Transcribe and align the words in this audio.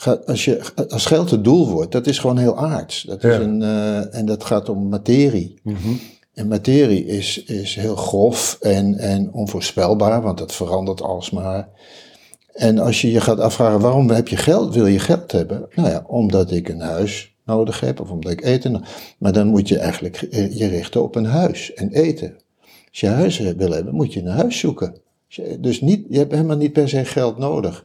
gaat, 0.00 0.26
als, 0.26 0.44
je, 0.44 0.60
als 0.88 1.06
geld 1.06 1.30
het 1.30 1.44
doel 1.44 1.68
wordt, 1.70 1.92
dat 1.92 2.06
is 2.06 2.18
gewoon 2.18 2.38
heel 2.38 2.58
aards. 2.58 3.02
Dat 3.02 3.24
is 3.24 3.34
Ja. 3.34 3.40
een, 3.40 3.62
eh, 3.62 4.14
en 4.14 4.26
dat 4.26 4.44
gaat 4.44 4.68
om 4.68 4.88
materie. 4.88 5.54
Mhm. 5.62 5.88
En 6.34 6.48
materie 6.48 7.06
is, 7.06 7.44
is 7.44 7.74
heel 7.74 7.96
grof 7.96 8.58
en, 8.60 8.98
en 8.98 9.32
onvoorspelbaar, 9.32 10.22
want 10.22 10.38
dat 10.38 10.52
verandert 10.54 11.02
alsmaar. 11.02 11.68
En 12.52 12.78
als 12.78 13.00
je 13.00 13.10
je 13.10 13.20
gaat 13.20 13.40
afvragen, 13.40 13.80
waarom 13.80 14.10
heb 14.10 14.28
je 14.28 14.36
geld, 14.36 14.74
wil 14.74 14.86
je 14.86 14.98
geld 14.98 15.32
hebben? 15.32 15.66
Nou 15.74 15.88
ja, 15.88 16.04
omdat 16.06 16.50
ik 16.50 16.68
een 16.68 16.80
huis 16.80 17.34
nodig 17.44 17.80
heb 17.80 18.00
of 18.00 18.10
omdat 18.10 18.32
ik 18.32 18.44
eten. 18.44 18.84
Maar 19.18 19.32
dan 19.32 19.46
moet 19.46 19.68
je 19.68 19.78
eigenlijk 19.78 20.16
eh, 20.16 20.58
je 20.58 20.66
richten 20.66 21.02
op 21.02 21.14
een 21.14 21.24
huis 21.24 21.74
en 21.74 21.92
eten. 21.92 22.34
Als 22.88 23.00
je 23.00 23.06
huis 23.06 23.38
wil 23.38 23.70
hebben, 23.70 23.94
moet 23.94 24.12
je 24.12 24.20
een 24.20 24.26
huis 24.26 24.58
zoeken. 24.58 24.94
Dus 25.58 25.80
niet, 25.80 26.06
je 26.08 26.18
hebt 26.18 26.32
helemaal 26.32 26.56
niet 26.56 26.72
per 26.72 26.88
se 26.88 27.04
geld 27.04 27.38
nodig. 27.38 27.84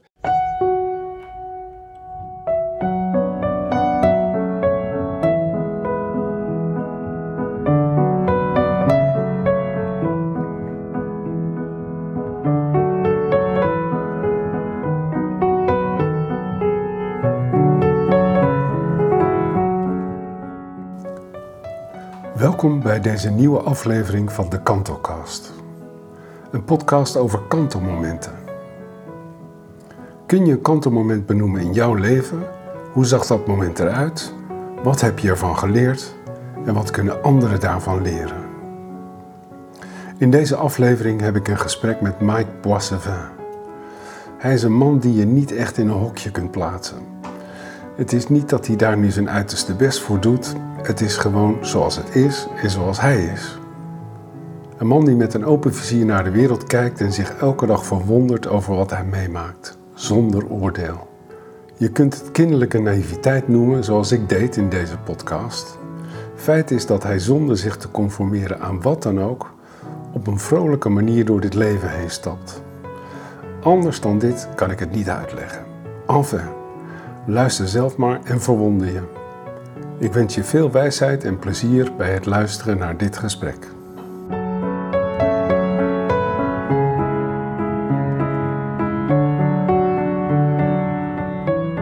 Deze 23.06 23.30
nieuwe 23.30 23.60
aflevering 23.60 24.32
van 24.32 24.50
de 24.50 24.62
Kantocast. 24.62 25.54
Een 26.52 26.64
podcast 26.64 27.18
over 27.18 27.40
kantelmomenten. 27.48 28.32
Kun 30.26 30.46
je 30.46 30.52
een 30.52 30.62
kantelmoment 30.62 31.26
benoemen 31.26 31.62
in 31.62 31.74
jouw 31.74 31.94
leven? 31.94 32.44
Hoe 32.92 33.06
zag 33.06 33.26
dat 33.26 33.48
moment 33.48 33.80
eruit? 33.80 34.34
Wat 34.84 35.02
heb 35.02 35.20
je 35.20 35.30
ervan 35.30 35.58
geleerd? 35.58 36.16
En 36.66 36.74
wat 36.74 36.92
kunnen 36.92 37.24
anderen 37.24 37.60
daarvan 37.60 38.02
leren? 38.02 38.44
In 40.18 40.32
deze 40.32 40.56
aflevering 40.56 41.22
heb 41.22 41.36
ik 41.36 41.48
een 41.48 41.60
gesprek 41.60 42.02
met 42.02 42.22
Mike 42.22 42.52
Boissevin. 42.62 43.14
Hij 44.38 44.54
is 44.54 44.64
een 44.64 44.78
man 44.78 45.00
die 45.00 45.14
je 45.14 45.26
niet 45.26 45.52
echt 45.52 45.78
in 45.78 45.88
een 45.88 46.00
hokje 46.00 46.32
kunt 46.32 46.52
plaatsen. 46.52 46.98
Het 47.96 48.14
is 48.14 48.28
niet 48.28 48.50
dat 48.50 48.68
hij 48.68 48.76
daar 48.76 48.98
nu 48.98 49.12
zijn 49.12 49.30
uiterste 49.30 49.76
best 49.76 50.00
voor 50.00 50.20
doet. 50.20 50.56
Het 50.86 51.02
is 51.02 51.18
gewoon 51.18 51.58
zoals 51.62 51.96
het 51.96 52.16
is 52.16 52.48
en 52.62 52.70
zoals 52.70 53.02
hij 53.02 53.24
is. 53.24 53.60
Een 54.78 54.88
man 54.88 55.06
die 55.06 55.16
met 55.16 55.34
een 55.34 55.46
open 55.46 55.74
vizier 55.74 56.06
naar 56.06 56.24
de 56.24 56.32
wereld 56.32 56.64
kijkt 56.64 57.02
en 57.02 57.12
zich 57.12 57.36
elke 57.36 57.66
dag 57.66 57.86
verwondert 57.86 58.48
over 58.48 58.76
wat 58.76 58.90
hij 58.90 59.06
meemaakt, 59.06 59.78
zonder 59.94 60.50
oordeel. 60.50 61.08
Je 61.78 61.90
kunt 61.90 62.20
het 62.20 62.32
kinderlijke 62.32 62.80
naïviteit 62.80 63.48
noemen, 63.48 63.84
zoals 63.84 64.12
ik 64.12 64.30
deed 64.30 64.58
in 64.58 64.70
deze 64.70 64.98
podcast. 64.98 65.78
Feit 66.36 66.72
is 66.72 66.86
dat 66.86 67.04
hij 67.04 67.20
zonder 67.20 67.58
zich 67.58 67.78
te 67.78 67.92
conformeren 67.92 68.60
aan 68.60 68.82
wat 68.82 69.04
dan 69.04 69.22
ook, 69.22 69.54
op 70.12 70.28
een 70.28 70.40
vrolijke 70.40 70.90
manier 70.90 71.26
door 71.26 71.42
dit 71.42 71.54
leven 71.54 71.90
heen 71.90 72.12
stapt. 72.12 72.62
Anders 73.62 74.02
dan 74.02 74.20
dit 74.20 74.48
kan 74.56 74.72
ik 74.72 74.80
het 74.80 74.92
niet 74.92 75.10
uitleggen. 75.10 75.66
Enfin, 76.08 76.48
luister 77.26 77.68
zelf 77.68 77.98
maar 77.98 78.20
en 78.24 78.42
verwonder 78.42 78.88
je. 78.88 79.25
Ik 79.98 80.14
wens 80.14 80.36
je 80.36 80.44
veel 80.44 80.72
wijsheid 80.72 81.24
en 81.24 81.40
plezier 81.40 81.92
bij 81.98 82.14
het 82.14 82.26
luisteren 82.26 82.78
naar 82.78 82.98
dit 82.98 83.18
gesprek. 83.18 83.58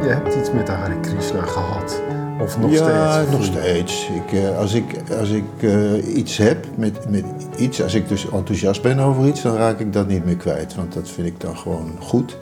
Je 0.02 0.10
hebt 0.10 0.36
iets 0.36 0.52
met 0.52 0.66
de 0.66 0.72
Hare 0.72 1.00
Krishna 1.00 1.42
gehad. 1.42 2.02
Of 2.40 2.60
nog 2.60 2.72
ja, 2.72 3.12
steeds? 3.12 3.32
nog 3.32 3.44
steeds. 3.44 4.10
Ik, 4.10 4.34
eh, 4.34 4.58
als 4.58 4.74
ik, 4.74 4.96
als 5.20 5.30
ik 5.30 5.44
eh, 5.60 6.16
iets 6.18 6.38
heb 6.38 6.66
met, 6.76 7.10
met 7.10 7.26
iets, 7.58 7.84
als 7.84 7.94
ik 7.94 8.08
dus 8.08 8.30
enthousiast 8.30 8.82
ben 8.82 9.00
over 9.00 9.28
iets, 9.28 9.42
dan 9.42 9.56
raak 9.56 9.80
ik 9.80 9.94
dat 9.94 10.08
niet 10.08 10.26
meer 10.26 10.38
kwijt. 10.38 10.76
Want 10.76 10.94
dat 10.94 11.10
vind 11.10 11.28
ik 11.28 11.40
dan 11.40 11.58
gewoon 11.58 11.92
goed. 12.00 12.38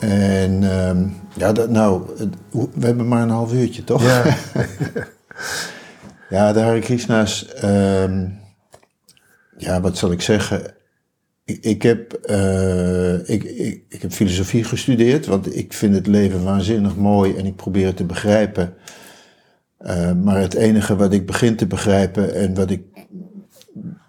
En 0.00 0.62
ehm, 0.62 1.06
ja, 1.36 1.52
dat, 1.52 1.70
nou, 1.70 2.02
we 2.50 2.86
hebben 2.86 3.08
maar 3.08 3.22
een 3.22 3.30
half 3.30 3.52
uurtje, 3.52 3.84
toch? 3.84 4.02
Ja, 4.02 4.22
Ja, 6.30 6.52
de 6.52 6.60
Hare 6.60 6.80
Krishna's, 6.80 7.46
ehm, 7.46 8.28
ja, 9.56 9.80
wat 9.80 9.98
zal 9.98 10.12
ik 10.12 10.22
zeggen? 10.22 10.74
Ik, 11.44 11.64
ik, 11.64 11.82
heb, 11.82 12.12
eh, 12.12 13.14
ik, 13.28 13.44
ik, 13.44 13.82
ik 13.88 14.02
heb 14.02 14.12
filosofie 14.12 14.64
gestudeerd, 14.64 15.26
want 15.26 15.56
ik 15.56 15.72
vind 15.72 15.94
het 15.94 16.06
leven 16.06 16.44
waanzinnig 16.44 16.96
mooi 16.96 17.36
en 17.36 17.46
ik 17.46 17.56
probeer 17.56 17.86
het 17.86 17.96
te 17.96 18.04
begrijpen. 18.04 18.74
Eh, 19.78 20.12
maar 20.12 20.40
het 20.40 20.54
enige 20.54 20.96
wat 20.96 21.12
ik 21.12 21.26
begin 21.26 21.56
te 21.56 21.66
begrijpen 21.66 22.34
en 22.34 22.54
wat 22.54 22.70
ik 22.70 22.82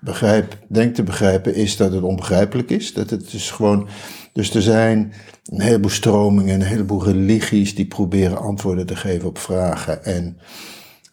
begrijp, 0.01 0.57
denk 0.67 0.95
te 0.95 1.03
begrijpen, 1.03 1.55
is 1.55 1.77
dat 1.77 1.93
het 1.93 2.03
onbegrijpelijk 2.03 2.69
is. 2.69 2.93
Dat 2.93 3.09
het 3.09 3.31
dus 3.31 3.51
gewoon. 3.51 3.87
Dus 4.33 4.55
er 4.55 4.61
zijn 4.61 5.13
een 5.45 5.61
heleboel 5.61 5.89
stromingen, 5.89 6.53
een 6.53 6.67
heleboel 6.67 7.03
religies 7.03 7.75
die 7.75 7.85
proberen 7.85 8.37
antwoorden 8.37 8.85
te 8.85 8.95
geven 8.95 9.27
op 9.27 9.37
vragen. 9.37 10.03
En 10.03 10.37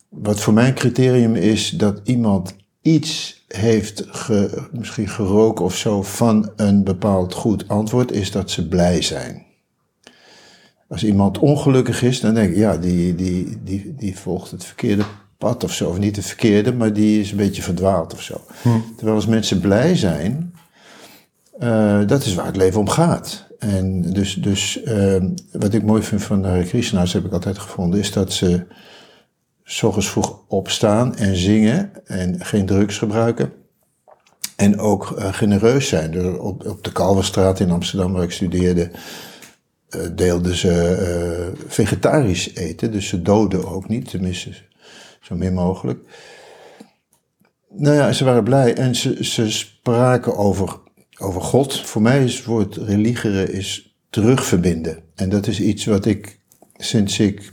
wat 0.09 0.41
voor 0.41 0.53
mijn 0.53 0.75
criterium 0.75 1.35
is 1.35 1.71
dat 1.71 2.01
iemand 2.05 2.57
iets 2.83 3.45
heeft 3.49 4.07
misschien 4.73 5.09
geroken 5.09 5.65
of 5.65 5.77
zo 5.77 6.03
van 6.03 6.53
een 6.57 6.85
bepaald 6.85 7.35
goed 7.35 7.69
antwoord, 7.69 8.13
is 8.13 8.31
dat 8.31 8.51
ze 8.51 8.69
blij 8.69 9.03
zijn. 9.03 9.47
Als 10.89 11.05
iemand 11.05 11.39
ongelukkig 11.39 12.03
is, 12.03 12.21
dan 12.21 12.35
denk 12.35 12.51
ik, 12.51 12.57
ja, 12.57 12.77
die, 12.77 13.15
die, 13.15 13.59
die, 13.65 13.95
die 13.97 14.19
volgt 14.19 14.51
het 14.51 14.65
verkeerde 14.65 15.05
pad 15.39 15.65
of 15.65 15.73
zo. 15.73 15.89
Of 15.89 15.99
niet 15.99 16.17
het 16.17 16.27
verkeerde, 16.27 16.73
maar 16.73 16.93
die 16.93 17.21
is 17.21 17.31
een 17.31 17.37
beetje 17.37 17.63
verdwaald 17.63 18.13
of 18.13 18.23
zo. 18.23 18.41
Terwijl 18.97 19.17
als 19.17 19.27
mensen 19.27 19.61
blij 19.61 19.97
zijn, 19.97 20.55
eh, 21.59 22.07
dat 22.07 22.25
is 22.25 22.35
waar 22.35 22.47
het 22.47 22.57
leven 22.57 22.81
om 22.81 22.89
gaat. 22.89 23.47
En 23.59 24.03
dus, 24.03 24.35
dus 24.35 24.83
eh, 24.83 25.25
wat 25.53 25.75
ik 25.75 25.83
mooi 25.83 26.03
vind 26.03 26.23
van 26.23 26.43
de 26.43 26.49
Hare 26.49 26.65
Krishna's, 26.65 27.13
heb 27.13 27.25
ik 27.25 27.33
altijd 27.33 27.59
gevonden, 27.59 28.01
is 28.01 28.13
dat 28.13 28.33
ze 28.33 28.67
s 29.65 29.83
ochtends 29.83 30.11
vroeg 30.11 30.41
opstaan 30.49 31.17
en 31.17 31.37
zingen 31.37 31.91
en 32.05 32.45
geen 32.45 32.67
drugs 32.67 32.99
gebruiken. 32.99 33.53
En 34.57 34.79
ook 34.79 35.11
eh, 35.11 35.33
genereus 35.33 35.89
zijn. 35.89 36.11
Dus 36.11 36.39
op, 36.39 36.67
op 36.67 36.85
de 36.85 36.93
Kalverstraat 36.93 37.61
in 37.61 37.71
Amsterdam, 37.71 38.13
waar 38.13 38.23
ik 38.23 38.31
studeerde, 38.31 38.91
eh, 39.89 40.01
deelden 40.13 40.55
ze 40.55 41.53
vegetarisch 41.67 42.55
eten. 42.55 42.93
Dus 42.93 43.09
ze 43.09 43.23
doden 43.23 43.69
ook 43.69 43.89
niet, 43.89 44.11
tenminste 44.11 44.51
zo 45.29 45.37
min 45.37 45.55
mogelijk. 45.55 46.01
Nou 47.69 47.97
ja, 47.97 48.13
ze 48.13 48.25
waren 48.25 48.45
blij 48.45 48.75
en 48.75 48.95
ze, 48.95 49.25
ze 49.25 49.51
spraken 49.51 50.37
over, 50.37 50.81
over 51.19 51.41
God. 51.41 51.81
Voor 51.81 52.03
mij 52.03 52.25
is 52.25 52.37
het 52.37 52.45
woord 52.45 52.77
religere 52.77 53.53
is 53.53 53.97
terugverbinden. 54.11 55.03
En 55.15 55.29
dat 55.29 55.47
is 55.47 55.61
iets 55.61 55.85
wat 55.85 56.05
ik 56.07 56.39
sinds 56.77 57.19
ik 57.19 57.49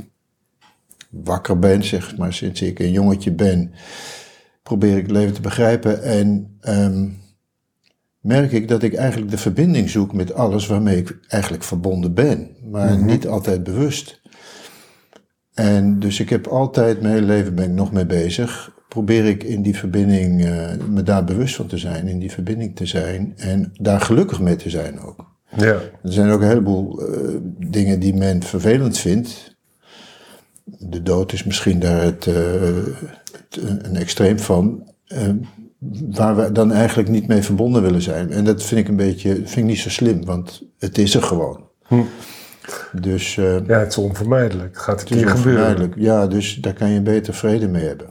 wakker 1.09 1.59
ben, 1.59 1.83
zeg 1.83 2.17
maar, 2.17 2.33
sinds 2.33 2.61
ik 2.61 2.79
een 2.79 2.91
jongetje 2.91 3.31
ben, 3.31 3.71
probeer 4.63 4.97
ik 4.97 5.01
het 5.01 5.11
leven 5.11 5.33
te 5.33 5.41
begrijpen. 5.41 6.03
En 6.03 6.57
ehm, 6.61 7.07
merk 8.19 8.51
ik 8.51 8.67
dat 8.67 8.83
ik 8.83 8.93
eigenlijk 8.93 9.31
de 9.31 9.37
verbinding 9.37 9.89
zoek 9.89 10.13
met 10.13 10.33
alles 10.33 10.67
waarmee 10.67 10.97
ik 10.97 11.17
eigenlijk 11.27 11.63
verbonden 11.63 12.13
ben, 12.13 12.49
maar 12.71 13.03
niet 13.03 13.27
altijd 13.27 13.63
bewust. 13.63 14.21
En 15.55 15.99
dus 15.99 16.19
ik 16.19 16.29
heb 16.29 16.47
altijd, 16.47 17.01
mijn 17.01 17.13
hele 17.13 17.25
leven 17.25 17.55
ben 17.55 17.65
ik 17.65 17.71
nog 17.71 17.91
mee 17.91 18.05
bezig, 18.05 18.71
probeer 18.87 19.25
ik 19.25 19.43
in 19.43 19.61
die 19.61 19.77
verbinding, 19.77 20.45
eh, 20.45 20.69
me 20.89 21.03
daar 21.03 21.23
bewust 21.23 21.55
van 21.55 21.67
te 21.67 21.77
zijn, 21.77 22.07
in 22.07 22.19
die 22.19 22.31
verbinding 22.31 22.75
te 22.75 22.85
zijn 22.85 23.33
en 23.35 23.71
daar 23.73 24.01
gelukkig 24.01 24.39
mee 24.39 24.55
te 24.55 24.69
zijn 24.69 24.99
ook. 24.99 25.25
ja. 25.57 25.73
Er 26.03 26.13
zijn 26.13 26.29
ook 26.29 26.41
een 26.41 26.47
heleboel 26.47 27.01
eh, 27.01 27.35
dingen 27.59 27.99
die 27.99 28.13
men 28.13 28.43
vervelend 28.43 28.97
vindt. 28.97 29.55
De 30.63 31.03
dood 31.03 31.33
is 31.33 31.43
misschien 31.43 31.79
daar 31.79 32.01
het, 32.01 32.27
eh, 32.27 32.35
het, 33.31 33.59
een 33.81 33.95
extreem 33.95 34.39
van. 34.39 34.93
waar 36.11 36.35
we 36.35 36.51
dan 36.51 36.71
eigenlijk 36.71 37.09
niet 37.09 37.27
mee 37.27 37.41
verbonden 37.41 37.81
willen 37.81 38.01
zijn. 38.01 38.31
En 38.31 38.43
dat 38.43 38.63
vind 38.63 38.81
ik 38.81 38.87
een 38.87 38.95
beetje, 38.95 39.35
vind 39.35 39.55
ik 39.55 39.63
niet 39.63 39.79
zo 39.79 39.89
slim, 39.89 40.25
want 40.25 40.61
het 40.77 40.97
is 40.97 41.15
er 41.15 41.23
gewoon. 41.23 41.63
Dus 42.91 43.37
eh, 43.37 43.67
ja, 43.67 43.79
het 43.79 43.89
is 43.89 43.97
onvermijdelijk. 43.97 44.73
Het 44.73 44.83
gaat 44.83 44.99
een 44.99 45.05
keer 45.05 45.27
gebeuren. 45.27 45.91
Ja, 45.95 46.27
dus 46.27 46.55
daar 46.55 46.73
kan 46.73 46.89
je 46.89 47.01
beter 47.01 47.33
vrede 47.33 47.67
mee 47.67 47.87
hebben. 47.87 48.07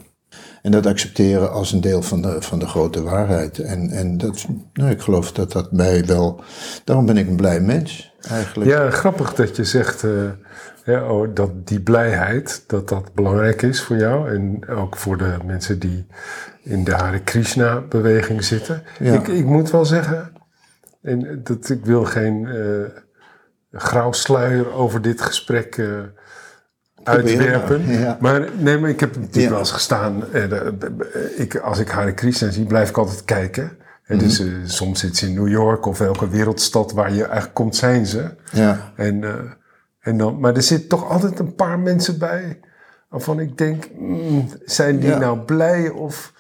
En 0.63 0.71
dat 0.71 0.87
accepteren 0.87 1.53
als 1.53 1.73
een 1.73 1.81
deel 1.81 2.03
van 2.03 2.23
de, 2.23 2.37
van 2.43 2.59
de 2.59 2.67
grote 2.67 3.03
waarheid. 3.03 3.59
En, 3.59 3.91
en 3.91 4.19
dat, 4.19 4.47
nou, 4.73 4.91
ik 4.91 5.01
geloof 5.01 5.33
dat 5.33 5.53
dat 5.53 5.73
mij 5.73 6.05
wel. 6.05 6.43
Daarom 6.85 7.07
ben 7.07 7.17
ik 7.17 7.29
een 7.29 7.37
blij 7.37 7.61
mens, 7.61 8.15
eigenlijk. 8.31 8.71
Ja, 8.71 8.91
grappig 8.91 9.35
dat 9.35 9.57
je 9.57 9.65
zegt 9.65 10.05
eh, 10.05 10.11
ja, 10.85 11.11
oh, 11.11 11.29
dat 11.35 11.67
die 11.67 11.81
blijheid, 11.81 12.65
dat 12.67 12.89
dat 12.89 13.15
belangrijk 13.15 13.63
is 13.63 13.83
voor 13.83 13.97
jou. 13.97 14.35
En 14.35 14.69
ook 14.69 14.97
voor 14.97 15.19
de 15.19 15.37
mensen 15.45 15.79
die 15.79 16.07
in 16.63 16.85
de 16.85 16.93
Hare 16.93 17.21
Krishna-beweging 17.21 18.45
zitten. 18.45 18.83
Ja. 18.99 19.13
Ik, 19.13 19.29
ik 19.29 19.45
moet 19.45 19.71
wel 19.71 19.85
zeggen, 19.85 20.33
en 21.03 21.41
dat, 21.43 21.69
ik 21.69 21.85
wil 21.85 22.05
geen 22.05 22.47
eh, 22.47 23.03
grauw 23.75 24.13
sluier 24.13 24.73
over 24.73 25.03
dit 25.03 25.21
gesprek 25.23 25.77
uh, 25.77 25.99
uitwerpen. 27.05 27.87
Ja. 27.91 28.17
Maar 28.21 28.49
nee, 28.59 28.79
maar 28.79 28.91
ik 28.91 29.01
heb 29.01 29.11
natuurlijk 29.17 29.43
Ja. 29.45 29.49
wel 29.51 29.59
eens 29.59 29.71
gestaan. 29.73 30.33
eh, 30.33 30.45
eh, 30.67 30.73
ik, 31.37 31.57
als 31.57 31.79
ik 31.79 31.89
Hare 31.89 32.15
Krishna 32.15 32.51
zie, 32.51 32.67
blijf 32.67 32.89
ik 32.89 32.99
altijd 32.99 33.25
kijken. 33.25 33.79
En 34.05 34.19
dus 34.19 34.41
Mhm. 34.41 34.49
eh, 34.49 34.55
soms 34.65 35.01
zit 35.01 35.17
ze 35.17 35.27
in 35.27 35.35
New 35.35 35.49
York 35.49 35.87
of 35.87 35.99
welke 35.99 36.29
wereldstad 36.29 36.93
waar 36.93 37.13
je 37.13 37.23
eigenlijk 37.25 37.55
komt, 37.55 37.77
zijn 37.77 38.07
ze. 38.07 38.25
Ja, 38.53 38.93
En, 38.97 39.25
eh, 39.25 39.35
en 40.01 40.17
dan, 40.17 40.41
maar 40.41 40.55
er 40.57 40.63
zitten 40.63 40.89
toch 40.89 41.11
altijd 41.11 41.39
een 41.39 41.55
paar 41.55 41.79
mensen 41.79 42.19
bij 42.19 42.61
waarvan 43.09 43.41
ik 43.41 43.59
denk, 43.59 43.85
mm, 43.99 44.49
zijn 44.65 44.99
die 44.99 45.09
Ja. 45.09 45.19
nou 45.19 45.39
blij 45.39 45.89
of... 45.89 46.33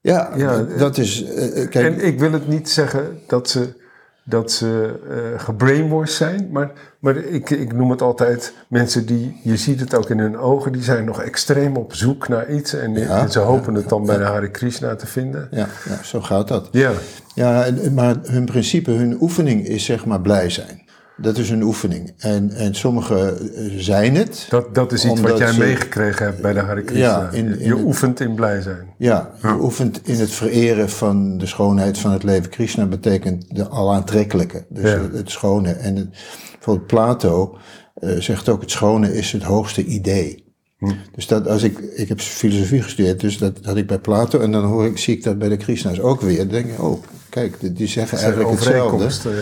ja, 0.00 0.30
Ja, 0.36 0.62
dat 0.62 0.98
is... 0.98 1.24
eh, 1.24 1.62
eh, 1.62 1.70
kijk, 1.70 1.86
En 1.86 2.04
ik 2.06 2.18
wil 2.18 2.32
het 2.32 2.48
niet 2.48 2.70
zeggen 2.70 3.18
dat 3.26 3.48
ze, 3.48 3.76
dat 4.24 4.52
ze 4.52 5.00
eh 5.08 5.40
gebrainwashed 5.42 6.16
zijn, 6.16 6.48
maar, 6.52 6.70
maar 6.98 7.16
ik, 7.16 7.50
ik 7.50 7.72
noem 7.72 7.90
het 7.90 8.02
altijd 8.02 8.52
mensen 8.68 9.06
die, 9.06 9.40
je 9.42 9.56
ziet 9.56 9.80
het 9.80 9.94
ook 9.94 10.10
in 10.10 10.18
hun 10.18 10.38
ogen, 10.38 10.72
die 10.72 10.82
zijn 10.82 11.04
nog 11.04 11.22
extreem 11.22 11.76
op 11.76 11.94
zoek 11.94 12.28
naar 12.28 12.50
iets 12.50 12.74
en, 12.74 12.94
Ja, 12.94 13.20
en 13.20 13.30
ze 13.30 13.38
hopen 13.38 13.74
het 13.74 13.88
dan 13.88 14.06
bij 14.06 14.16
de 14.16 14.24
Hare 14.24 14.50
Krishna 14.50 14.96
te 14.96 15.06
vinden. 15.06 15.48
ja, 15.50 15.68
ja, 15.88 16.02
zo 16.02 16.20
gaat 16.20 16.48
dat. 16.48 16.68
Ja, 16.72 16.90
Ja, 17.34 17.66
maar 17.94 18.16
hun 18.22 18.44
principe, 18.44 18.90
hun 18.90 19.16
oefening 19.20 19.66
is 19.66 19.84
zeg 19.84 20.04
maar 20.04 20.20
blij 20.20 20.50
zijn. 20.50 20.82
Dat 21.22 21.38
is 21.38 21.48
hun 21.48 21.62
oefening. 21.62 22.12
En, 22.18 22.50
en 22.50 22.74
sommigen 22.74 23.38
eh, 23.54 23.64
zijn 23.76 24.14
het. 24.16 24.46
dat, 24.48 24.74
dat 24.74 24.92
is 24.92 25.04
iets 25.04 25.20
wat 25.20 25.38
jij 25.38 25.52
ze- 25.52 25.58
meegekregen 25.58 26.26
hebt 26.26 26.40
bij 26.42 26.52
de 26.52 26.60
Hare 26.60 26.82
Krishna. 26.82 27.06
Ja, 27.06 27.30
in- 27.32 27.58
in 27.58 27.66
je 27.66 27.74
het- 27.74 27.84
oefent 27.84 28.20
in 28.20 28.34
blij 28.34 28.60
zijn. 28.60 28.86
Ja, 28.98 29.30
je 29.42 29.56
oefent 29.60 30.00
in 30.04 30.18
het 30.18 30.30
vereren 30.30 30.90
van 30.90 31.38
de 31.38 31.46
schoonheid 31.46 31.98
van 31.98 32.12
het 32.12 32.22
leven. 32.22 32.50
Krishna 32.50 32.86
betekent 32.86 33.44
de 33.48 33.68
alaantrekkelijke, 33.68 34.64
dus 34.68 34.90
Ja. 34.90 34.98
het, 35.00 35.12
het 35.12 35.30
schone. 35.30 35.72
En 35.72 35.96
het, 35.96 36.08
bijvoorbeeld 36.52 36.86
Plato 36.86 37.58
eh, 37.94 38.18
zegt 38.18 38.48
ook, 38.48 38.60
het 38.60 38.70
schone 38.70 39.14
is 39.14 39.32
het 39.32 39.42
hoogste 39.42 39.84
idee. 39.84 40.44
Hm. 40.78 40.92
Dus 41.14 41.26
dat 41.26 41.48
als 41.48 41.62
ik, 41.62 41.78
ik 41.78 42.08
heb 42.08 42.20
filosofie 42.20 42.82
gestudeerd, 42.82 43.20
dus 43.20 43.38
dat 43.38 43.58
had 43.62 43.76
ik 43.76 43.86
bij 43.86 43.98
Plato. 43.98 44.38
En 44.40 44.52
dan 44.52 44.64
hoor 44.64 44.84
ik, 44.86 44.98
zie 44.98 45.16
ik 45.16 45.22
dat 45.24 45.38
bij 45.38 45.48
de 45.48 45.56
Krishna's 45.56 46.00
ook 46.00 46.20
weer. 46.20 46.36
Dan 46.38 46.48
denk 46.48 46.66
ik, 46.66 46.82
oh, 46.82 47.02
kijk, 47.28 47.76
die- 47.76 47.86
zeggen 47.86 48.18
eigenlijk 48.18 48.50
hetzelfde. 48.50 49.28
ja. 49.30 49.34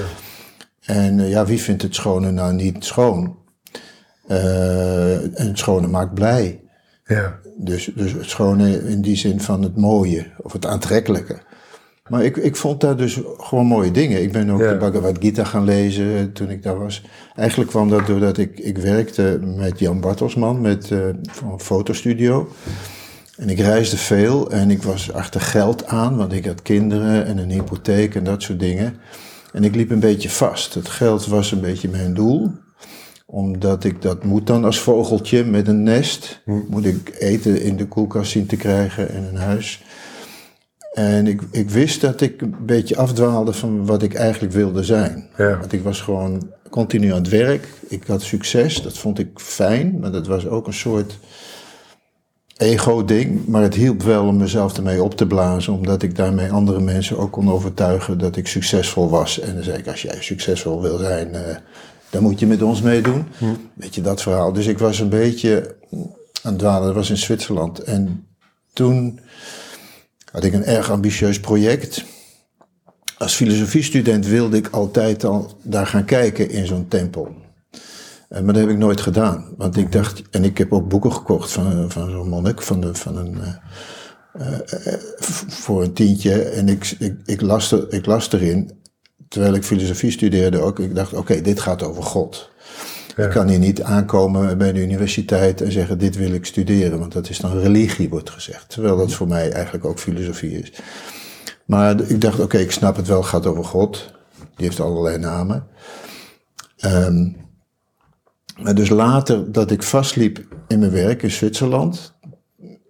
En 0.88 1.20
eh, 1.20 1.30
ja, 1.30 1.46
wie 1.46 1.60
vindt 1.60 1.82
het 1.82 1.94
schone 1.94 2.30
nou 2.30 2.52
niet 2.54 2.84
schoon? 2.84 3.36
Eh, 4.26 5.22
en 5.22 5.46
het 5.46 5.58
schone 5.58 5.86
maakt 5.86 6.14
blij. 6.14 6.60
Ja, 7.04 7.38
Dus, 7.56 7.90
dus 7.94 8.12
het 8.12 8.28
schone 8.28 8.88
in 8.88 9.00
die 9.00 9.16
zin 9.16 9.40
van 9.40 9.62
het 9.62 9.76
mooie 9.76 10.26
of 10.38 10.52
het 10.52 10.66
aantrekkelijke. 10.66 11.38
Maar 12.08 12.24
ik, 12.24 12.36
ik 12.36 12.56
vond 12.56 12.80
daar 12.80 12.96
dus 12.96 13.20
gewoon 13.36 13.66
mooie 13.66 13.90
dingen. 13.90 14.22
Ik 14.22 14.32
ben 14.32 14.50
ook 14.50 14.60
Ja. 14.60 14.70
de 14.70 14.76
Bhagavad 14.76 15.16
Gita 15.20 15.44
gaan 15.44 15.64
lezen 15.64 16.16
eh, 16.16 16.22
toen 16.32 16.50
ik 16.50 16.62
daar 16.62 16.78
was. 16.78 17.02
Eigenlijk 17.34 17.70
kwam 17.70 17.88
dat 17.88 18.06
doordat 18.06 18.38
ik, 18.38 18.58
ik 18.58 18.78
werkte 18.78 19.40
met 19.56 19.78
Jan 19.78 20.00
Bartelsman 20.00 20.60
met, 20.60 20.86
van 21.30 21.52
een 21.52 21.60
fotostudio. 21.60 22.48
En 23.36 23.48
ik 23.48 23.58
reisde 23.58 23.96
veel 23.96 24.50
en 24.50 24.70
ik 24.70 24.82
was 24.82 25.12
achter 25.12 25.40
geld 25.40 25.86
aan, 25.86 26.16
want 26.16 26.32
ik 26.32 26.44
had 26.46 26.62
kinderen 26.62 27.26
en 27.26 27.38
een 27.38 27.50
hypotheek 27.50 28.14
en 28.14 28.24
dat 28.24 28.42
soort 28.42 28.60
dingen. 28.60 28.96
En 29.52 29.64
ik 29.64 29.74
liep 29.74 29.90
een 29.90 30.00
beetje 30.00 30.30
vast. 30.30 30.74
Het 30.74 30.88
geld 30.88 31.26
was 31.26 31.52
een 31.52 31.60
beetje 31.60 31.88
mijn 31.88 32.14
doel 32.14 32.50
omdat 33.30 33.84
ik 33.84 34.02
dat 34.02 34.24
moet 34.24 34.46
dan 34.46 34.64
als 34.64 34.80
vogeltje 34.80 35.44
met 35.44 35.68
een 35.68 35.82
nest. 35.82 36.42
Moet 36.44 36.84
ik 36.84 37.14
eten 37.18 37.62
in 37.62 37.76
de 37.76 37.86
koelkast 37.86 38.30
zien 38.30 38.46
te 38.46 38.56
krijgen 38.56 39.08
en 39.08 39.24
een 39.24 39.36
huis. 39.36 39.84
En 40.92 41.26
ik, 41.26 41.42
ik 41.50 41.70
wist 41.70 42.00
dat 42.00 42.20
ik 42.20 42.40
een 42.40 42.56
beetje 42.60 42.96
afdwaalde 42.96 43.52
van 43.52 43.86
wat 43.86 44.02
ik 44.02 44.14
eigenlijk 44.14 44.52
wilde 44.52 44.84
zijn. 44.84 45.28
Ja. 45.36 45.58
Want 45.58 45.72
ik 45.72 45.82
was 45.82 46.00
gewoon 46.00 46.52
continu 46.70 47.10
aan 47.10 47.18
het 47.18 47.28
werk. 47.28 47.68
Ik 47.88 48.04
had 48.06 48.22
succes, 48.22 48.82
dat 48.82 48.98
vond 48.98 49.18
ik 49.18 49.28
fijn. 49.34 49.98
Maar 50.00 50.12
dat 50.12 50.26
was 50.26 50.46
ook 50.46 50.66
een 50.66 50.72
soort 50.72 51.18
ego-ding. 52.58 53.46
Maar 53.46 53.62
het 53.62 53.74
hielp 53.74 54.02
wel 54.02 54.26
om 54.26 54.36
mezelf 54.36 54.76
ermee 54.76 55.02
op 55.02 55.14
te 55.14 55.26
blazen. 55.26 55.72
Omdat 55.72 56.02
ik 56.02 56.16
daarmee 56.16 56.50
andere 56.50 56.80
mensen 56.80 57.18
ook 57.18 57.32
kon 57.32 57.50
overtuigen 57.50 58.18
dat 58.18 58.36
ik 58.36 58.46
succesvol 58.46 59.10
was. 59.10 59.40
En 59.40 59.54
dan 59.54 59.62
zei 59.62 59.78
ik, 59.78 59.86
als 59.86 60.02
jij 60.02 60.16
succesvol 60.20 60.82
wil 60.82 60.98
zijn, 60.98 61.34
eh, 61.34 61.56
dan 62.10 62.22
moet 62.22 62.38
je 62.38 62.46
met 62.46 62.62
ons 62.62 62.82
meedoen. 62.82 63.26
Weet 63.74 63.94
je, 63.94 64.00
dat 64.00 64.22
verhaal. 64.22 64.52
Dus 64.52 64.66
ik 64.66 64.78
was 64.78 64.98
een 64.98 65.08
beetje 65.08 65.76
aan 66.42 66.52
het 66.52 66.58
dwalen. 66.58 66.86
Dat 66.86 66.94
was 66.94 67.10
in 67.10 67.16
Zwitserland. 67.16 67.78
En 67.78 68.26
toen 68.72 69.20
had 70.32 70.44
ik 70.44 70.52
een 70.52 70.64
erg 70.64 70.90
ambitieus 70.90 71.40
project. 71.40 72.04
Als 73.18 73.34
filosofiestudent 73.34 74.26
wilde 74.26 74.56
ik 74.56 74.68
altijd 74.68 75.24
al 75.24 75.58
daar 75.62 75.86
gaan 75.86 76.04
kijken 76.04 76.50
in 76.50 76.66
zo'n 76.66 76.88
tempel. 76.88 77.34
Eh, 78.28 78.40
Maar 78.42 78.52
dat 78.54 78.62
heb 78.62 78.70
ik 78.72 78.78
nooit 78.78 79.00
gedaan. 79.00 79.54
Want 79.56 79.76
ik 79.76 79.92
dacht, 79.92 80.22
en 80.30 80.44
ik 80.44 80.58
heb 80.58 80.72
ook 80.72 80.88
boeken 80.88 81.12
gekocht 81.12 81.50
van, 81.52 81.90
van 81.90 82.10
zo'n 82.10 82.28
monnik, 82.28 82.62
van, 82.62 82.80
de, 82.80 82.94
van 82.94 83.16
een, 83.16 83.36
v- 85.18 85.42
voor 85.48 85.82
een 85.82 85.92
tientje. 85.92 86.42
En 86.42 86.68
ik, 86.68 86.94
ik, 86.98 87.14
ik, 87.24 87.40
las 87.40 87.72
er, 87.72 87.92
ik 87.92 88.06
las 88.06 88.32
erin, 88.32 88.70
terwijl 89.28 89.54
ik 89.54 89.64
filosofie 89.64 90.10
studeerde 90.10 90.60
ook, 90.60 90.78
ik 90.78 90.94
dacht, 90.94 91.12
oké, 91.14 91.40
dit 91.40 91.60
gaat 91.60 91.82
over 91.82 92.02
God. 92.02 92.50
Ik 93.16 93.30
kan 93.30 93.48
hier 93.48 93.58
niet 93.58 93.82
aankomen 93.82 94.58
bij 94.58 94.72
de 94.72 94.80
universiteit 94.82 95.60
en 95.60 95.72
zeggen, 95.72 95.98
dit 95.98 96.16
wil 96.16 96.32
ik 96.32 96.44
studeren, 96.46 96.98
want 96.98 97.12
dat 97.12 97.28
is 97.28 97.38
dan 97.38 97.58
religie, 97.58 98.08
wordt 98.08 98.30
gezegd. 98.30 98.68
Terwijl 98.68 98.96
dat 98.96 99.12
voor 99.12 99.28
mij 99.28 99.50
eigenlijk 99.52 99.84
ook 99.84 99.98
filosofie 99.98 100.58
is. 100.60 100.72
Maar 101.64 102.00
ik 102.00 102.20
dacht, 102.20 102.40
oké, 102.40 102.58
ik 102.58 102.70
snap 102.70 102.96
het 102.96 103.06
wel, 103.06 103.18
het 103.18 103.26
gaat 103.26 103.46
over 103.46 103.64
God. 103.64 104.12
Die 104.56 104.66
heeft 104.66 104.80
allerlei 104.80 105.18
namen. 105.18 105.66
Ehm, 106.76 107.28
maar 108.62 108.74
dus 108.74 108.88
later 108.88 109.52
dat 109.52 109.70
ik 109.70 109.82
vastliep 109.82 110.46
in 110.68 110.78
mijn 110.78 110.90
werk 110.90 111.22
in 111.22 111.30
Zwitserland, 111.30 112.18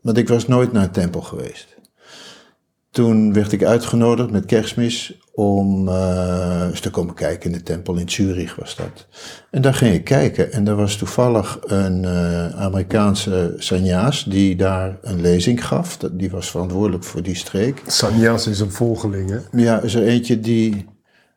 want 0.02 0.16
ik 0.16 0.28
was 0.28 0.46
nooit 0.46 0.72
naar 0.72 0.82
een 0.82 0.90
tempel 0.90 1.20
geweest. 1.20 1.76
Toen 2.90 3.32
werd 3.32 3.52
ik 3.52 3.64
uitgenodigd 3.64 4.30
met 4.30 4.44
kerstmis 4.44 5.18
om 5.38 5.88
eh, 5.88 6.66
eens 6.68 6.80
te 6.80 6.90
komen 6.90 7.14
kijken 7.14 7.50
in 7.50 7.56
de 7.56 7.62
tempel 7.62 7.96
in 7.96 8.10
Zurich 8.10 8.56
was 8.56 8.76
dat. 8.76 9.06
En 9.50 9.62
daar 9.62 9.74
ging 9.74 9.94
ik 9.94 10.04
kijken 10.04 10.52
en 10.52 10.68
er 10.68 10.76
was 10.76 10.96
toevallig 10.96 11.58
een 11.62 12.04
eh, 12.04 12.48
Amerikaanse 12.48 13.54
sanjaas 13.56 14.24
die 14.24 14.56
daar 14.56 14.98
een 15.02 15.20
lezing 15.20 15.66
gaf. 15.66 15.96
Die 15.96 16.30
was 16.30 16.50
verantwoordelijk 16.50 17.04
voor 17.04 17.22
die 17.22 17.34
streek. 17.34 17.82
Sannyas 17.86 18.46
is 18.46 18.60
een 18.60 18.72
volgeling, 18.72 19.30
hè? 19.30 19.38
Ja, 19.62 19.80
is 19.80 19.94
er 19.94 20.02
eentje 20.02 20.40
die, 20.40 20.86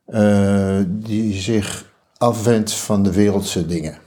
eh, 0.05 0.77
die 0.87 1.33
zich 1.33 1.85
afwendt 2.17 2.73
van 2.73 3.03
de 3.03 3.11
wereldse 3.11 3.65
dingen. 3.65 3.97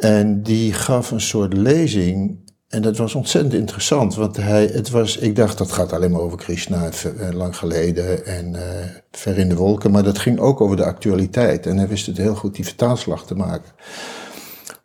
En 0.00 0.42
die 0.42 0.72
gaf 0.72 1.10
een 1.10 1.20
soort 1.20 1.52
lezing. 1.52 2.38
En 2.68 2.82
dat 2.82 2.96
was 2.96 3.14
ontzettend 3.14 3.54
interessant. 3.54 4.14
Want 4.14 4.36
hij, 4.36 4.70
het 4.72 4.90
was, 4.90 5.16
ik 5.16 5.36
dacht 5.36 5.58
dat 5.58 5.72
gaat 5.72 5.92
alleen 5.92 6.10
maar 6.10 6.20
over 6.20 6.38
Krishna, 6.38 6.88
eh, 6.88 7.30
lang 7.32 7.56
geleden 7.56 8.26
en 8.26 8.54
eh, 8.54 8.86
ver 9.10 9.38
in 9.38 9.48
de 9.48 9.54
wolken. 9.54 9.90
Maar 9.90 10.02
dat 10.02 10.18
ging 10.18 10.38
ook 10.38 10.60
over 10.60 10.76
de 10.76 10.84
actualiteit. 10.84 11.66
En 11.66 11.76
hij 11.76 11.88
wist 11.88 12.06
het 12.06 12.16
heel 12.16 12.34
goed 12.34 12.54
die 12.54 12.64
vertaalslag 12.64 13.26
te 13.26 13.34
maken. 13.34 13.72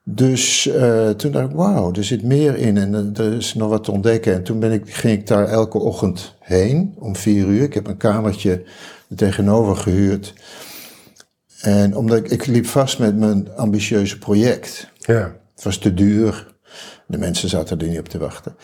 Dus 0.07 0.67
eh, 0.67 1.09
toen 1.09 1.31
dacht 1.31 1.49
ik, 1.49 1.55
wauw, 1.55 1.93
er 1.93 2.03
zit 2.03 2.23
meer 2.23 2.57
in 2.57 2.77
en 2.77 3.13
er 3.15 3.33
is 3.33 3.53
nog 3.53 3.69
wat 3.69 3.83
te 3.83 3.91
ontdekken. 3.91 4.33
En 4.33 4.43
toen 4.43 4.59
ben 4.59 4.71
ik, 4.71 4.93
ging 4.93 5.19
ik 5.19 5.27
daar 5.27 5.47
elke 5.47 5.77
ochtend 5.77 6.35
heen 6.39 6.95
om 6.99 7.15
vier 7.15 7.47
uur. 7.47 7.63
Ik 7.63 7.73
heb 7.73 7.87
een 7.87 7.97
kamertje 7.97 8.63
er 9.09 9.15
tegenover 9.15 9.75
gehuurd. 9.75 10.33
En 11.65 11.95
omdat 11.95 12.17
ik, 12.17 12.29
ik 12.29 12.45
liep 12.45 12.65
vast 12.65 12.99
met 12.99 13.17
mijn 13.17 13.55
ambitieuze 13.55 14.17
project. 14.17 14.91
Ja. 14.99 15.35
Het 15.55 15.63
was 15.63 15.77
te 15.77 15.93
duur. 15.93 16.55
De 17.07 17.17
mensen 17.17 17.49
zaten 17.49 17.79
er 17.79 17.87
niet 17.87 17.99
op 17.99 18.09
te 18.09 18.17
wachten. 18.17 18.55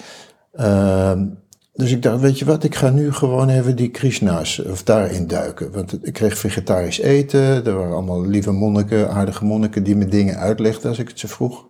Ehm, 0.54 1.26
dus 1.74 1.92
ik 1.92 2.02
dacht, 2.02 2.22
weet 2.22 2.40
je 2.40 2.46
wat, 2.46 2.64
ik 2.64 2.76
ga 2.76 2.90
nu 2.90 3.14
gewoon 3.14 3.50
even 3.50 3.76
die 3.76 3.90
Krishna's 3.90 4.60
of 4.60 4.84
daarin 4.84 5.28
duiken. 5.28 5.72
Want 5.72 6.08
ik 6.08 6.14
kreeg 6.14 6.38
vegetarisch 6.38 7.00
eten. 7.00 7.66
Er 7.66 7.76
waren 7.76 7.94
allemaal 7.94 8.26
lieve 8.26 8.52
monniken, 8.52 9.10
aardige 9.10 9.46
monniken 9.46 9.84
die 9.84 9.96
me 9.96 10.06
dingen 10.06 10.38
uitlegden 10.38 10.90
als 10.90 11.00
ik 11.00 11.08
het 11.08 11.20
ze 11.20 11.28
vroeg. 11.28 11.68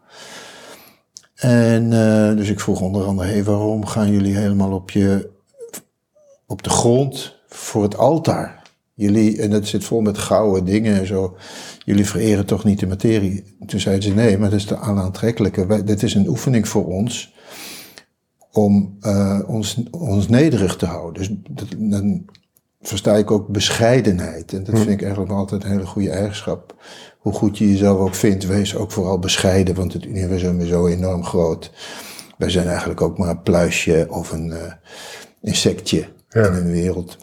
En 1.35 1.93
eh, 1.93 2.37
dus 2.37 2.49
ik 2.49 2.59
vroeg 2.59 2.81
onder 2.81 3.05
andere, 3.05 3.29
hey, 3.29 3.43
waarom 3.43 3.85
gaan 3.85 4.11
jullie 4.11 4.35
helemaal 4.35 4.71
op, 4.71 4.91
je, 4.91 5.29
op 6.47 6.63
de 6.63 6.69
grond 6.69 7.39
voor 7.47 7.83
het 7.83 7.97
altaar? 7.97 8.60
Jullie, 8.93 9.41
en 9.41 9.49
dat 9.49 9.67
zit 9.67 9.83
vol 9.83 10.01
met 10.01 10.17
gouden 10.17 10.65
dingen 10.65 10.99
en 10.99 11.07
zo. 11.07 11.37
Jullie 11.85 12.05
vereren 12.05 12.45
toch 12.45 12.63
niet 12.63 12.79
de 12.79 12.87
materie? 12.87 13.55
Toen 13.65 13.79
zeiden 13.79 14.03
ze, 14.03 14.13
nee, 14.13 14.37
maar 14.37 14.49
dat 14.49 14.59
is 14.59 14.67
de 14.67 14.79
onaantrekkelijke. 14.81 15.65
Wij, 15.65 15.83
dit 15.83 16.03
is 16.03 16.13
een 16.13 16.27
oefening 16.27 16.67
voor 16.67 16.85
ons 16.85 17.33
om 18.51 18.97
eh, 19.01 19.39
ons, 19.47 19.83
ons 19.91 20.27
nederig 20.27 20.75
te 20.75 20.85
houden. 20.85 21.13
Dus 21.13 21.37
dat, 21.49 21.67
dan 21.77 22.25
versta 22.81 23.15
ik 23.15 23.31
ook 23.31 23.47
bescheidenheid. 23.47 24.53
En 24.53 24.63
dat 24.63 24.77
vind 24.77 24.89
ik 24.89 25.01
eigenlijk 25.01 25.31
altijd 25.31 25.63
een 25.63 25.69
hele 25.69 25.85
goede 25.85 26.09
eigenschap. 26.09 26.75
Hoe 27.19 27.33
goed 27.33 27.57
je 27.57 27.69
jezelf 27.69 27.99
ook 27.99 28.15
vindt, 28.15 28.45
wees 28.45 28.75
ook 28.75 28.91
vooral 28.91 29.19
bescheiden, 29.19 29.75
want 29.75 29.93
het 29.93 30.05
universum 30.05 30.61
is 30.61 30.69
zo 30.69 30.87
enorm 30.87 31.23
groot. 31.23 31.71
Wij 32.37 32.49
zijn 32.49 32.67
eigenlijk 32.67 33.01
ook 33.01 33.17
maar 33.17 33.29
een 33.29 33.41
pluisje 33.41 34.05
of 34.09 34.31
een 34.31 34.51
eh, 34.51 34.73
insectje 35.41 36.07
Ja. 36.29 36.47
in 36.47 36.53
een 36.53 36.71
wereld. 36.71 37.17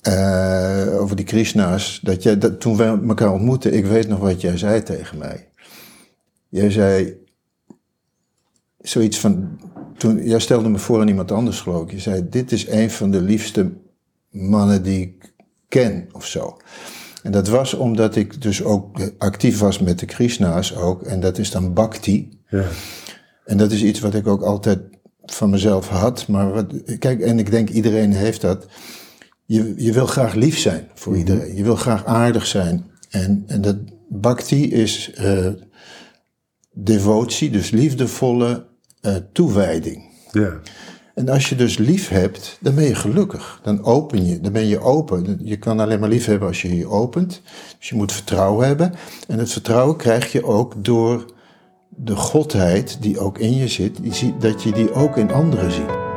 Eh, 0.00 1.00
over 1.00 1.16
die 1.16 1.24
Krishna's, 1.24 2.00
dat 2.02 2.22
jij, 2.22 2.38
dat, 2.38 2.60
toen 2.60 2.76
wij 2.76 2.86
elkaar 2.86 3.32
ontmoetten, 3.32 3.74
ik 3.74 3.86
weet 3.86 4.08
nog 4.08 4.18
wat 4.18 4.40
jij 4.40 4.56
zei 4.56 4.82
tegen 4.82 5.18
mij. 5.18 5.48
Jij 6.48 6.70
zei 6.70 7.16
zoiets 8.78 9.18
van, 9.18 9.60
toen, 9.96 10.24
jij 10.24 10.38
stelde 10.38 10.68
me 10.68 10.78
voor 10.78 11.00
aan 11.00 11.08
iemand 11.08 11.32
anders 11.32 11.60
geloof 11.60 11.82
ik. 11.82 11.90
Je 11.90 11.98
zei, 11.98 12.28
dit 12.28 12.52
is 12.52 12.68
een 12.68 12.90
van 12.90 13.10
de 13.10 13.20
liefste 13.20 13.72
mannen 14.30 14.82
die 14.82 15.00
ik 15.00 15.32
ken 15.68 16.08
of 16.12 16.26
zo. 16.26 16.56
En 17.22 17.32
dat 17.32 17.48
was 17.48 17.74
omdat 17.74 18.16
ik 18.16 18.42
dus 18.42 18.62
ook 18.64 19.00
actief 19.18 19.58
was 19.58 19.78
met 19.78 19.98
de 19.98 20.06
Krishna's 20.06 20.76
ook. 20.76 21.02
En 21.02 21.20
dat 21.20 21.38
is 21.38 21.50
dan 21.50 21.74
bhakti. 21.74 22.38
Ja. 22.48 22.64
En 23.44 23.56
dat 23.56 23.72
is 23.72 23.82
iets 23.82 24.00
wat 24.00 24.14
ik 24.14 24.26
ook 24.26 24.42
altijd 24.42 24.78
van 25.24 25.50
mezelf 25.50 25.88
had. 25.88 26.28
Maar 26.28 26.52
wat, 26.52 26.72
kijk, 26.98 27.20
en 27.20 27.38
ik 27.38 27.50
denk 27.50 27.68
iedereen 27.68 28.12
heeft 28.12 28.40
dat. 28.40 28.66
Je, 29.48 29.74
je 29.76 29.92
wil 29.92 30.06
graag 30.06 30.34
lief 30.34 30.58
zijn 30.58 30.88
voor 30.94 31.16
iedereen. 31.16 31.56
Je 31.56 31.62
wil 31.62 31.76
graag 31.76 32.04
aardig 32.04 32.46
zijn. 32.46 32.90
En, 33.10 33.44
en 33.46 33.60
dat 33.60 33.76
bhakti 34.08 34.72
is 34.72 35.12
eh, 35.14 35.48
devotie, 36.72 37.50
dus 37.50 37.70
liefdevolle 37.70 38.66
eh, 39.00 39.14
toewijding. 39.32 40.02
Ja. 40.32 40.60
En 41.14 41.28
als 41.28 41.48
je 41.48 41.56
dus 41.56 41.78
lief 41.78 42.08
hebt, 42.08 42.58
dan 42.60 42.74
ben 42.74 42.84
je 42.84 42.94
gelukkig. 42.94 43.60
Dan 43.62 43.84
open 43.84 44.26
je, 44.26 44.40
dan 44.40 44.52
ben 44.52 44.66
je 44.66 44.80
open. 44.80 45.38
Je 45.42 45.56
kan 45.56 45.80
alleen 45.80 46.00
maar 46.00 46.08
lief 46.08 46.26
hebben 46.26 46.48
als 46.48 46.62
je 46.62 46.76
je 46.76 46.88
opent. 46.88 47.42
Dus 47.78 47.88
je 47.88 47.94
moet 47.94 48.12
vertrouwen 48.12 48.66
hebben. 48.66 48.94
En 49.28 49.38
het 49.38 49.52
vertrouwen 49.52 49.96
krijg 49.96 50.32
je 50.32 50.44
ook 50.44 50.84
door 50.84 51.24
de 51.88 52.16
godheid 52.16 53.02
die 53.02 53.18
ook 53.18 53.38
in 53.38 53.56
je 53.56 53.68
zit, 53.68 53.98
dat 54.40 54.62
je 54.62 54.72
die 54.72 54.92
ook 54.92 55.16
in 55.16 55.32
anderen 55.32 55.72
ziet. 55.72 56.07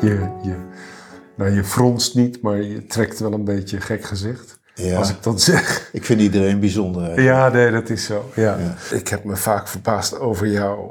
Je, 0.00 0.30
je, 0.42 0.54
nou, 1.36 1.50
je 1.50 1.64
fronst 1.64 2.14
niet, 2.14 2.42
maar 2.42 2.62
je 2.62 2.86
trekt 2.86 3.18
wel 3.18 3.32
een 3.32 3.44
beetje 3.44 3.80
gek 3.80 4.04
gezicht. 4.04 4.58
Ja. 4.74 4.98
Als 4.98 5.10
ik 5.10 5.22
dat 5.22 5.40
zeg. 5.40 5.88
Ik 5.92 6.04
vind 6.04 6.20
iedereen 6.20 6.60
bijzonder. 6.60 7.22
Ja, 7.22 7.48
nee, 7.48 7.70
dat 7.70 7.88
is 7.90 8.04
zo. 8.04 8.30
Ja. 8.34 8.56
Ik 8.90 9.08
heb 9.08 9.24
me 9.24 9.36
vaak 9.36 9.68
verbaasd 9.68 10.18
over 10.18 10.46
jou. 10.46 10.90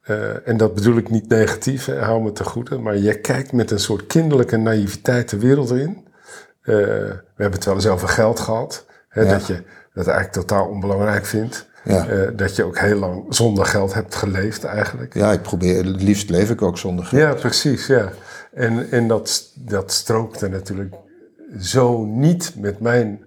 Eh, 0.00 0.48
en 0.48 0.56
dat 0.56 0.74
bedoel 0.74 0.96
ik 0.96 1.10
niet 1.10 1.28
negatief, 1.28 1.84
hè, 1.84 1.98
hou 1.98 2.22
me 2.22 2.32
te 2.32 2.44
goede. 2.44 2.78
Maar 2.78 2.98
jij 2.98 3.18
kijkt 3.18 3.52
met 3.52 3.70
een 3.70 3.78
soort 3.78 4.06
kinderlijke 4.06 4.56
naïviteit 4.56 5.28
de 5.28 5.38
wereld 5.38 5.70
in. 5.70 6.06
Eh, 6.62 6.74
we 6.74 7.22
hebben 7.36 7.52
het 7.58 7.64
wel 7.64 7.74
eens 7.74 7.86
over 7.86 8.08
geld 8.08 8.40
gehad. 8.40 8.86
Hè, 9.08 9.22
Ja. 9.22 9.30
Dat 9.30 9.46
je 9.46 9.62
dat 9.94 10.06
eigenlijk 10.06 10.32
totaal 10.46 10.66
onbelangrijk 10.68 11.26
vindt. 11.26 11.66
Ja. 11.84 12.08
Eh, 12.08 12.28
dat 12.36 12.56
je 12.56 12.64
ook 12.64 12.78
heel 12.78 12.98
lang 12.98 13.24
zonder 13.28 13.66
geld 13.66 13.94
hebt 13.94 14.14
geleefd 14.14 14.64
eigenlijk. 14.64 15.14
Ja, 15.14 15.32
ik 15.32 15.42
probeer, 15.42 15.84
het 15.84 16.02
liefst 16.02 16.30
leef 16.30 16.50
ik 16.50 16.62
ook 16.62 16.78
zonder 16.78 17.04
geld. 17.04 17.22
Ja, 17.22 17.34
precies, 17.34 17.86
ja. 17.86 18.12
En, 18.52 18.90
en 18.90 19.08
dat, 19.08 19.52
dat 19.54 19.92
strookte 19.92 20.48
natuurlijk 20.48 20.94
zo 21.60 22.04
niet 22.04 22.52
met 22.56 22.80
mijn 22.80 23.24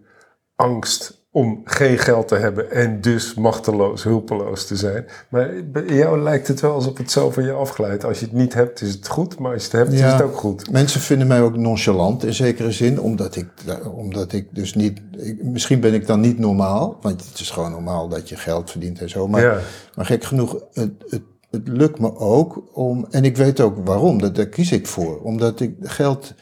angst 0.55 1.16
om 1.37 1.61
geen 1.63 1.97
geld 1.97 2.27
te 2.27 2.35
hebben 2.35 2.71
en 2.71 3.01
dus 3.01 3.33
machteloos, 3.33 4.03
hulpeloos 4.03 4.65
te 4.67 4.75
zijn. 4.75 5.05
Maar 5.29 5.49
bij 5.71 5.85
jou 5.85 6.19
lijkt 6.21 6.47
het 6.47 6.59
wel 6.61 6.73
alsof 6.73 6.97
het 6.97 7.11
zo 7.11 7.29
van 7.31 7.43
je 7.43 7.51
afglijdt. 7.51 8.03
Als 8.05 8.19
je 8.19 8.25
het 8.25 8.33
niet 8.33 8.53
hebt, 8.53 8.81
is 8.81 8.93
het 8.93 9.07
goed, 9.07 9.39
maar 9.39 9.53
als 9.53 9.61
je 9.65 9.69
het 9.69 9.77
hebt, 9.77 9.93
is 9.93 10.01
het 10.11 10.21
ook 10.21 10.37
goed. 10.37 10.71
Mensen 10.71 11.01
vinden 11.01 11.27
mij 11.27 11.41
ook 11.41 11.57
nonchalant 11.57 12.23
in 12.23 12.33
zekere 12.33 12.71
zin, 12.71 12.99
omdat 13.01 13.35
ik, 13.35 13.47
omdat 13.95 14.33
ik 14.33 14.47
dus 14.51 14.73
niet. 14.73 15.01
ik- 15.17 15.43
misschien 15.43 15.79
ben 15.79 15.93
ik 15.93 16.07
dan 16.07 16.19
niet 16.19 16.39
normaal, 16.39 16.97
want 17.01 17.25
het 17.29 17.39
is 17.39 17.49
gewoon 17.49 17.71
normaal 17.71 18.07
dat 18.07 18.29
je 18.29 18.35
geld 18.35 18.71
verdient 18.71 18.99
en 19.01 19.09
zo. 19.09 19.27
Maar, 19.27 19.41
Ja. 19.41 19.57
maar 19.95 20.05
gek 20.05 20.23
genoeg, 20.23 20.59
het, 20.73 20.91
het, 21.07 21.21
het 21.51 21.67
lukt 21.67 21.99
me 21.99 22.15
ook 22.15 22.63
om. 22.73 23.05
En 23.09 23.23
ik 23.25 23.37
weet 23.37 23.59
ook 23.59 23.75
waarom, 23.85 24.19
dat, 24.21 24.35
daar 24.35 24.45
kies 24.47 24.71
ik 24.71 24.87
voor. 24.87 25.21
Omdat 25.21 25.59
ik 25.59 25.73
geld. 25.81 26.33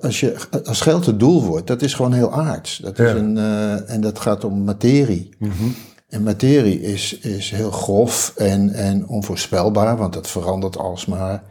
Als, 0.00 0.20
je, 0.20 0.36
als 0.64 0.80
geld 0.80 1.06
het 1.06 1.18
doel 1.20 1.42
wordt, 1.42 1.66
dat 1.66 1.82
is 1.82 1.94
gewoon 1.94 2.12
heel 2.12 2.32
aards. 2.32 2.76
Dat 2.78 2.98
is 2.98 3.10
Ja. 3.10 3.16
een, 3.16 3.36
eh, 3.38 3.90
en 3.90 4.00
dat 4.00 4.18
gaat 4.18 4.44
om 4.44 4.64
materie. 4.64 5.28
En 6.08 6.22
materie 6.22 6.80
is, 6.80 7.18
is 7.18 7.50
heel 7.50 7.70
grof 7.70 8.32
en, 8.36 8.70
en 8.72 9.08
onvoorspelbaar, 9.08 9.96
want 9.96 10.12
dat 10.12 10.28
verandert 10.28 10.78
alsmaar. 10.78 11.42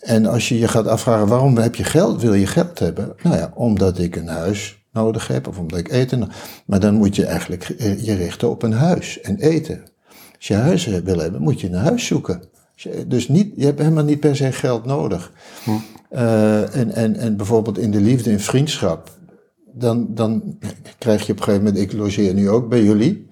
En 0.00 0.26
als 0.26 0.48
je 0.48 0.58
je 0.58 0.68
gaat 0.68 0.86
afvragen 0.86 1.26
waarom 1.28 1.56
heb 1.56 1.74
je 1.74 1.84
geld, 1.84 2.22
wil 2.22 2.34
je 2.34 2.46
geld 2.46 2.78
hebben? 2.78 3.12
Nou 3.22 3.36
ja, 3.36 3.50
omdat 3.54 3.98
ik 3.98 4.16
een 4.16 4.28
huis 4.28 4.82
nodig 4.92 5.26
heb 5.26 5.48
of 5.48 5.58
omdat 5.58 5.78
ik 5.78 5.90
eten. 5.92 6.28
Maar 6.66 6.80
dan 6.80 6.94
moet 6.94 7.16
je 7.16 7.26
eigenlijk 7.26 7.68
eh, 7.68 8.04
je 8.04 8.14
richten 8.14 8.50
op 8.50 8.62
een 8.62 8.72
huis 8.72 9.20
en 9.20 9.38
eten. 9.38 9.82
Als 10.36 10.46
je 10.46 10.54
huis 10.54 10.86
wil 10.86 11.18
hebben, 11.18 11.42
moet 11.42 11.60
je 11.60 11.66
een 11.66 11.74
huis 11.74 12.06
zoeken. 12.06 12.42
Dus 13.06 13.28
niet, 13.28 13.52
je 13.56 13.64
hebt 13.64 13.78
helemaal 13.78 14.04
niet 14.04 14.20
per 14.20 14.36
se 14.36 14.52
geld 14.52 14.84
nodig. 14.84 15.32
Eh, 16.14 16.76
en, 16.76 16.90
en, 16.92 17.16
en 17.16 17.36
bijvoorbeeld 17.36 17.78
in 17.78 17.90
de 17.90 18.00
liefde 18.00 18.30
en 18.30 18.40
vriendschap, 18.40 19.10
dan, 19.72 20.06
dan 20.14 20.58
krijg 20.98 21.26
je 21.26 21.32
op 21.32 21.38
een 21.38 21.44
gegeven 21.44 21.64
moment, 21.66 21.82
ik 21.82 21.92
logeer 21.92 22.34
nu 22.34 22.50
ook 22.50 22.68
bij 22.68 22.82
jullie, 22.82 23.28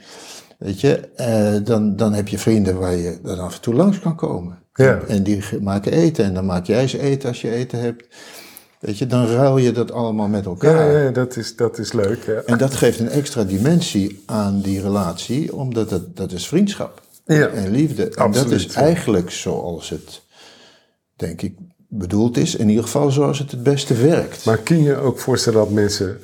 weet 0.58 0.80
je, 0.80 0.96
eh, 1.16 1.54
dan, 1.64 1.96
dan 1.96 2.12
heb 2.12 2.28
je 2.28 2.38
vrienden 2.38 2.78
waar 2.78 2.96
je 2.96 3.18
dan 3.22 3.38
af 3.38 3.54
en 3.54 3.60
toe 3.60 3.74
langs 3.74 3.98
kan 4.00 4.16
komen. 4.16 4.58
Ja. 4.74 5.00
En 5.08 5.22
die 5.22 5.42
maken 5.60 5.92
eten 5.92 6.24
en 6.24 6.34
dan 6.34 6.46
maak 6.46 6.66
jij 6.66 6.88
ze 6.88 6.98
eten 7.00 7.28
als 7.28 7.40
je 7.40 7.50
eten 7.50 7.80
hebt. 7.80 8.06
Weet 8.80 8.98
je, 8.98 9.06
dan 9.06 9.26
ruil 9.26 9.58
je 9.58 9.72
dat 9.72 9.92
allemaal 9.92 10.28
met 10.28 10.46
elkaar. 10.46 10.92
Ja, 10.92 11.00
ja 11.00 11.10
dat, 11.10 11.36
is, 11.36 11.56
dat 11.56 11.78
is 11.78 11.92
leuk. 11.92 12.24
Ja. 12.26 12.42
En 12.46 12.58
dat 12.58 12.74
geeft 12.74 12.98
een 12.98 13.08
extra 13.08 13.44
dimensie 13.44 14.22
aan 14.26 14.60
die 14.60 14.80
relatie, 14.80 15.56
omdat 15.56 15.90
het, 15.90 16.16
dat 16.16 16.32
is 16.32 16.48
vriendschap 16.48 17.02
Ja. 17.24 17.46
en 17.46 17.70
liefde. 17.70 18.08
En 18.08 18.32
dat 18.32 18.50
is 18.50 18.66
eigenlijk 18.66 19.30
zoals 19.30 19.88
het, 19.88 20.22
denk 21.16 21.42
ik, 21.42 21.54
bedoeld 21.98 22.36
is. 22.36 22.54
In 22.56 22.68
ieder 22.68 22.84
geval 22.84 23.10
zoals 23.10 23.38
het 23.38 23.50
het 23.50 23.62
beste 23.62 23.94
werkt. 23.94 24.44
Maar 24.44 24.58
kun 24.58 24.82
je 24.82 24.96
ook 24.96 25.18
voorstellen 25.18 25.58
dat 25.58 25.70
mensen 25.70 26.20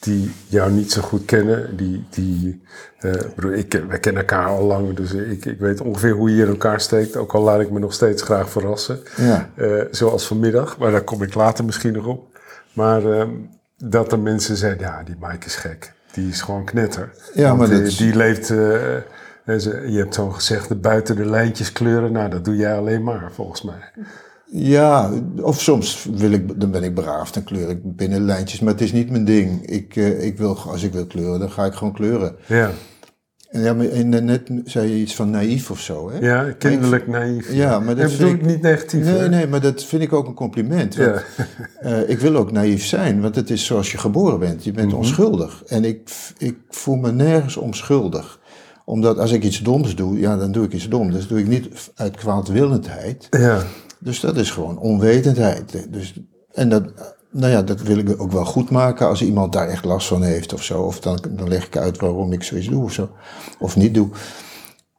die 0.00 0.32
jou 0.46 0.72
niet 0.72 0.92
zo 0.92 1.02
goed 1.02 1.24
kennen, 1.24 1.76
die, 1.76 2.04
die 2.10 2.62
eh, 2.98 3.12
ik 3.12 3.34
bedoel, 3.34 3.52
ik, 3.52 3.82
wij 3.88 3.98
kennen 3.98 4.22
elkaar 4.22 4.46
al 4.46 4.62
lang, 4.64 4.96
dus 4.96 5.12
ik, 5.12 5.44
ik 5.44 5.58
weet 5.58 5.80
ongeveer 5.80 6.12
hoe 6.12 6.34
je 6.36 6.42
in 6.42 6.48
elkaar 6.48 6.80
steekt, 6.80 7.16
ook 7.16 7.32
al 7.32 7.42
laat 7.42 7.60
ik 7.60 7.70
me 7.70 7.78
nog 7.78 7.92
steeds 7.92 8.22
graag 8.22 8.50
verrassen. 8.50 9.00
Ja. 9.16 9.50
Eh, 9.56 9.82
zoals 9.90 10.26
vanmiddag, 10.26 10.78
maar 10.78 10.90
daar 10.90 11.02
kom 11.04 11.22
ik 11.22 11.34
later 11.34 11.64
misschien 11.64 11.92
nog 11.92 12.06
op. 12.06 12.38
Maar 12.72 13.04
ehm, 13.12 13.30
dat 13.76 14.12
er 14.12 14.18
mensen 14.18 14.56
zeggen, 14.56 14.80
ja, 14.80 15.02
die 15.02 15.16
Mike 15.20 15.46
is 15.46 15.54
gek, 15.54 15.92
die 16.12 16.28
is 16.28 16.40
gewoon 16.40 16.64
knetter. 16.64 17.12
Ja, 17.34 17.54
maar 17.54 17.68
die, 17.68 17.78
dat 17.78 17.86
is- 17.86 17.96
die 17.96 18.14
leeft, 18.16 18.50
eh, 18.50 18.96
eh, 18.96 19.02
je 19.88 19.98
hebt 19.98 20.14
zo 20.14 20.30
gezegd, 20.30 20.80
buiten 20.80 21.16
de 21.16 21.24
lijntjes 21.26 21.72
kleuren, 21.72 22.12
nou, 22.12 22.30
dat 22.30 22.44
doe 22.44 22.56
jij 22.56 22.76
alleen 22.76 23.02
maar, 23.02 23.30
volgens 23.32 23.62
mij. 23.62 23.92
Ja, 24.54 25.10
of 25.40 25.60
soms 25.60 26.08
wil 26.14 26.30
ik, 26.32 26.60
dan 26.60 26.70
ben 26.70 26.82
ik 26.82 26.94
braaf, 26.94 27.30
dan 27.32 27.44
kleur 27.44 27.68
ik 27.70 27.96
binnen 27.96 28.24
lijntjes. 28.24 28.60
Maar 28.60 28.72
het 28.72 28.82
is 28.82 28.92
niet 28.92 29.10
mijn 29.10 29.24
ding. 29.24 29.66
Ik, 29.66 29.96
eh, 29.96 30.24
ik 30.24 30.38
wil, 30.38 30.56
als 30.58 30.82
ik 30.82 30.92
wil 30.92 31.06
kleuren, 31.06 31.40
dan 31.40 31.50
ga 31.50 31.64
ik 31.64 31.72
gewoon 31.72 31.92
kleuren. 31.92 32.34
Ja, 32.46 32.70
En 33.48 33.60
ja, 33.62 33.74
maar 33.74 33.86
en 33.88 34.08
net 34.24 34.50
zei 34.64 34.88
je 34.90 34.96
iets 35.00 35.14
van 35.14 35.30
naïef 35.30 35.70
of 35.70 35.80
zo, 35.80 36.10
hè? 36.10 36.18
ja 36.18 36.52
kinderlijk 36.58 37.06
naïef. 37.06 37.52
Ja, 37.52 37.78
maar 37.78 37.96
dat 37.96 38.08
dat 38.08 38.10
bedoel 38.12 38.28
vind 38.28 38.40
ik 38.40 38.46
niet 38.46 38.62
negatief. 38.62 39.04
Nee, 39.04 39.14
hè? 39.18 39.28
nee, 39.28 39.46
maar 39.46 39.60
dat 39.60 39.84
vind 39.84 40.02
ik 40.02 40.12
ook 40.12 40.26
een 40.26 40.34
compliment. 40.34 40.96
Want, 40.96 41.10
Ja. 41.10 41.46
eh, 42.02 42.08
ik 42.08 42.18
wil 42.18 42.36
ook 42.36 42.52
naïef 42.52 42.84
zijn, 42.84 43.20
want 43.20 43.34
het 43.36 43.50
is 43.50 43.64
zoals 43.66 43.92
je 43.92 43.98
geboren 43.98 44.38
bent. 44.38 44.64
Je 44.64 44.72
bent 44.72 44.88
Mhm. 44.88 44.96
onschuldig. 44.96 45.62
En 45.66 45.84
ik, 45.84 46.10
ik 46.38 46.56
voel 46.68 46.96
me 46.96 47.12
nergens 47.12 47.56
onschuldig. 47.56 48.40
Omdat 48.84 49.18
als 49.18 49.32
ik 49.32 49.42
iets 49.44 49.62
doms 49.62 49.94
doe, 49.96 50.18
ja, 50.18 50.36
dan 50.36 50.52
doe 50.52 50.64
ik 50.64 50.72
iets 50.72 50.88
doms. 50.88 51.12
Dus 51.14 51.26
doe 51.28 51.38
ik 51.38 51.48
niet 51.48 51.68
uit 51.94 52.16
kwaadwillendheid. 52.16 53.26
Ja, 53.30 53.62
Dus 54.02 54.20
dat 54.20 54.36
is 54.36 54.50
gewoon 54.50 54.78
onwetendheid. 54.78 55.86
Dus, 55.92 56.14
en 56.52 56.68
dat, 56.68 56.84
nou 57.30 57.52
ja, 57.52 57.62
dat 57.62 57.82
wil 57.82 57.98
ik 57.98 58.20
ook 58.20 58.32
wel 58.32 58.44
goed 58.44 58.70
maken 58.70 59.06
als 59.08 59.22
iemand 59.22 59.52
daar 59.52 59.68
echt 59.68 59.84
last 59.84 60.06
van 60.06 60.22
heeft 60.22 60.52
of 60.52 60.62
zo. 60.62 60.82
Of 60.82 61.00
dan, 61.00 61.18
dan 61.30 61.48
leg 61.48 61.66
ik 61.66 61.76
uit 61.76 61.98
waarom 61.98 62.32
ik 62.32 62.42
zoiets 62.42 62.68
doe 62.68 62.82
of 62.84 62.92
zo. 62.92 63.10
Of 63.58 63.76
niet 63.76 63.94
doe. 63.94 64.08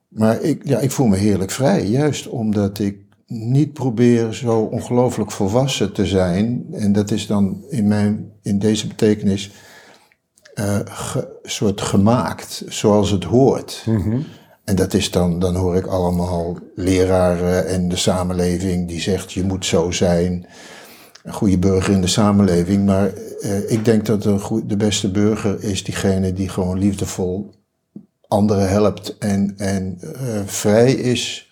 Maar 0.08 0.42
ik, 0.42 0.62
ja, 0.68 0.80
ik 0.80 0.92
voel 0.92 1.08
me 1.08 1.16
heerlijk 1.18 1.52
vrij. 1.52 1.86
Juist 1.88 2.28
omdat 2.28 2.80
ik 2.80 2.98
niet 3.28 3.74
probeer 3.74 4.34
zo 4.34 4.60
ongelooflijk 4.62 5.32
volwassen 5.32 5.94
te 5.94 6.06
zijn. 6.06 6.66
En 6.72 6.92
dat 6.94 7.12
is 7.12 7.28
dan 7.28 7.64
in, 7.70 7.88
mijn, 7.88 8.32
in 8.42 8.60
deze 8.60 8.88
betekenis 8.88 9.52
eh 10.54 10.80
ge- 10.84 11.40
soort 11.44 11.82
gemaakt, 11.82 12.64
zoals 12.68 13.10
het 13.12 13.24
hoort. 13.24 13.84
En 14.64 14.76
dat 14.76 14.94
is 14.94 15.12
dan, 15.12 15.40
dan 15.40 15.56
hoor 15.56 15.76
ik 15.76 15.86
allemaal 15.86 16.58
leraren 16.76 17.68
en 17.68 17.90
de 17.90 17.96
samenleving 17.96 18.88
die 18.88 19.02
zegt 19.02 19.34
je 19.34 19.44
moet 19.44 19.66
zo 19.66 19.92
zijn. 19.92 20.46
Een 21.24 21.34
goede 21.34 21.58
burger 21.58 21.94
in 21.94 22.02
de 22.02 22.08
samenleving. 22.08 22.86
Maar 22.86 23.14
eh, 23.42 23.72
ik 23.72 23.86
denk 23.86 24.06
dat 24.06 24.26
een 24.26 24.64
de 24.68 24.78
beste 24.78 25.12
burger 25.12 25.64
is 25.64 25.84
diegene 25.84 26.34
die 26.34 26.50
gewoon 26.50 26.80
liefdevol 26.80 27.54
anderen 28.28 28.70
helpt 28.70 29.18
en, 29.18 29.54
en 29.58 29.98
eh, 30.02 30.42
vrij 30.46 30.94
is. 30.94 31.52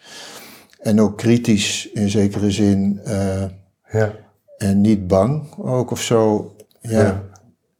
En 0.80 1.02
ook 1.02 1.18
kritisch 1.18 1.90
in 1.94 2.10
zekere 2.10 2.52
zin. 2.52 3.00
eh, 3.04 3.44
ja. 3.92 4.16
en 4.58 4.82
niet 4.82 5.08
bang 5.08 5.58
ook 5.58 5.92
of 5.92 6.02
zo. 6.02 6.56
Ja. 6.82 7.02
Ja. 7.02 7.24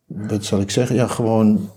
wat 0.06 0.44
zal 0.44 0.60
ik 0.60 0.72
zeggen? 0.72 0.96
Ja, 0.96 1.08
gewoon 1.08 1.70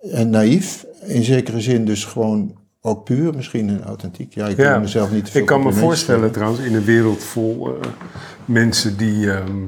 en 0.00 0.30
naïef. 0.30 0.86
In 1.00 1.22
zekere 1.24 1.60
zin 1.60 1.84
dus 1.84 2.04
gewoon 2.04 2.56
ook 2.80 3.04
puur 3.04 3.34
misschien 3.34 3.68
en 3.68 3.82
authentiek. 3.84 4.34
Ja, 4.34 4.46
ik 4.46 4.56
Ja. 4.56 4.70
wil 4.70 4.80
mezelf 4.80 5.10
niet 5.12 5.32
te 5.32 5.38
Ik 5.38 5.46
kan 5.46 5.62
me 5.62 5.72
voorstellen 5.72 6.30
trouwens, 6.30 6.60
in 6.64 6.74
een 6.74 6.84
wereld 6.84 7.24
vol 7.24 7.74
eh, 7.80 7.90
mensen 8.44 8.96
die, 8.96 9.32
ehm, 9.32 9.64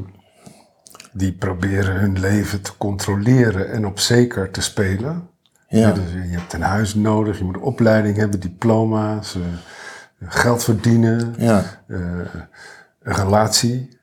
die 1.13 1.33
proberen 1.33 1.95
hun 2.01 2.21
leven 2.21 2.61
te 2.63 2.77
controleren 2.77 3.71
en 3.71 3.87
op 3.87 3.99
zeker 3.99 4.51
te 4.51 4.61
spelen. 4.63 5.29
Ja. 5.69 5.79
Ja, 5.79 5.93
dus 5.93 6.13
je 6.13 6.19
hebt 6.39 6.53
een 6.53 6.63
huis 6.63 6.95
nodig, 6.95 7.39
je 7.39 7.45
moet 7.45 7.55
een 7.57 7.63
opleiding 7.63 8.17
hebben, 8.17 8.41
diploma's, 8.41 9.35
eh, 9.35 9.41
geld 10.29 10.65
verdienen, 10.65 11.35
Ja, 11.39 11.65
eh, 11.87 11.99
een 13.03 13.15
relatie. 13.15 13.99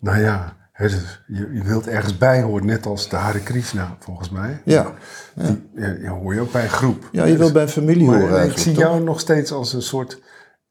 nou 0.00 0.18
ja, 0.20 0.56
dus 0.78 1.22
je, 1.26 1.50
je 1.52 1.62
wilt 1.62 1.86
ergens 1.86 2.18
bij 2.18 2.42
horen, 2.42 2.66
net 2.66 2.86
als 2.86 3.08
de 3.08 3.16
Hare 3.16 3.40
Krishna 3.40 3.96
volgens 3.98 4.30
mij. 4.30 4.60
ja. 4.64 4.92
Die, 5.34 5.68
ja, 6.02 6.10
hoor 6.10 6.34
je 6.34 6.40
ook 6.40 6.52
bij 6.52 6.62
een 6.62 6.68
groep. 6.68 7.08
ja 7.12 7.24
je 7.24 7.36
wil 7.36 7.52
bij 7.52 7.62
een 7.62 7.68
familie 7.68 8.06
Maar 8.06 8.20
horen 8.20 8.44
ik 8.44 8.58
zie 8.58 8.72
toch? 8.72 8.82
jou 8.82 9.02
nog 9.02 9.20
steeds 9.20 9.52
als 9.52 9.72
een 9.72 9.82
soort 9.82 10.20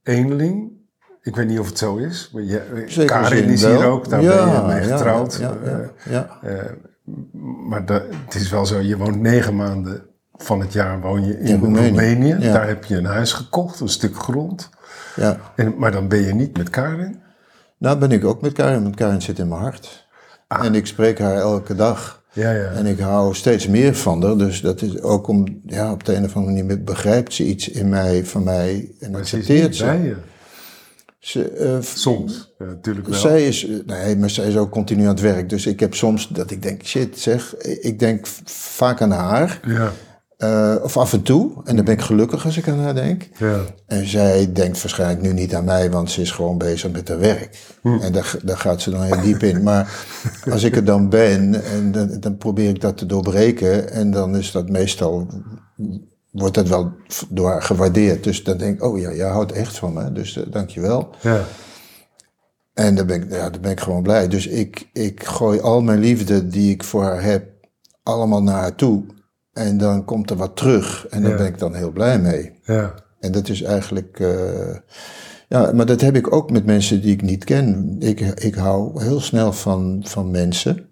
eenling. 0.03 0.71
Ik 1.21 1.35
weet 1.35 1.47
niet 1.47 1.59
of 1.59 1.67
het 1.67 1.77
zo 1.77 1.95
is. 1.95 2.29
Maar 2.33 2.41
je, 2.43 2.83
Zeker 2.87 3.15
Karin 3.21 3.43
is 3.49 3.61
wel. 3.61 3.75
hier 3.77 3.85
ook, 3.85 4.09
daar 4.09 4.21
Ja, 4.21 4.61
ben 4.61 4.75
je 4.75 4.79
mee 4.81 4.89
getrouwd. 4.91 5.37
Ja, 5.37 5.57
ja. 6.09 6.37
Eh, 6.41 6.59
eh, 6.59 6.65
maar 7.69 7.83
het 8.25 8.35
is 8.35 8.49
wel 8.49 8.65
zo, 8.65 8.79
je 8.79 8.97
woont 8.97 9.19
negen 9.21 9.55
maanden 9.55 10.05
van 10.33 10.59
het 10.59 10.73
jaar 10.73 11.01
woon 11.01 11.25
je 11.25 11.39
in, 11.39 11.45
In 11.63 11.75
Roemenië. 11.75 12.37
Daar 12.39 12.67
heb 12.67 12.83
je 12.85 12.97
een 12.97 13.05
huis 13.05 13.33
gekocht, 13.33 13.79
een 13.79 13.89
stuk 13.89 14.15
grond. 14.15 14.69
ja. 15.15 15.37
En, 15.55 15.73
maar 15.77 15.91
dan 15.91 16.07
ben 16.07 16.19
je 16.21 16.33
niet 16.33 16.57
met 16.57 16.69
Karin. 16.69 17.21
Nou 17.83 17.97
ben 17.97 18.11
ik 18.11 18.25
ook 18.25 18.41
met 18.41 18.53
Karin, 18.53 18.83
want 18.83 18.95
Karin 18.95 19.21
zit 19.21 19.39
in 19.39 19.47
mijn 19.47 19.61
hart. 19.61 20.07
En 20.47 20.75
ik 20.75 20.85
spreek 20.85 21.19
haar 21.19 21.35
elke 21.35 21.75
dag. 21.75 22.23
Ja, 22.33 22.51
ja. 22.51 22.71
En 22.71 22.85
ik 22.85 22.99
hou 22.99 23.35
steeds 23.35 23.67
meer 23.67 23.95
van 23.95 24.23
haar. 24.23 24.37
Dus 24.37 24.61
dat 24.61 24.81
is 24.81 25.01
ook 25.01 25.27
om, 25.27 25.61
ja, 25.65 25.91
op 25.91 26.03
de 26.03 26.15
een 26.15 26.23
of 26.23 26.35
andere 26.35 26.63
manier 26.63 26.83
begrijpt 26.83 27.33
ze 27.33 27.43
iets 27.43 27.69
in 27.69 27.89
mij, 27.89 28.25
van 28.25 28.43
mij 28.43 28.91
en 28.99 29.11
maar 29.11 29.25
ze 29.25 29.37
is 29.37 29.41
accepteert 29.41 29.67
niet 29.67 29.75
ze. 29.75 29.83
bij 29.83 30.01
je. 30.01 30.15
ze 31.19 31.49
eh, 31.49 31.77
Soms, 31.81 32.53
ja, 32.59 32.65
natuurlijk 32.65 33.07
wel. 33.07 33.19
Zij 33.19 33.47
is, 33.47 33.67
nee, 33.85 34.17
maar 34.17 34.29
zij 34.29 34.47
is 34.47 34.57
ook 34.57 34.71
continu 34.71 35.01
aan 35.01 35.07
het 35.07 35.21
werk. 35.21 35.49
Dus 35.49 35.65
ik 35.65 35.79
heb 35.79 35.93
soms 35.93 36.27
dat 36.27 36.51
ik 36.51 36.61
denk, 36.61 36.85
shit 36.85 37.19
zeg, 37.19 37.55
ik 37.61 37.99
denk 37.99 38.27
vaak 38.45 39.01
aan 39.01 39.11
haar. 39.11 39.59
Ja, 39.65 39.91
eh, 40.43 40.75
of 40.83 40.97
af 40.97 41.13
en 41.13 41.21
toe. 41.21 41.51
En 41.63 41.75
dan 41.75 41.85
ben 41.85 41.93
ik 41.93 42.01
gelukkig 42.01 42.45
als 42.45 42.57
ik 42.57 42.67
aan 42.67 42.79
haar 42.79 42.95
denk. 42.95 43.29
ja. 43.37 43.59
En 43.87 44.07
zij 44.07 44.51
denkt 44.53 44.81
waarschijnlijk 44.81 45.21
nu 45.21 45.33
niet 45.33 45.55
aan 45.55 45.63
mij, 45.63 45.91
want 45.91 46.11
ze 46.11 46.21
is 46.21 46.31
gewoon 46.31 46.57
bezig 46.57 46.91
met 46.91 47.07
haar 47.07 47.19
werk. 47.19 47.59
En 47.83 48.11
daar, 48.11 48.35
daar 48.43 48.57
gaat 48.57 48.81
ze 48.81 48.89
dan 48.89 49.01
heel 49.01 49.21
diep 49.21 49.43
in. 49.43 49.63
Maar 49.63 50.05
als 50.51 50.63
ik 50.63 50.75
er 50.75 50.85
dan 50.85 51.09
ben, 51.09 51.63
en 51.63 51.91
dan, 51.91 52.19
dan 52.19 52.37
probeer 52.37 52.69
ik 52.69 52.81
dat 52.81 52.97
te 52.97 53.05
doorbreken. 53.05 53.91
En 53.91 54.11
dan 54.11 54.37
is 54.37 54.51
dat 54.51 54.69
meestal, 54.69 55.27
wordt 56.31 56.55
dat 56.55 56.67
wel 56.67 56.91
door 57.29 57.49
haar 57.49 57.63
gewaardeerd. 57.63 58.23
Dus 58.23 58.43
dan 58.43 58.57
denk 58.57 58.75
ik, 58.75 58.83
oh 58.83 58.99
ja, 58.99 59.13
jij 59.13 59.29
houdt 59.29 59.51
echt 59.51 59.77
van 59.77 59.93
me, 59.93 60.11
dus 60.11 60.37
uh, 60.37 60.43
dank 60.49 60.69
je 60.69 60.81
wel. 60.81 61.15
ja. 61.21 61.41
En 62.73 62.95
dan 62.95 63.05
ben 63.05 63.23
ik, 63.23 63.31
ja, 63.31 63.49
dan 63.49 63.61
ben 63.61 63.71
ik 63.71 63.79
gewoon 63.79 64.03
blij. 64.03 64.27
Dus 64.27 64.47
ik, 64.47 64.89
ik 64.93 65.23
gooi 65.23 65.59
al 65.59 65.81
mijn 65.81 65.99
liefde 65.99 66.47
die 66.47 66.71
ik 66.71 66.83
voor 66.83 67.03
haar 67.03 67.23
heb, 67.23 67.45
allemaal 68.03 68.43
naar 68.43 68.59
haar 68.61 68.75
toe. 68.75 69.03
En 69.53 69.77
dan 69.77 70.05
komt 70.05 70.29
er 70.29 70.35
wat 70.37 70.55
terug. 70.55 71.07
En 71.07 71.21
daar 71.21 71.31
Ja. 71.31 71.37
ben 71.37 71.45
ik 71.45 71.57
dan 71.59 71.75
heel 71.75 71.91
blij 71.91 72.19
mee. 72.19 72.51
ja. 72.63 72.93
En 73.19 73.31
dat 73.31 73.49
is 73.49 73.61
eigenlijk. 73.61 74.19
eh, 74.19 74.75
ja, 75.49 75.71
maar 75.71 75.85
dat 75.85 76.01
heb 76.01 76.15
ik 76.15 76.33
ook 76.33 76.51
met 76.51 76.65
mensen 76.65 77.01
die 77.01 77.11
ik 77.11 77.21
niet 77.21 77.43
ken. 77.43 77.95
Ik, 77.99 78.19
ik 78.19 78.55
hou 78.55 79.03
heel 79.03 79.19
snel 79.19 79.53
van, 79.53 80.01
van 80.07 80.31
mensen. 80.31 80.89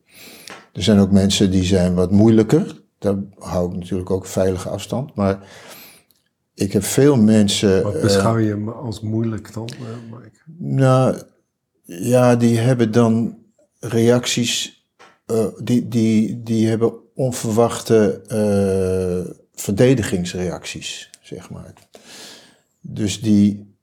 Er 0.74 0.84
zijn 0.84 1.00
ook 1.00 1.12
mensen 1.12 1.52
die 1.52 1.64
zijn 1.64 1.94
wat 1.94 2.12
moeilijker. 2.12 2.82
Daar 3.00 3.16
hou 3.38 3.72
ik 3.72 3.78
natuurlijk 3.80 4.10
ook 4.10 4.26
veilige 4.26 4.70
afstand. 4.70 5.16
Maar 5.16 5.40
ik 6.54 6.72
heb 6.74 6.84
veel 6.84 7.18
mensen. 7.18 7.84
Wat 7.84 7.96
eh, 7.96 8.02
beschouw 8.02 8.38
je 8.38 8.56
me 8.56 8.72
als 8.72 9.02
moeilijk 9.02 9.54
dan, 9.54 9.68
eh, 9.70 10.18
Mike? 10.20 10.40
nou, 10.58 11.18
ja, 11.84 12.36
die 12.36 12.58
hebben 12.58 12.92
dan 12.92 13.38
reacties. 13.80 14.86
die, 15.64 15.88
die, 15.88 16.44
die 16.44 16.68
hebben 16.68 16.94
onverwachte 17.16 18.22
eh, 18.28 19.34
verdedigingsreacties, 19.54 21.10
zeg 21.22 21.50
maar. 21.50 21.74
Dus 22.82 23.22
die 23.22 23.76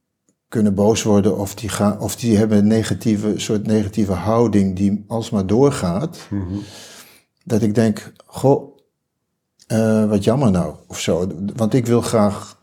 kunnen 0.48 0.74
boos 0.74 1.02
worden 1.02 1.38
of 1.38 1.54
die, 1.54 1.68
gaan, 1.68 2.00
of 2.00 2.16
die 2.16 2.36
hebben 2.36 2.58
een 2.58 2.66
negatieve, 2.66 3.32
soort 3.36 3.66
negatieve 3.66 4.12
houding 4.12 4.76
die 4.76 5.04
alsmaar 5.06 5.46
doorgaat. 5.46 6.18
Dat 7.44 7.62
ik 7.62 7.74
denk, 7.74 8.12
goh, 8.26 8.76
eh, 9.66 10.08
wat 10.08 10.24
jammer 10.24 10.50
nou, 10.50 10.74
of 10.86 11.00
zo. 11.00 11.26
Want 11.56 11.74
ik 11.74 11.86
wil 11.86 12.00
graag 12.00 12.58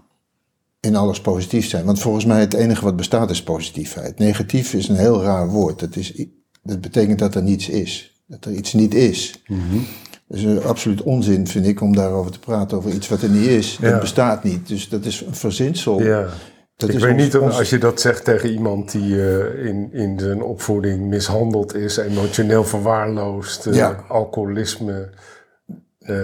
in 0.79 0.95
alles 0.95 1.21
positief 1.21 1.67
zijn. 1.67 1.85
Want 1.85 1.99
volgens 1.99 2.25
mij 2.25 2.39
het 2.39 2.53
enige 2.53 2.83
wat 2.83 2.95
bestaat 2.95 3.29
is 3.29 3.43
positiviteit. 3.43 4.17
Negatief 4.17 4.73
is 4.73 4.87
een 4.87 4.95
heel 4.95 5.21
raar 5.21 5.49
woord. 5.49 5.79
Dat, 5.79 5.95
is, 5.95 6.25
dat 6.63 6.81
betekent 6.81 7.19
dat 7.19 7.35
er 7.35 7.43
niets 7.43 7.69
is. 7.69 8.21
Dat 8.27 8.45
er 8.45 8.53
iets 8.53 8.73
niet 8.73 8.93
is. 8.93 9.41
Dat 10.27 10.37
is 10.37 10.43
een 10.43 10.63
absoluut 10.63 11.01
onzin, 11.03 11.47
vind 11.47 11.65
ik, 11.67 11.81
om 11.81 11.95
daarover 11.95 12.31
te 12.31 12.39
praten. 12.39 12.77
Over 12.77 12.91
iets 12.91 13.07
wat 13.09 13.21
er 13.21 13.29
niet 13.29 13.47
is. 13.47 13.77
Ja. 13.81 13.89
Dat 13.91 13.99
bestaat 13.99 14.43
niet. 14.43 14.67
Dus 14.67 14.89
dat 14.89 15.05
is 15.05 15.21
een 15.27 15.35
verzinsel. 15.35 16.01
Ja. 16.01 16.25
Dat 16.77 16.89
ik 16.89 16.99
weet 16.99 17.13
ons- 17.13 17.23
niet 17.23 17.35
of, 17.35 17.41
ons- 17.41 17.57
als 17.57 17.69
je 17.69 17.77
dat 17.77 18.01
zegt 18.01 18.23
tegen 18.23 18.49
iemand 18.51 18.91
die 18.91 19.21
eh, 19.29 19.65
in, 19.65 19.89
in 19.93 20.19
zijn 20.19 20.41
opvoeding 20.43 21.07
mishandeld 21.07 21.75
is, 21.75 21.97
emotioneel 21.97 22.63
verwaarloosd, 22.63 23.65
eh, 23.65 23.73
Ja. 23.75 24.03
alcoholisme, 24.07 25.09
eh, 25.99 26.15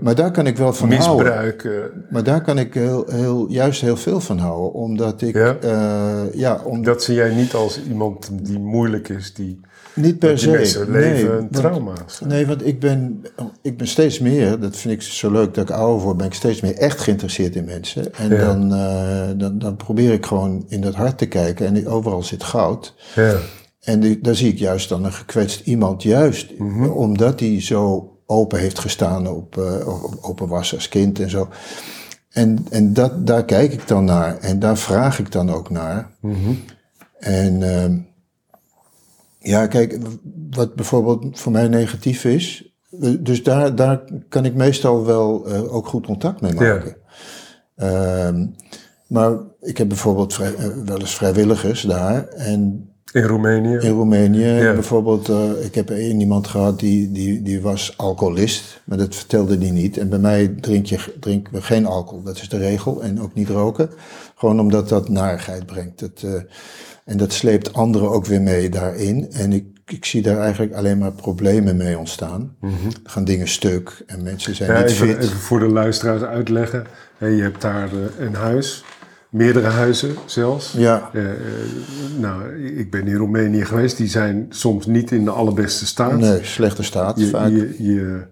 Maar 0.00 0.14
daar 0.14 0.30
kan 0.30 0.46
ik 0.46 0.56
wel 0.56 0.72
van 0.72 0.92
houden. 0.92 1.16
misbruik. 1.24 1.64
eh, 1.64 1.72
Maar 2.10 2.22
daar 2.24 2.42
kan 2.42 2.58
ik 2.58 2.74
heel, 2.74 3.04
heel, 3.10 3.48
juist 3.50 3.80
heel 3.80 3.96
veel 3.96 4.20
van 4.20 4.38
houden. 4.38 4.72
Omdat 4.72 5.22
ik... 5.22 5.34
Ja? 5.34 5.56
Ja, 5.60 6.24
ja 6.32 6.60
om, 6.64 6.82
dat 6.84 7.02
zie 7.02 7.14
jij 7.14 7.34
niet 7.34 7.54
als 7.54 7.80
iemand 7.88 8.30
die 8.46 8.58
moeilijk 8.58 9.08
is, 9.08 9.34
die, 9.34 9.60
niet 9.96 10.18
per 10.18 10.38
se. 10.38 10.50
leven 10.50 10.90
nee, 10.92 11.22
een 11.28 11.36
want- 11.36 11.52
trauma 11.52 11.92
is. 12.06 12.20
Nee, 12.26 12.46
want 12.46 12.66
ik 12.66 12.80
ben, 12.80 13.22
ik 13.62 13.76
ben 13.76 13.86
steeds 13.88 14.18
meer, 14.18 14.60
dat 14.60 14.76
vind 14.76 14.94
ik 14.94 15.02
zo 15.02 15.30
leuk 15.30 15.54
dat 15.54 15.68
ik 15.68 15.74
ouder 15.76 16.04
word, 16.04 16.16
ben 16.16 16.26
ik 16.26 16.34
steeds 16.34 16.60
meer 16.60 16.74
echt 16.76 17.00
geïnteresseerd 17.00 17.56
in 17.56 17.64
mensen. 17.64 18.14
En 18.14 18.30
Ja. 18.30 18.36
dan, 18.46 18.74
eh, 18.74 19.28
dan, 19.36 19.58
dan 19.58 19.76
probeer 19.76 20.12
ik 20.12 20.26
gewoon 20.26 20.64
in 20.68 20.80
dat 20.80 20.94
hart 20.94 21.18
te 21.18 21.26
kijken 21.26 21.66
en 21.66 21.88
overal 21.88 22.22
zit 22.22 22.42
goud. 22.42 22.94
Ja. 23.14 23.34
En 23.80 24.00
die, 24.00 24.20
daar 24.20 24.34
zie 24.34 24.48
ik 24.52 24.58
juist 24.58 24.88
dan 24.88 25.04
een 25.04 25.12
gekwetst 25.12 25.60
iemand, 25.66 26.02
juist 26.02 26.52
omdat 26.94 27.40
hij 27.40 27.62
zo 27.62 28.10
open 28.26 28.58
heeft 28.58 28.78
gestaan 28.78 29.28
op, 29.28 29.58
eh, 29.58 30.02
op 30.04 30.18
open 30.20 30.48
was 30.48 30.74
als 30.74 30.88
kind 30.88 31.20
en 31.20 31.30
zo. 31.30 31.48
En, 32.30 32.66
en 32.70 32.92
dat, 32.92 33.26
daar 33.26 33.44
kijk 33.44 33.72
ik 33.72 33.88
dan 33.88 34.04
naar 34.04 34.38
en 34.38 34.58
daar 34.58 34.78
vraag 34.78 35.18
ik 35.18 35.32
dan 35.32 35.50
ook 35.50 35.70
naar. 35.70 36.10
En 37.18 37.62
ehm, 37.62 37.96
ja, 39.46 39.66
kijk, 39.66 39.98
wat 40.50 40.74
bijvoorbeeld 40.74 41.40
voor 41.40 41.52
mij 41.52 41.68
negatief 41.68 42.24
is, 42.24 42.72
eh, 43.00 43.10
dus 43.20 43.42
daar, 43.42 43.74
daar 43.74 44.00
kan 44.28 44.44
ik 44.44 44.54
meestal 44.54 45.04
wel 45.04 45.46
eh, 45.46 45.74
ook 45.74 45.86
goed 45.86 46.06
contact 46.06 46.40
mee 46.40 46.52
maken. 46.54 46.96
Ehm, 47.76 48.46
maar 49.08 49.32
ik 49.60 49.78
heb 49.78 49.88
bijvoorbeeld 49.88 50.34
vrij- 50.34 50.54
eh, 50.54 50.66
wel 50.84 50.98
eens 50.98 51.14
vrijwilligers 51.14 51.82
daar 51.82 52.26
en 52.28 52.90
In 53.12 53.22
Roemenië. 53.22 53.76
in 53.80 53.90
Roemenië. 53.90 54.44
Ja. 54.46 54.72
Bijvoorbeeld, 54.72 55.28
ik 55.62 55.74
heb 55.74 55.90
één 55.90 56.20
iemand 56.20 56.46
gehad 56.46 56.78
die, 56.80 57.12
die, 57.12 57.42
die 57.42 57.60
was 57.62 57.94
alcoholist, 57.96 58.80
maar 58.84 58.98
dat 58.98 59.14
vertelde 59.14 59.58
hij 59.58 59.70
niet. 59.70 59.98
En 59.98 60.08
bij 60.08 60.18
mij 60.18 60.48
drink 60.60 60.86
je, 60.86 61.14
drinken 61.20 61.52
we 61.52 61.62
geen 61.62 61.86
alcohol, 61.86 62.22
dat 62.22 62.36
is 62.36 62.48
de 62.48 62.56
regel. 62.58 63.02
En 63.02 63.20
ook 63.20 63.34
niet 63.34 63.48
roken. 63.48 63.90
Gewoon 64.34 64.60
omdat 64.60 64.88
dat 64.88 65.08
narigheid 65.08 65.66
brengt. 65.66 65.98
Dat, 66.00 66.44
en 67.06 67.16
dat 67.16 67.32
sleept 67.32 67.72
anderen 67.74 68.10
ook 68.10 68.26
weer 68.26 68.42
mee 68.42 68.68
daarin. 68.68 69.26
En 69.32 69.52
ik, 69.52 69.64
ik 69.86 70.04
zie 70.04 70.22
daar 70.22 70.38
eigenlijk 70.38 70.72
alleen 70.74 70.98
maar 70.98 71.12
problemen 71.12 71.76
mee 71.76 71.98
ontstaan. 71.98 72.56
Er 72.60 73.10
gaan 73.10 73.24
dingen 73.24 73.48
stuk 73.48 74.02
en 74.06 74.22
mensen 74.22 74.54
zijn 74.54 74.70
Mhm. 74.70 74.78
Ja, 74.78 74.84
niet 74.84 74.92
even, 74.94 75.06
fit. 75.08 75.16
even 75.24 75.36
voor 75.36 75.58
de 75.58 75.68
luisteraars 75.68 76.22
uitleggen. 76.22 76.84
Hè, 77.18 77.26
je 77.26 77.42
hebt 77.42 77.60
daar 77.62 77.88
eh, 77.92 78.26
een 78.26 78.34
huis, 78.34 78.84
meerdere 79.30 79.66
huizen 79.68 80.14
zelfs. 80.24 80.72
Ja, 80.72 81.10
Eh, 81.12 81.30
eh, 81.30 81.36
nou, 82.18 82.64
ik 82.64 82.90
ben 82.90 83.06
in 83.06 83.16
Roemenië 83.16 83.64
geweest. 83.64 83.96
Die 83.96 84.08
zijn 84.08 84.46
soms 84.48 84.86
niet 84.86 85.10
in 85.10 85.24
de 85.24 85.30
allerbeste 85.30 85.86
staat. 85.86 86.18
nee, 86.18 86.44
slechte 86.44 86.82
staat 86.82 87.18
je, 87.20 87.26
vaak. 87.26 87.50
je, 87.50 87.74
je, 87.78 88.26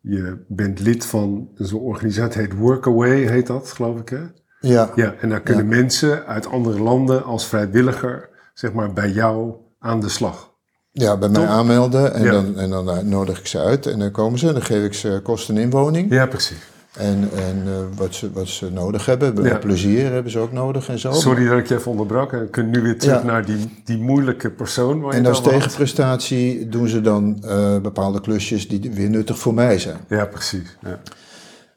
je 0.00 0.44
bent 0.48 0.80
lid 0.80 1.06
van 1.06 1.48
zo'n 1.54 1.80
organisatie, 1.80 2.40
heet 2.40 2.54
Workaway, 2.54 3.16
heet 3.28 3.46
dat, 3.46 3.70
geloof 3.72 4.00
ik. 4.00 4.08
Hè? 4.08 4.18
Ja, 4.66 4.90
Ja, 4.94 5.14
en 5.20 5.28
daar 5.28 5.40
kunnen 5.40 5.68
mensen 5.68 6.26
uit 6.26 6.46
andere 6.46 6.80
landen 6.82 7.24
als 7.24 7.46
vrijwilliger, 7.46 8.28
zeg 8.54 8.72
maar, 8.72 8.92
bij 8.92 9.10
jou 9.10 9.52
aan 9.78 10.00
de 10.00 10.08
slag. 10.08 10.54
ja, 10.92 11.16
bij 11.16 11.28
mij 11.28 11.46
aanmelden 11.46 12.14
en, 12.14 12.22
Ja. 12.24 12.30
dan, 12.32 12.58
en 12.58 12.70
dan 12.70 12.90
eh, 12.90 12.98
nodig 12.98 13.38
ik 13.38 13.46
ze 13.46 13.58
uit. 13.60 13.86
En 13.86 13.98
dan 13.98 14.10
komen 14.10 14.38
ze 14.38 14.46
en 14.46 14.52
dan 14.52 14.62
geef 14.62 14.84
ik 14.84 14.94
ze 14.94 15.20
kosten 15.22 15.56
en 15.56 15.62
inwoning. 15.62 16.12
Ja, 16.12 16.26
precies. 16.26 16.56
En, 16.98 17.28
en 17.36 17.62
eh, 17.66 17.72
wat, 17.98 18.14
ze, 18.14 18.32
wat 18.32 18.48
ze 18.48 18.70
nodig 18.72 19.06
hebben, 19.06 19.42
Ja. 19.44 19.56
plezier 19.56 20.12
hebben 20.12 20.32
ze 20.32 20.38
ook 20.38 20.52
nodig 20.52 20.88
en 20.88 20.98
zo. 20.98 21.12
Sorry 21.12 21.48
dat 21.48 21.58
ik 21.58 21.66
je 21.68 21.74
even 21.76 21.90
onderbrak. 21.90 22.30
We 22.30 22.46
kunnen 22.50 22.72
nu 22.72 22.80
weer 22.82 22.98
terug 22.98 23.16
Ja. 23.20 23.24
naar 23.26 23.44
die, 23.44 23.82
die 23.84 23.98
moeilijke 23.98 24.50
persoon. 24.50 25.00
Waar 25.00 25.12
En 25.14 25.26
als 25.26 25.42
tegenprestatie 25.42 26.68
doen 26.68 26.88
ze 26.88 27.00
dan 27.00 27.38
eh, 27.44 27.78
bepaalde 27.78 28.20
klusjes 28.20 28.68
die 28.68 28.90
weer 28.94 29.08
nuttig 29.10 29.38
voor 29.38 29.54
mij 29.54 29.78
zijn. 29.78 29.96
Ja, 30.08 30.24
precies. 30.24 30.76
Ja. 30.80 30.98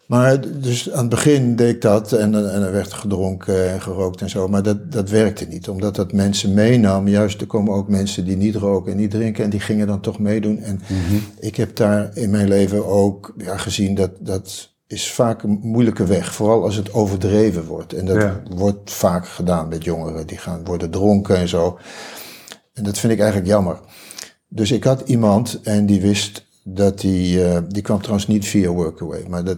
Maar 0.10 0.42
dus 0.62 0.92
aan 0.92 1.00
het 1.00 1.10
begin 1.10 1.56
deed 1.56 1.76
ik 1.76 1.82
dat 1.82 2.12
en, 2.12 2.32
dan- 2.32 2.46
en 2.48 2.62
er 2.62 2.72
werd 2.72 2.94
gedronken 2.94 3.70
en 3.72 3.82
gerookt 3.82 4.22
en 4.22 4.30
zo. 4.30 4.48
Maar 4.48 4.64
dat, 4.64 4.92
dat 4.92 5.10
werkte 5.10 5.46
niet, 5.46 5.70
omdat 5.70 5.96
dat 5.96 6.14
mensen 6.14 6.54
meenam. 6.54 7.08
Juist, 7.08 7.42
er 7.42 7.48
komen 7.48 7.74
ook 7.74 7.88
mensen 7.90 8.26
die 8.26 8.36
niet 8.38 8.56
roken 8.56 8.92
en 8.92 8.98
niet 8.98 9.12
drinken 9.12 9.44
en 9.44 9.50
die 9.50 9.60
gingen 9.60 9.88
dan 9.88 10.02
toch 10.02 10.20
meedoen. 10.20 10.60
En 10.60 10.82
ik 11.40 11.56
heb 11.56 11.76
daar 11.76 12.10
in 12.18 12.30
mijn 12.30 12.48
leven 12.48 12.86
ook 12.86 13.34
ja, 13.38 13.58
gezien 13.58 13.96
dat 13.96 14.12
dat 14.20 14.70
is 14.88 15.12
vaak 15.12 15.44
een 15.44 15.60
moeilijke 15.62 16.06
weg. 16.06 16.34
Vooral 16.34 16.64
als 16.64 16.76
het 16.76 16.94
overdreven 16.94 17.66
wordt. 17.66 17.94
En 17.94 18.06
dat 18.06 18.16
Ja. 18.22 18.42
wordt 18.56 18.92
vaak 18.92 19.28
gedaan 19.28 19.68
met 19.68 19.84
jongeren. 19.84 20.28
Die 20.28 20.38
gaan 20.38 20.64
worden 20.66 20.90
dronken 20.90 21.38
en 21.38 21.48
zo. 21.48 21.80
En 22.74 22.84
dat 22.84 22.98
vind 22.98 23.14
ik 23.14 23.20
eigenlijk 23.20 23.50
jammer. 23.50 23.80
Dus 24.48 24.72
ik 24.72 24.84
had 24.84 25.02
iemand 25.06 25.60
en 25.64 25.86
die 25.86 26.02
wist 26.02 26.46
dat 26.64 27.00
die, 27.00 27.44
eh, 27.46 27.62
die 27.68 27.82
kwam 27.82 28.00
trouwens 28.00 28.28
niet 28.28 28.46
via 28.46 28.70
Workaway, 28.70 29.26
maar, 29.28 29.44
dat, 29.44 29.58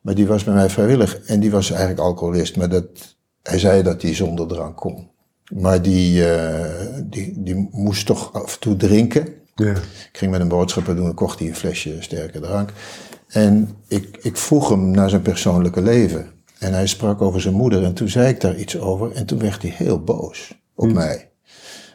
maar 0.00 0.14
die 0.14 0.26
was 0.26 0.44
bij 0.44 0.54
mij 0.54 0.70
vrijwillig 0.70 1.20
en 1.20 1.40
die 1.40 1.50
was 1.50 1.70
eigenlijk 1.70 2.00
alcoholist, 2.00 2.56
maar 2.56 2.68
dat, 2.68 3.16
hij 3.42 3.58
zei 3.58 3.82
dat 3.82 4.02
hij 4.02 4.14
zonder 4.14 4.46
drank 4.46 4.76
kon. 4.76 5.08
Maar 5.54 5.82
die, 5.82 6.30
eh, 6.32 6.86
die, 7.04 7.32
die 7.36 7.68
moest 7.70 8.06
toch 8.06 8.32
af 8.32 8.54
en 8.54 8.60
toe 8.60 8.76
drinken. 8.76 9.28
Ja. 9.54 9.70
Ik 9.70 10.08
ging 10.12 10.30
met 10.30 10.40
hem 10.40 10.48
boodschappen 10.48 10.96
doen 10.96 11.06
en 11.06 11.14
kocht 11.14 11.38
hij 11.38 11.48
een 11.48 11.56
flesje 11.56 11.96
sterke 12.00 12.40
drank. 12.40 12.72
En 13.28 13.76
ik, 13.88 14.18
ik 14.20 14.36
vroeg 14.36 14.68
hem 14.68 14.90
naar 14.90 15.10
zijn 15.10 15.22
persoonlijke 15.22 15.82
leven. 15.82 16.30
En 16.58 16.72
hij 16.72 16.86
sprak 16.86 17.22
over 17.22 17.40
zijn 17.40 17.54
moeder 17.54 17.84
en 17.84 17.94
toen 17.94 18.08
zei 18.08 18.28
ik 18.28 18.40
daar 18.40 18.56
iets 18.56 18.78
over 18.78 19.12
en 19.12 19.26
toen 19.26 19.38
werd 19.38 19.62
hij 19.62 19.70
heel 19.70 20.04
boos 20.04 20.58
op 20.74 20.92
mij. 20.92 21.30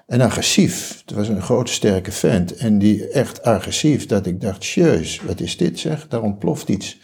En 0.08 0.22
agressief. 0.22 1.02
Het 1.06 1.16
was 1.16 1.28
een 1.28 1.42
grote 1.42 1.72
sterke 1.72 2.12
vent. 2.12 2.56
En 2.56 2.80
die 2.80 3.08
echt 3.08 3.44
agressief. 3.44 4.06
Dat 4.06 4.26
ik 4.26 4.42
dacht, 4.42 4.66
jeus, 4.66 5.22
wat 5.22 5.40
is 5.40 5.58
dit 5.58 5.80
zeg? 5.80 6.08
Daar 6.08 6.22
ontploft 6.22 6.70
iets. 6.70 7.00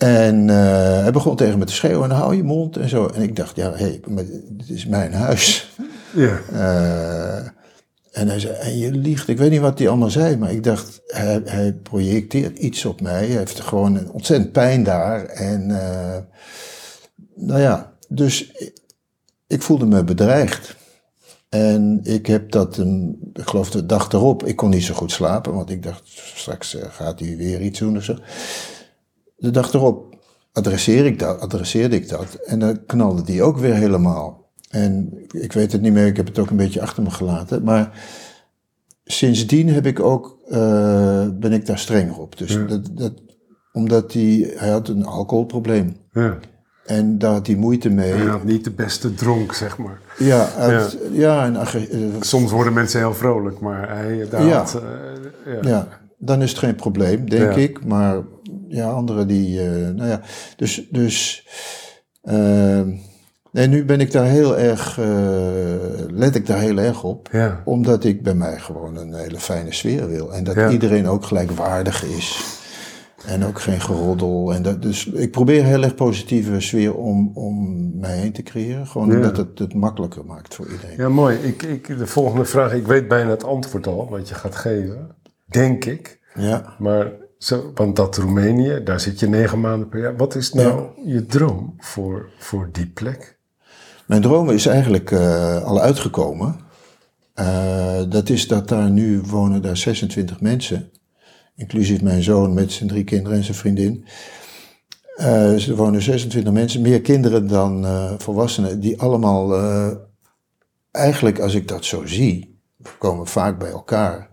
En 0.00 0.50
eh, 0.50 1.02
hij 1.02 1.10
begon 1.12 1.36
tegen 1.36 1.58
me 1.58 1.64
te 1.64 1.72
schreeuwen. 1.72 2.10
En 2.10 2.16
hou 2.16 2.36
je 2.36 2.42
mond 2.42 2.76
en 2.76 2.88
zo. 2.88 3.06
En 3.06 3.22
ik 3.22 3.36
dacht, 3.36 3.56
ja, 3.56 3.70
hé, 3.70 3.76
hey, 3.76 4.00
maar 4.08 4.24
dit 4.48 4.68
is 4.68 4.86
mijn 4.86 5.12
huis. 5.12 5.74
Ja. 6.14 6.40
Eh, 6.52 7.46
en 8.10 8.28
hij 8.28 8.40
zei, 8.40 8.54
en 8.54 8.78
je 8.78 8.92
liegt. 8.92 9.28
Ik 9.28 9.38
weet 9.38 9.50
niet 9.50 9.60
wat 9.60 9.78
hij 9.78 9.88
allemaal 9.88 10.10
zei. 10.10 10.36
Maar 10.36 10.52
ik 10.52 10.64
dacht, 10.64 11.00
hij, 11.06 11.40
hij 11.44 11.72
projecteert 11.72 12.58
iets 12.58 12.84
op 12.84 13.00
mij. 13.00 13.26
Hij 13.26 13.36
heeft 13.36 13.60
gewoon 13.60 13.96
een 13.96 14.10
ontzettend 14.10 14.52
pijn 14.52 14.82
daar. 14.82 15.24
En 15.24 15.70
eh, 15.70 16.18
nou 17.34 17.60
ja, 17.60 17.92
dus 18.08 18.50
ik, 18.50 18.72
ik 19.46 19.62
voelde 19.62 19.86
me 19.86 20.04
bedreigd. 20.04 20.76
En 21.48 22.00
ik 22.02 22.26
heb 22.26 22.50
dat, 22.50 22.76
een, 22.76 23.18
ik 23.32 23.48
geloof 23.48 23.70
de 23.70 23.86
dag 23.86 24.12
erop, 24.12 24.46
ik 24.46 24.56
kon 24.56 24.70
niet 24.70 24.84
zo 24.84 24.94
goed 24.94 25.12
slapen, 25.12 25.54
want 25.54 25.70
ik 25.70 25.82
dacht, 25.82 26.02
straks 26.34 26.76
gaat 26.90 27.20
hij 27.20 27.36
weer 27.36 27.60
iets 27.60 27.78
doen 27.78 27.96
of 27.96 28.04
zo. 28.04 28.16
De 29.40 29.50
dag 29.50 29.72
erop 29.72 30.16
adresseer 30.52 31.06
ik 31.06 31.18
dat, 31.18 31.40
adresseerde 31.40 31.96
ik 31.96 32.08
dat 32.08 32.34
en 32.34 32.58
dan 32.58 32.86
knalde 32.86 33.22
die 33.22 33.42
ook 33.42 33.58
weer 33.58 33.74
helemaal. 33.74 34.48
En 34.70 35.12
ik 35.30 35.52
weet 35.52 35.72
het 35.72 35.80
niet 35.80 35.92
meer, 35.92 36.06
ik 36.06 36.16
heb 36.16 36.26
het 36.26 36.38
ook 36.38 36.50
een 36.50 36.56
beetje 36.56 36.80
achter 36.80 37.02
me 37.02 37.10
gelaten, 37.10 37.62
maar 37.64 37.90
sindsdien 39.04 39.68
heb 39.68 39.86
ik 39.86 40.00
ook, 40.00 40.38
eh, 40.48 41.26
ben 41.32 41.52
ik 41.52 41.66
daar 41.66 41.78
strenger 41.78 42.18
op. 42.18 42.38
Dus 42.38 42.58
dat, 42.68 42.88
dat, 42.92 43.12
omdat 43.72 44.12
hij, 44.12 44.52
hij 44.56 44.68
had 44.70 44.88
een 44.88 45.04
alcoholprobleem 45.04 45.96
ja. 46.12 46.38
en 46.86 47.18
daar 47.18 47.32
had 47.32 47.46
hij 47.46 47.56
moeite 47.56 47.88
mee. 47.90 48.12
Hij 48.12 48.26
had 48.26 48.44
niet 48.44 48.64
de 48.64 48.70
beste 48.70 49.14
dronk, 49.14 49.52
zeg 49.52 49.78
maar. 49.78 50.00
Ja, 50.18 50.48
ja. 51.12 51.44
en 51.44 51.56
eh, 51.56 51.98
Soms 52.20 52.50
worden 52.50 52.72
mensen 52.72 53.00
heel 53.00 53.14
vrolijk, 53.14 53.60
maar 53.60 53.96
hij 53.96 54.26
daar 54.30 54.44
Ja. 54.44 54.58
had... 54.58 54.82
eh, 55.44 55.52
ja. 55.62 55.68
Ja, 55.68 55.88
dan 56.18 56.42
is 56.42 56.50
het 56.50 56.58
geen 56.58 56.74
probleem, 56.74 57.28
denk 57.30 57.54
ik. 57.54 57.84
Maar 57.84 58.22
ja, 58.68 58.90
anderen 58.90 59.26
die, 59.28 59.60
eh, 59.60 59.70
nou 59.88 60.08
ja, 60.08 60.20
dus, 60.56 60.86
dus, 60.90 61.46
eh, 62.22 62.80
nee, 63.52 63.66
nu 63.66 63.84
ben 63.84 64.00
ik 64.00 64.12
daar 64.12 64.26
heel 64.26 64.58
erg, 64.58 64.98
eh, 64.98 65.06
let 66.08 66.34
ik 66.34 66.46
daar 66.46 66.60
heel 66.60 66.78
erg 66.78 67.04
op. 67.04 67.28
Ja. 67.32 67.62
Omdat 67.64 68.04
ik 68.04 68.22
bij 68.22 68.34
mij 68.34 68.58
gewoon 68.58 68.96
een 68.96 69.14
hele 69.14 69.38
fijne 69.40 69.72
sfeer 69.72 70.08
wil. 70.08 70.32
En 70.34 70.44
dat 70.44 70.54
Ja. 70.54 70.70
iedereen 70.70 71.06
ook 71.08 71.24
gelijkwaardig 71.24 72.04
is. 72.04 72.58
En 73.26 73.44
ook 73.44 73.60
geen 73.60 73.80
geroddel. 73.80 74.54
En 74.54 74.62
dat, 74.62 74.82
dus 74.82 75.06
ik 75.06 75.30
probeer 75.30 75.64
heel 75.64 75.82
erg 75.82 75.94
positieve 75.94 76.60
sfeer 76.60 76.94
om, 76.94 77.30
om 77.34 77.90
mij 77.98 78.16
heen 78.16 78.32
te 78.32 78.42
creëren. 78.42 78.86
Gewoon 78.86 79.08
Ja. 79.10 79.14
omdat 79.16 79.36
het 79.36 79.58
het 79.58 79.74
makkelijker 79.74 80.24
maakt 80.24 80.54
voor 80.54 80.66
iedereen. 80.70 80.96
Ja, 80.96 81.08
mooi. 81.08 81.36
Ik, 81.36 81.62
ik, 81.62 81.98
de 81.98 82.06
volgende 82.06 82.44
vraag, 82.44 82.72
ik 82.72 82.86
weet 82.86 83.08
bijna 83.08 83.30
het 83.30 83.44
antwoord 83.44 83.86
al, 83.86 84.08
wat 84.10 84.28
je 84.28 84.34
gaat 84.34 84.56
geven. 84.56 85.14
Denk 85.46 85.84
ik. 85.84 86.20
Ja. 86.34 86.74
Maar, 86.78 87.12
zo, 87.40 87.70
want 87.74 87.96
dat 87.96 88.16
Roemenië, 88.16 88.80
daar 88.84 89.00
zit 89.00 89.20
je 89.20 89.28
negen 89.28 89.60
maanden 89.60 89.88
per 89.88 90.00
jaar. 90.00 90.16
Wat 90.16 90.34
is 90.34 90.52
nou 90.52 90.88
je 91.04 91.26
droom 91.26 91.74
voor, 91.78 92.28
voor 92.38 92.68
die 92.72 92.86
plek? 92.86 93.38
Mijn 94.06 94.22
droom 94.22 94.50
is 94.50 94.66
eigenlijk 94.66 95.10
eh, 95.10 95.62
al 95.62 95.80
uitgekomen. 95.80 96.56
Eh, 97.34 98.02
dat 98.08 98.28
is 98.28 98.48
dat 98.48 98.68
daar 98.68 98.90
nu 98.90 99.20
wonen 99.20 99.62
daar 99.62 99.76
26 99.76 100.40
mensen. 100.40 100.90
Inclusief 101.56 102.02
mijn 102.02 102.22
zoon 102.22 102.54
met 102.54 102.72
zijn 102.72 102.88
drie 102.88 103.04
kinderen 103.04 103.38
en 103.38 103.44
zijn 103.44 103.56
vriendin. 103.56 104.04
Eh, 105.16 105.68
er 105.68 105.76
wonen 105.76 106.02
26 106.02 106.52
mensen, 106.52 106.80
meer 106.80 107.00
kinderen 107.00 107.46
dan 107.46 107.86
volwassenen, 108.18 108.80
die 108.80 109.00
allemaal, 109.00 109.54
eigenlijk 110.90 111.38
als 111.38 111.54
ik 111.54 111.68
dat 111.68 111.84
zo 111.84 112.06
zie, 112.06 112.60
komen 112.98 113.26
vaak 113.26 113.58
bij 113.58 113.70
elkaar, 113.70 114.29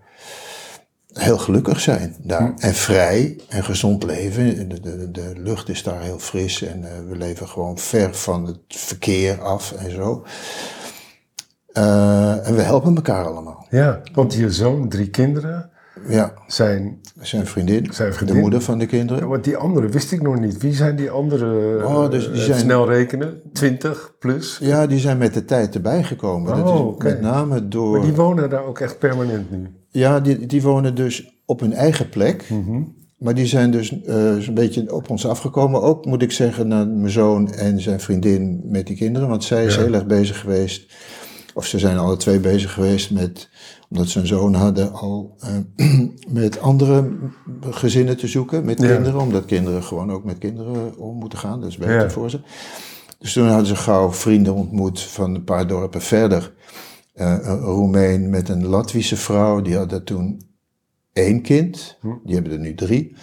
heel 1.18 1.38
gelukkig 1.38 1.80
zijn 1.80 2.16
daar. 2.24 2.54
En 2.58 2.74
vrij 2.74 3.40
en 3.50 3.64
gezond 3.64 4.04
leven. 4.04 4.70
De, 4.70 4.80
de, 4.80 5.12
de 5.12 5.32
lucht 5.38 5.70
is 5.70 5.84
daar 5.84 6.02
heel 6.02 6.20
fris 6.20 6.62
en 6.64 6.84
eh, 6.84 6.92
we 7.10 7.18
leven 7.18 7.48
gewoon 7.48 7.78
ver 7.78 8.14
van 8.16 8.46
het 8.46 8.60
verkeer 8.68 9.42
af 9.42 9.72
en 9.72 9.92
zo. 9.92 10.24
Eh, 11.74 12.48
en 12.48 12.56
we 12.56 12.62
helpen 12.62 12.96
elkaar 12.96 13.26
allemaal. 13.26 13.66
Ja, 13.70 14.02
want 14.14 14.34
je 14.34 14.52
zoon, 14.52 14.90
drie 14.90 15.10
kinderen, 15.10 15.70
Ja, 16.08 16.34
zijn... 16.48 17.00
zijn 17.22 17.46
vriendin, 17.48 17.88
Zijn 17.94 18.14
vriendin. 18.14 18.36
de 18.36 18.42
moeder 18.42 18.62
van 18.62 18.78
de 18.80 18.86
kinderen. 18.86 19.24
Ja, 19.24 19.30
want 19.30 19.44
die 19.44 19.58
andere 19.58 19.88
wist 19.88 20.12
ik 20.12 20.22
nog 20.22 20.40
niet. 20.40 20.58
Wie 20.58 20.74
zijn 20.74 20.96
die 20.96 21.10
andere? 21.12 21.46
Oh, 21.86 22.10
dus 22.12 22.26
die 22.32 22.34
eh, 22.40 22.46
zijn- 22.46 22.60
Snel 22.60 22.88
rekenen, 22.90 23.42
20 23.54 24.14
plus. 24.20 24.58
Ja, 24.62 24.88
die 24.88 25.00
zijn 25.00 25.18
met 25.18 25.34
de 25.34 25.46
tijd 25.46 25.76
erbij 25.76 26.04
gekomen. 26.04 26.56
dat 26.56 26.68
Oh, 26.68 26.74
is 26.76 26.82
oké. 26.82 27.04
met 27.06 27.22
name 27.22 27.68
door... 27.68 27.92
Maar 27.98 28.02
die 28.06 28.16
wonen 28.16 28.50
daar 28.50 28.64
ook 28.66 28.80
echt 28.80 29.00
permanent 29.00 29.52
nu. 29.52 29.68
Ja, 29.90 30.20
die, 30.20 30.46
die 30.46 30.62
wonen 30.62 30.96
dus 30.96 31.42
op 31.46 31.60
hun 31.60 31.74
eigen 31.74 32.10
plek. 32.10 32.50
Mhm. 32.50 32.82
Maar 33.18 33.34
die 33.34 33.46
zijn 33.46 33.72
dus 33.72 34.02
eh, 34.02 34.38
zo'n 34.38 34.54
beetje 34.54 34.94
op 34.94 35.10
ons 35.10 35.26
afgekomen. 35.28 35.82
Ook 35.82 36.06
moet 36.06 36.22
ik 36.22 36.32
zeggen 36.32 36.68
naar 36.68 36.88
mijn 36.88 37.12
zoon 37.12 37.52
en 37.52 37.82
zijn 37.82 38.00
vriendin 38.00 38.62
met 38.64 38.88
die 38.88 38.96
kinderen. 38.96 39.28
Want 39.28 39.44
zij 39.44 39.66
is 39.66 39.76
Ja. 39.76 39.82
heel 39.82 39.94
erg 39.94 40.06
bezig 40.06 40.40
geweest. 40.40 40.86
Of 41.54 41.66
ze 41.66 41.80
zijn 41.80 41.98
alle 41.98 42.18
twee 42.18 42.40
bezig 42.40 42.74
geweest 42.74 43.12
met, 43.12 43.50
omdat 43.90 44.08
ze 44.08 44.20
een 44.20 44.28
zoon 44.28 44.54
hadden, 44.54 44.92
al 44.94 45.36
eh, 45.76 46.00
met 46.42 46.60
andere 46.62 47.10
gezinnen 47.70 48.18
te 48.18 48.28
zoeken. 48.28 48.66
Met 48.66 48.82
Ja. 48.82 48.88
kinderen. 48.94 49.20
Omdat 49.22 49.46
kinderen 49.46 49.84
gewoon 49.84 50.12
ook 50.12 50.24
met 50.24 50.38
kinderen 50.38 50.98
om 50.98 51.16
moeten 51.18 51.40
gaan. 51.40 51.60
Dat 51.62 51.70
is 51.70 51.78
beter 51.78 51.94
Ja. 52.02 52.10
voor 52.10 52.30
ze. 52.30 52.40
Dus 53.20 53.34
toen 53.34 53.48
hadden 53.48 53.68
ze 53.68 53.76
gauw 53.76 54.12
vrienden 54.12 54.54
ontmoet 54.54 55.02
van 55.02 55.36
een 55.36 55.44
paar 55.44 55.68
dorpen 55.68 56.02
verder. 56.02 56.54
Eh, 57.18 57.38
een 57.42 57.60
Roemeen 57.60 58.30
met 58.30 58.50
een 58.50 58.68
Latvische 58.68 59.16
vrouw. 59.16 59.62
Die 59.62 59.76
hadden 59.76 60.04
toen 60.04 60.42
één 61.14 61.42
kind. 61.42 61.98
Hm. 62.02 62.08
Die 62.24 62.34
hebben 62.34 62.52
er 62.54 62.60
nu 62.60 62.76
drie. 62.76 63.16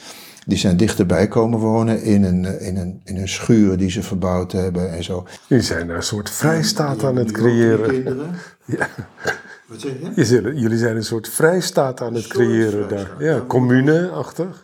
Die 0.46 0.58
zijn 0.58 0.76
dichterbij 0.76 1.28
komen 1.28 1.58
wonen 1.58 2.02
in 2.02 2.22
een, 2.24 2.44
eh, 2.44 2.66
in 2.66 2.76
een, 2.76 3.00
in 3.04 3.16
een 3.16 3.28
schuur 3.28 3.76
die 3.76 3.90
ze 3.90 4.02
verbouwd 4.02 4.52
hebben 4.52 4.92
en 4.92 5.04
zo. 5.04 5.26
Jullie 5.48 5.64
zijn 5.64 5.86
daar 5.86 5.96
een 5.96 6.02
soort 6.02 6.30
vrijstaat 6.30 7.04
aan 7.04 7.16
het 7.16 7.26
Die 7.28 7.36
creëren. 7.36 7.88
kinderen. 7.90 8.30
Ja. 8.66 8.88
Wat 9.68 9.80
zeg 9.80 9.92
je? 10.14 10.52
Jullie 10.54 10.78
zijn 10.78 10.96
een 10.96 11.04
soort 11.04 11.28
vrijstaat 11.28 12.00
aan 12.00 12.14
het 12.14 12.26
creëren 12.26 12.88
daar. 12.88 13.10
Ja, 13.18 13.44
commune-achtig. 13.46 14.63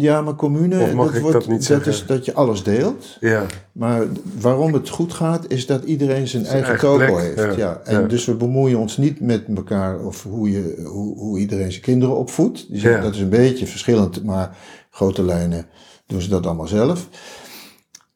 Ja, 0.00 0.20
maar 0.22 0.34
commune, 0.34 0.80
Of 0.80 0.92
mag 0.92 1.06
dat, 1.06 1.14
ik 1.14 1.20
wordt, 1.22 1.36
dat 1.38 1.46
niet 1.48 1.56
dat 1.56 1.66
zeggen? 1.66 1.92
is 1.92 2.06
dat 2.06 2.24
je 2.24 2.34
alles 2.34 2.62
deelt. 2.62 3.16
Ja. 3.20 3.46
Maar 3.72 4.02
waarom 4.40 4.72
het 4.72 4.88
goed 4.88 5.12
gaat, 5.12 5.44
is 5.48 5.66
dat 5.66 5.84
iedereen 5.84 6.28
zijn, 6.28 6.44
eigen, 6.44 6.68
eigen 6.68 6.88
toko 6.88 7.16
heeft. 7.16 7.36
ja. 7.36 7.52
Ja. 7.56 7.80
En 7.84 8.00
Ja. 8.00 8.06
dus 8.06 8.24
we 8.24 8.34
bemoeien 8.34 8.78
ons 8.78 8.96
niet 8.96 9.20
met 9.20 9.44
elkaar 9.56 9.98
of 10.00 10.22
hoe, 10.22 10.50
je, 10.50 10.82
hoe, 10.86 11.18
hoe 11.18 11.38
iedereen 11.38 11.70
zijn 11.70 11.82
kinderen 11.82 12.16
opvoedt. 12.16 12.66
Zijn, 12.72 12.94
Ja. 12.96 13.00
Dat 13.02 13.14
is 13.14 13.20
een 13.20 13.28
beetje 13.28 13.66
verschillend, 13.66 14.24
maar 14.24 14.56
grote 14.90 15.22
lijnen 15.22 15.66
doen 16.06 16.20
ze 16.20 16.28
dat 16.28 16.46
allemaal 16.46 16.66
zelf. 16.68 17.08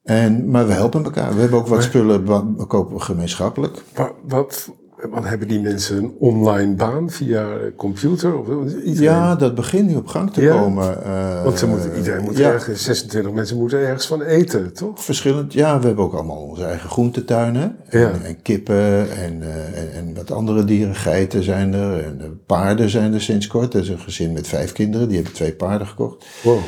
En, 0.03 0.51
maar 0.51 0.66
we 0.66 0.73
helpen 0.73 1.05
elkaar. 1.05 1.35
We 1.35 1.40
hebben 1.40 1.59
ook 1.59 1.66
wat 1.66 1.83
spullen, 1.83 2.25
wa- 2.25 2.47
we 2.57 2.66
kopen 2.66 3.03
gemeenschappelijk. 3.03 3.83
Maar 3.97 4.11
wat, 4.29 4.68
wat 5.11 5.25
hebben 5.25 5.49
die 5.49 5.61
mensen 5.61 5.97
een 5.97 6.12
online 6.19 6.75
baan 6.75 7.11
via 7.11 7.47
computer? 7.77 8.38
Of, 8.38 8.47
iedereen? 8.75 9.03
Ja, 9.03 9.35
dat 9.37 9.55
begint 9.55 9.88
nu 9.88 9.95
op 9.97 10.07
gang 10.07 10.33
te 10.33 10.43
Ja. 10.43 10.61
komen. 10.61 11.05
eh, 11.05 11.43
Want 11.45 11.59
ze 11.59 11.67
moeten, 11.67 11.97
iedereen 11.97 12.23
moet 12.23 12.37
ja, 12.37 12.51
ergens, 12.53 12.83
26 12.85 13.33
mensen 13.33 13.57
moeten 13.59 13.79
ergens 13.79 14.07
van 14.07 14.23
eten, 14.23 14.73
toch? 14.73 15.05
Verschillend, 15.05 15.53
ja, 15.53 15.81
we 15.81 15.87
hebben 15.87 16.05
ook 16.05 16.15
allemaal 16.15 16.37
onze 16.43 16.65
eigen 16.65 16.91
groentetuinen. 16.91 17.77
Ja. 17.91 18.11
En, 18.11 18.25
en 18.25 18.43
kippen 18.43 19.11
en, 19.17 19.43
eh, 19.43 19.81
en, 19.81 19.93
en 19.95 20.15
wat 20.15 20.31
andere 20.31 20.65
dieren. 20.65 20.95
Geiten 20.95 21.43
zijn 21.43 21.75
er 21.75 22.05
en 22.05 22.21
eh, 22.21 22.27
paarden 22.47 22.88
zijn 22.91 23.15
er 23.15 23.21
sinds 23.21 23.47
kort. 23.47 23.75
Er 23.75 23.81
is 23.81 23.88
een 23.88 23.99
gezin 23.99 24.33
met 24.33 24.47
vijf 24.47 24.73
kinderen, 24.73 25.07
die 25.07 25.17
hebben 25.17 25.35
twee 25.35 25.53
paarden 25.53 25.87
gekocht. 25.87 26.27
Wow. 26.43 26.59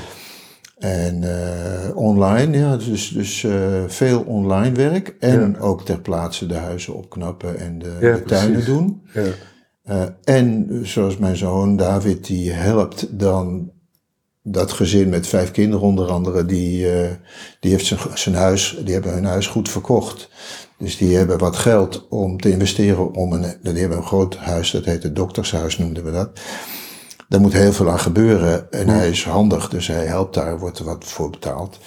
En 0.84 1.22
eh, 1.22 1.96
online, 1.96 2.58
ja, 2.58 2.76
dus, 2.76 3.08
dus 3.08 3.44
eh, 3.44 3.82
veel 3.86 4.20
online 4.20 4.74
werk. 4.74 5.16
En 5.18 5.58
ook 5.58 5.84
ter 5.84 6.00
plaatse 6.00 6.46
de 6.46 6.54
huizen 6.54 6.94
opknappen 6.94 7.58
en 7.58 7.78
de, 7.78 7.96
Ja, 8.00 8.14
de 8.14 8.22
tuinen 8.22 8.64
doen. 8.64 9.02
Ja. 9.12 9.22
Eh, 9.82 10.02
en 10.24 10.80
zoals 10.82 11.16
mijn 11.16 11.36
zoon 11.36 11.76
David, 11.76 12.26
die 12.26 12.50
helpt 12.50 13.18
dan 13.18 13.70
dat 14.42 14.72
gezin 14.72 15.08
met 15.08 15.26
vijf 15.26 15.50
kinderen 15.50 15.86
onder 15.86 16.10
andere, 16.10 16.44
die, 16.44 16.86
die 17.60 17.70
heeft 17.70 17.86
zijn, 17.86 18.00
zijn 18.14 18.34
huis, 18.34 18.80
die 18.84 18.92
hebben 18.94 19.12
hun 19.12 19.24
huis 19.24 19.46
goed 19.46 19.68
verkocht. 19.68 20.28
Dus 20.78 20.96
die 20.96 21.16
hebben 21.16 21.38
wat 21.38 21.56
geld 21.56 22.06
om 22.08 22.40
te 22.40 22.50
investeren 22.50 23.14
om 23.14 23.32
een, 23.32 23.56
die 23.62 23.72
hebben 23.72 23.98
een 23.98 24.06
groot 24.06 24.36
huis, 24.36 24.70
dat 24.70 24.84
heet 24.84 25.02
het 25.02 25.16
doktershuis 25.16 25.78
noemden 25.78 26.04
we 26.04 26.10
dat. 26.10 26.40
Daar 27.34 27.42
moet 27.42 27.52
heel 27.52 27.72
veel 27.72 27.90
aan 27.90 28.00
gebeuren 28.00 28.72
en 28.72 28.88
hij 28.88 29.10
is 29.10 29.24
handig, 29.24 29.68
dus 29.68 29.86
hij 29.86 30.06
helpt 30.06 30.34
daar, 30.34 30.58
wordt 30.58 30.78
er 30.78 30.84
wat 30.84 31.04
voor 31.04 31.30
betaald. 31.30 31.78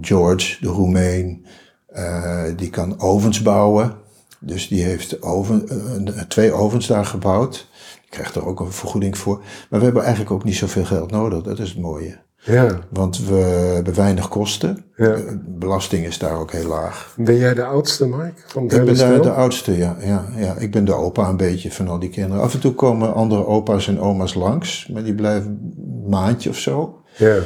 George, 0.00 0.56
de 0.60 0.68
Roemeen, 0.68 1.46
eh, 1.86 2.44
die 2.56 2.70
kan 2.70 3.00
ovens 3.00 3.42
bouwen. 3.42 3.94
Dus 4.40 4.68
die 4.68 4.82
heeft 4.82 5.22
oven, 5.22 5.68
eh, 5.68 6.22
twee 6.22 6.52
ovens 6.52 6.86
daar 6.86 7.06
gebouwd. 7.06 7.68
Die 8.00 8.10
krijgt 8.10 8.34
er 8.34 8.46
ook 8.46 8.60
een 8.60 8.72
vergoeding 8.72 9.18
voor. 9.18 9.36
Maar 9.70 9.78
we 9.78 9.84
hebben 9.84 10.02
eigenlijk 10.02 10.32
ook 10.32 10.44
niet 10.44 10.56
zoveel 10.56 10.84
geld 10.84 11.10
nodig, 11.10 11.42
dat 11.42 11.58
is 11.58 11.68
het 11.68 11.78
mooie. 11.78 12.18
Ja. 12.44 12.78
Want 12.90 13.26
we 13.26 13.34
hebben 13.74 13.94
weinig 13.94 14.28
kosten. 14.28 14.84
Ja. 14.96 15.16
Belasting 15.46 16.06
is 16.06 16.18
daar 16.18 16.38
ook 16.38 16.52
heel 16.52 16.68
laag. 16.68 17.14
Ben 17.16 17.36
jij 17.36 17.54
de 17.54 17.64
oudste, 17.64 18.06
Mike? 18.06 18.32
Van 18.46 18.62
het 18.62 18.72
Ik 18.72 18.84
ben 18.84 18.96
stel? 18.96 19.22
de 19.22 19.30
oudste, 19.32 19.76
ja, 19.76 19.96
ja, 20.00 20.24
ja. 20.36 20.54
Ik 20.58 20.70
ben 20.70 20.84
de 20.84 20.94
opa 20.94 21.28
een 21.28 21.36
beetje 21.36 21.70
van 21.72 21.88
al 21.88 21.98
die 21.98 22.08
kinderen. 22.10 22.42
Af 22.42 22.54
en 22.54 22.60
toe 22.60 22.72
komen 22.74 23.14
andere 23.14 23.46
opa's 23.46 23.88
en 23.88 24.00
oma's 24.00 24.34
langs, 24.34 24.88
maar 24.92 25.04
die 25.04 25.14
blijven 25.14 25.74
een 25.76 26.08
maandje 26.08 26.50
of 26.50 26.58
zo. 26.58 26.98
Ja, 27.16 27.36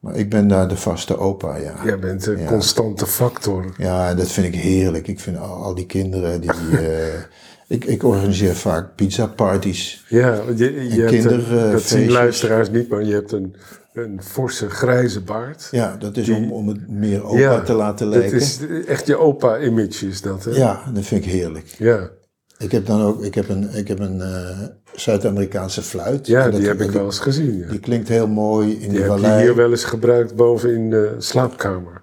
Maar 0.00 0.16
ik 0.16 0.30
ben 0.30 0.48
daar 0.48 0.68
de 0.68 0.76
vaste 0.76 1.18
opa, 1.18 1.56
ja. 1.56 1.74
jij 1.84 1.98
bent 1.98 2.26
een 2.26 2.38
Ja. 2.38 2.46
constante 2.46 3.06
factor. 3.06 3.74
Ja, 3.78 4.14
dat 4.14 4.28
vind 4.30 4.46
ik 4.46 4.60
heerlijk. 4.60 5.08
Ik 5.08 5.20
vind 5.20 5.38
al, 5.38 5.54
al 5.54 5.74
die 5.74 5.86
kinderen 5.86 6.40
die. 6.40 6.50
eh, 6.50 7.14
ik, 7.76 7.84
ik 7.84 8.04
organiseer 8.04 8.54
vaak 8.54 8.94
pizza 8.94 9.26
parties. 9.26 10.04
Ja, 10.08 10.40
je, 10.56 10.88
je 10.94 11.00
hebt 11.02 11.24
een- 11.24 11.70
dat 11.72 11.82
zien 11.82 12.10
luisteraars 12.10 12.70
niet, 12.70 12.88
maar 12.88 13.04
je 13.04 13.12
hebt 13.14 13.32
een, 13.32 13.54
een 13.98 14.22
forse 14.22 14.70
grijze 14.70 15.20
baard. 15.20 15.68
Ja, 15.70 15.96
dat 15.96 16.16
is 16.16 16.28
om, 16.28 16.52
om 16.52 16.68
het 16.68 16.88
meer 16.88 17.24
opa 17.24 17.38
Ja, 17.38 17.60
te 17.60 17.72
laten 17.72 18.10
Dat 18.10 18.18
lijken. 18.18 18.36
is 18.38 18.58
echt 18.86 19.06
je 19.06 19.16
opa-image, 19.18 20.06
is 20.06 20.20
dat, 20.22 20.44
hè? 20.44 20.50
Ja, 20.50 20.82
dat 20.94 21.04
vind 21.04 21.24
ik 21.24 21.30
heerlijk. 21.30 21.66
Ja, 21.78 22.10
Ik 22.58 22.72
heb 22.72 22.86
dan 22.86 23.02
ook, 23.02 23.22
ik 23.24 23.34
heb 23.34 23.48
een, 23.48 23.74
ik 23.74 23.88
heb 23.88 23.98
een 23.98 24.20
eh, 24.20 24.58
Zuid-Amerikaanse 24.94 25.82
fluit. 25.82 26.26
ja 26.26 26.44
dat- 26.44 26.52
die 26.60 26.66
heb 26.68 26.80
ik 26.80 26.82
die- 26.82 26.96
wel 26.96 27.04
eens 27.04 27.18
gezien. 27.18 27.58
Ja. 27.58 27.68
Die 27.70 27.80
klinkt 27.80 28.08
heel 28.08 28.28
mooi 28.28 28.72
in 28.72 28.78
Die 28.78 28.88
de 28.88 28.94
heb 28.94 29.02
je 29.04 29.08
vallei. 29.08 29.42
hier 29.42 29.54
wel 29.54 29.70
eens 29.70 29.84
gebruikt 29.84 30.34
boven 30.36 30.74
in 30.74 30.90
de 30.90 31.14
slaapkamer. 31.18 32.02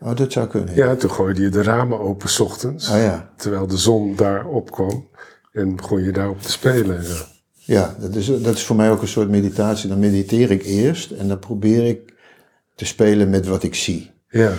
Oh, 0.00 0.16
dat 0.16 0.32
zou 0.32 0.46
kunnen. 0.46 0.74
Ja, 0.74 0.94
toen 0.94 1.10
gooide 1.10 1.42
je 1.42 1.48
de 1.48 1.62
ramen 1.62 2.00
open 2.00 2.28
's 2.28 2.40
ochtends, 2.40 2.90
Ah 2.90 2.98
ja. 3.02 3.30
terwijl 3.36 3.66
de 3.66 3.76
zon 3.76 4.16
daar 4.16 4.46
opkwam. 4.46 5.08
En 5.52 5.76
begon 5.76 6.02
je 6.02 6.12
daarop 6.12 6.42
te 6.42 6.50
spelen. 6.50 6.96
en 6.96 7.04
zo. 7.04 7.24
Ja, 7.66 7.96
dat 8.00 8.14
is, 8.14 8.26
dat 8.26 8.54
is 8.54 8.62
voor 8.62 8.76
mij 8.76 8.90
ook 8.90 9.02
een 9.02 9.08
soort 9.08 9.28
meditatie. 9.28 9.88
Dan 9.88 9.98
mediteer 9.98 10.50
ik 10.50 10.64
eerst 10.64 11.10
en 11.10 11.28
dan 11.28 11.38
probeer 11.38 11.84
ik 11.86 12.12
te 12.74 12.84
spelen 12.84 13.30
met 13.30 13.46
wat 13.46 13.62
ik 13.62 13.74
zie. 13.74 14.10
Ja, 14.28 14.52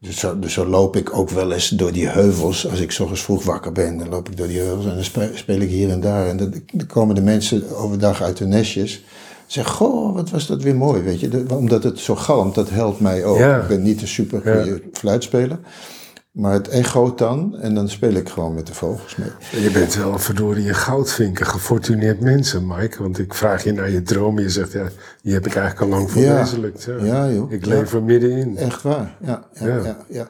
Dus 0.00 0.18
zo, 0.18 0.38
dus 0.38 0.52
zo 0.52 0.66
loop 0.66 0.96
ik 0.96 1.16
ook 1.16 1.30
wel 1.30 1.52
eens 1.52 1.68
door 1.68 1.92
die 1.92 2.08
heuvels. 2.08 2.68
Als 2.70 2.80
ik 2.80 2.90
s 2.90 3.00
ochtends 3.00 3.22
vroeg 3.22 3.44
wakker 3.44 3.72
ben, 3.72 3.98
dan 3.98 4.08
loop 4.08 4.28
ik 4.28 4.36
door 4.36 4.46
die 4.46 4.58
heuvels 4.58 4.86
en 4.86 4.94
dan 4.94 5.04
spe- 5.04 5.30
speel 5.34 5.60
ik 5.60 5.68
hier 5.68 5.90
en 5.90 6.00
daar. 6.00 6.28
En 6.28 6.36
dan, 6.36 6.54
dan 6.72 6.86
komen 6.86 7.14
de 7.14 7.20
mensen 7.22 7.76
overdag 7.76 8.22
uit 8.22 8.38
hun 8.38 8.48
nestjes. 8.48 9.04
Zeggen, 9.46 9.74
goh, 9.74 10.14
wat 10.14 10.30
was 10.30 10.46
dat 10.46 10.62
weer 10.62 10.76
mooi, 10.76 11.02
weet 11.02 11.20
je. 11.20 11.28
De- 11.28 11.44
omdat 11.48 11.82
het 11.84 11.98
zo 11.98 12.14
galmt, 12.16 12.54
dat 12.54 12.70
helpt 12.70 13.00
mij 13.00 13.24
ook. 13.24 13.38
Ja. 13.38 13.60
Ik 13.62 13.68
ben 13.68 13.82
niet 13.82 14.00
een 14.02 14.08
super 14.08 14.40
goede 14.40 14.82
fluitspeler. 14.92 15.58
Maar 16.36 16.52
het 16.52 16.68
echoot 16.68 17.18
dan 17.18 17.56
en 17.60 17.74
dan 17.74 17.88
speel 17.88 18.12
ik 18.12 18.28
gewoon 18.28 18.54
met 18.54 18.66
de 18.66 18.74
vogels 18.74 19.16
mee. 19.16 19.62
je 19.62 19.70
bent 19.70 19.94
wel 19.94 20.18
verdorie 20.18 20.68
een 20.68 20.74
goudvink, 20.74 21.40
een 21.40 21.46
gefortuneerd 21.46 22.20
mensen, 22.20 22.66
Mike. 22.66 23.02
Want 23.02 23.18
ik 23.18 23.34
vraag 23.34 23.64
je 23.64 23.72
naar 23.72 23.90
je 23.90 24.02
droom 24.02 24.36
en 24.36 24.42
je 24.42 24.50
zegt, 24.50 24.72
ja, 24.72 24.88
die 25.22 25.32
heb 25.32 25.46
ik 25.46 25.54
eigenlijk 25.54 25.92
al 25.92 25.98
lang 25.98 26.10
verwezenlijkt. 26.10 26.84
Ja. 26.84 27.04
Ja, 27.04 27.30
joh. 27.32 27.52
Ik 27.52 27.66
leef 27.66 27.92
er 27.92 28.02
middenin. 28.02 28.56
Echt 28.56 28.82
waar, 28.82 29.16
ja. 29.20 29.48
ja, 29.52 29.66
Ja. 29.66 30.04
ja. 30.08 30.28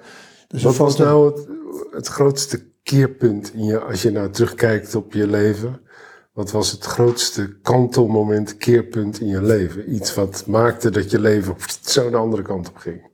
Dus 0.49 0.63
Wat 0.63 0.77
was 0.77 0.97
nou 0.97 1.27
het, 1.27 1.49
het 1.91 2.07
grootste 2.07 2.65
keerpunt 2.83 3.53
in 3.55 3.65
je, 3.65 3.81
als 3.81 4.03
je 4.03 4.11
nou 4.11 4.31
terugkijkt 4.31 4.95
op 4.95 5.13
je 5.13 5.27
leven? 5.27 5.81
Wat 6.33 6.51
was 6.51 6.71
het 6.71 6.85
grootste 6.85 7.59
kantelmoment, 7.63 8.57
keerpunt 8.57 9.21
in 9.21 9.27
je 9.27 9.43
leven? 9.43 9.95
Iets 9.95 10.15
wat 10.15 10.45
maakte 10.47 10.91
dat 10.91 11.11
je 11.11 11.21
leven 11.21 11.57
zo 11.81 12.11
de 12.11 12.17
andere 12.17 12.43
kant 12.43 12.69
op 12.69 12.77
ging. 12.77 13.11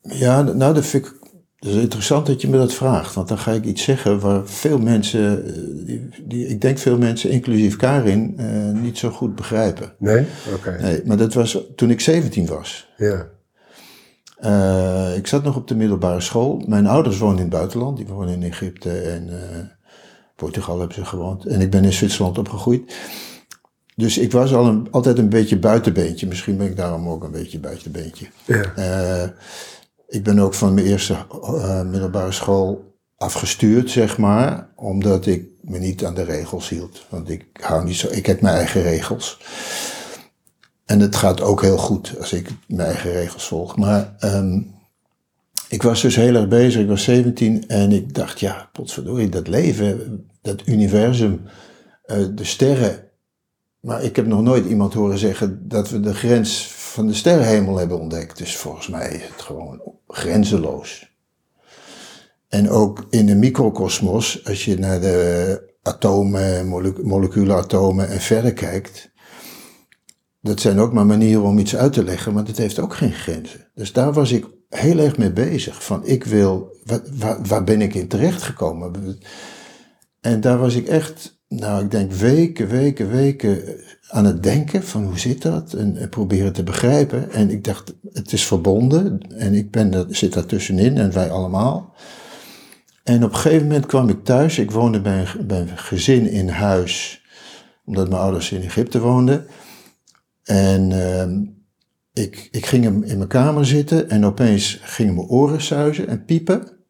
Ja, 0.00 0.42
nou, 0.42 0.74
dat 0.74 0.86
vind 0.86 1.06
ik. 1.06 1.20
Het 1.62 1.70
is 1.70 1.76
interessant 1.76 2.26
dat 2.26 2.40
je 2.40 2.48
me 2.48 2.56
dat 2.56 2.74
vraagt, 2.74 3.14
want 3.14 3.28
dan 3.28 3.38
ga 3.38 3.52
ik 3.52 3.64
iets 3.64 3.82
zeggen 3.82 4.20
waar 4.20 4.46
veel 4.46 4.78
mensen, 4.78 5.46
eh, 5.46 5.52
die, 5.86 6.08
die, 6.24 6.46
ik 6.46 6.60
denk 6.60 6.78
veel 6.78 6.98
mensen, 6.98 7.30
inclusief 7.30 7.76
Karin, 7.76 8.34
eh, 8.36 8.70
niet 8.70 8.98
zo 8.98 9.10
goed 9.10 9.34
begrijpen. 9.34 9.92
Nee? 9.98 10.26
Oké. 10.54 10.76
Nee, 10.80 11.02
maar 11.04 11.16
dat 11.16 11.34
was 11.34 11.58
toen 11.76 11.90
ik 11.90 12.00
17 12.00 12.46
was. 12.46 12.92
Ja. 12.96 13.26
Eh, 14.36 15.16
ik 15.16 15.26
zat 15.26 15.42
nog 15.44 15.56
op 15.56 15.68
de 15.68 15.74
middelbare 15.74 16.20
school. 16.20 16.62
Mijn 16.66 16.86
ouders 16.86 17.18
woonden 17.18 17.38
in 17.38 17.44
het 17.44 17.54
buitenland, 17.54 17.96
die 17.96 18.06
woonden 18.06 18.34
in 18.34 18.42
Egypte 18.42 18.90
en 18.90 19.30
Portugal 20.36 20.78
hebben 20.78 20.96
ze 20.96 21.04
gewoond. 21.04 21.46
En 21.46 21.60
ik 21.60 21.70
ben 21.70 21.84
in 21.84 21.92
Zwitserland 21.92 22.38
opgegroeid. 22.38 22.94
Dus 23.96 24.18
ik 24.18 24.32
was 24.32 24.54
al 24.54 24.66
een, 24.66 24.88
altijd 24.90 25.18
een 25.18 25.28
beetje 25.28 25.58
buitenbeentje. 25.58 26.26
Misschien 26.26 26.56
ben 26.56 26.66
ik 26.66 26.76
daarom 26.76 27.08
ook 27.08 27.24
een 27.24 27.30
beetje 27.30 27.58
buitenbeentje. 27.58 28.26
Ja. 28.44 29.32
Ik 30.12 30.22
ben 30.22 30.38
ook 30.38 30.54
van 30.54 30.74
mijn 30.74 30.86
eerste 30.86 31.16
eh, 31.42 31.82
middelbare 31.82 32.32
school 32.32 32.94
afgestuurd, 33.16 33.90
zeg 33.90 34.18
maar, 34.18 34.68
omdat 34.76 35.26
ik 35.26 35.46
me 35.60 35.78
niet 35.78 36.04
aan 36.04 36.14
de 36.14 36.22
regels 36.22 36.68
hield. 36.68 37.06
Want 37.08 37.30
ik 37.30 37.46
hou 37.52 37.84
niet 37.84 37.96
zo, 37.96 38.08
ik 38.10 38.26
heb 38.26 38.40
mijn 38.40 38.56
eigen 38.56 38.82
regels. 38.82 39.40
En 40.84 41.00
het 41.00 41.16
gaat 41.16 41.40
ook 41.40 41.62
heel 41.62 41.76
goed 41.78 42.14
als 42.18 42.32
ik 42.32 42.48
mijn 42.66 42.88
eigen 42.88 43.12
regels 43.12 43.46
volg. 43.46 43.76
Maar 43.76 44.14
ehm, 44.18 44.60
ik 45.68 45.82
was 45.82 46.02
dus 46.02 46.16
heel 46.16 46.34
erg 46.34 46.48
bezig, 46.48 46.82
ik 46.82 46.88
was 46.88 47.02
17 47.02 47.68
en 47.68 47.92
ik 47.92 48.14
dacht, 48.14 48.40
ja, 48.40 48.68
potverdorie, 48.72 49.28
dat 49.28 49.48
leven, 49.48 50.26
dat 50.42 50.66
universum, 50.66 51.40
eh, 52.04 52.24
de 52.34 52.44
sterren. 52.44 53.04
Maar 53.80 54.02
ik 54.02 54.16
heb 54.16 54.26
nog 54.26 54.42
nooit 54.42 54.66
iemand 54.66 54.94
horen 54.94 55.18
zeggen 55.18 55.68
dat 55.68 55.90
we 55.90 56.00
de 56.00 56.14
grens 56.14 56.64
van 56.92 57.06
de 57.06 57.14
sterrenhemel 57.14 57.76
hebben 57.78 58.00
ontdekt. 58.00 58.38
Dus 58.38 58.56
volgens 58.56 58.88
mij 58.88 59.08
is 59.08 59.22
het 59.22 59.42
gewoon 59.42 59.82
grenzeloos. 60.06 61.10
En 62.48 62.70
ook 62.70 63.06
in 63.10 63.26
de 63.26 63.34
microcosmos, 63.34 64.44
als 64.44 64.64
je 64.64 64.78
naar 64.78 65.00
de 65.00 65.74
atomen, 65.82 66.66
molecu- 66.66 67.02
moleculen, 67.02 67.56
atomen 67.56 68.08
en 68.08 68.20
verder 68.20 68.52
kijkt. 68.52 69.10
Dat 70.40 70.60
zijn 70.60 70.78
ook 70.78 70.92
maar 70.92 71.06
manieren 71.06 71.42
om 71.42 71.58
iets 71.58 71.76
uit 71.76 71.92
te 71.92 72.04
leggen, 72.04 72.32
maar 72.32 72.44
dat 72.44 72.56
heeft 72.56 72.78
ook 72.78 72.94
geen 72.94 73.12
grenzen. 73.12 73.70
Dus 73.74 73.92
daar 73.92 74.12
was 74.12 74.32
ik 74.32 74.46
heel 74.68 74.98
erg 74.98 75.16
mee 75.18 75.32
bezig. 75.32 75.84
Van 75.84 76.06
ik 76.06 76.24
wil, 76.24 76.76
waar, 77.18 77.38
waar 77.46 77.64
ben 77.64 77.80
ik 77.80 77.94
in 77.94 78.08
terechtgekomen? 78.08 79.18
En 80.20 80.40
daar 80.40 80.58
was 80.58 80.74
ik 80.74 80.88
echt, 80.88 81.41
nou 81.60 81.84
ik 81.84 81.90
denk 81.90 82.12
weken, 82.12 82.68
weken, 82.68 83.10
weken 83.10 83.62
aan 84.08 84.24
het 84.24 84.42
denken 84.42 84.82
van 84.82 85.04
hoe 85.04 85.18
zit 85.18 85.42
dat? 85.42 85.72
En, 85.72 85.96
en 85.96 86.08
proberen 86.08 86.52
te 86.52 86.62
begrijpen. 86.62 87.30
En 87.30 87.50
ik 87.50 87.64
dacht, 87.64 87.94
het 88.12 88.32
is 88.32 88.46
verbonden 88.46 89.20
en 89.36 89.54
ik 89.54 89.70
ben, 89.70 90.06
zit 90.08 90.32
daar 90.32 90.46
tussenin 90.46 90.98
en 90.98 91.12
wij 91.12 91.30
allemaal. 91.30 91.94
En 93.04 93.24
op 93.24 93.30
een 93.32 93.38
gegeven 93.38 93.66
moment 93.66 93.86
kwam 93.86 94.08
ik 94.08 94.24
thuis. 94.24 94.58
Ik 94.58 94.70
woonde 94.70 95.00
bij 95.00 95.20
een, 95.20 95.46
bij 95.46 95.66
gezin 95.74 96.30
in 96.30 96.48
huis, 96.48 97.22
omdat 97.84 98.08
mijn 98.08 98.20
ouders 98.20 98.52
in 98.52 98.62
Egypte 98.62 99.00
woonden. 99.00 99.46
En 100.42 100.92
ehm, 100.92 101.40
ik, 102.12 102.48
ik 102.50 102.66
ging 102.66 102.84
in 102.84 103.04
in 103.04 103.16
mijn 103.16 103.28
kamer 103.28 103.66
zitten 103.66 104.10
en 104.10 104.24
opeens 104.24 104.80
gingen 104.82 105.14
mijn 105.14 105.28
oren 105.28 105.62
suizen 105.62 106.08
en 106.08 106.24
piepen. 106.24 106.81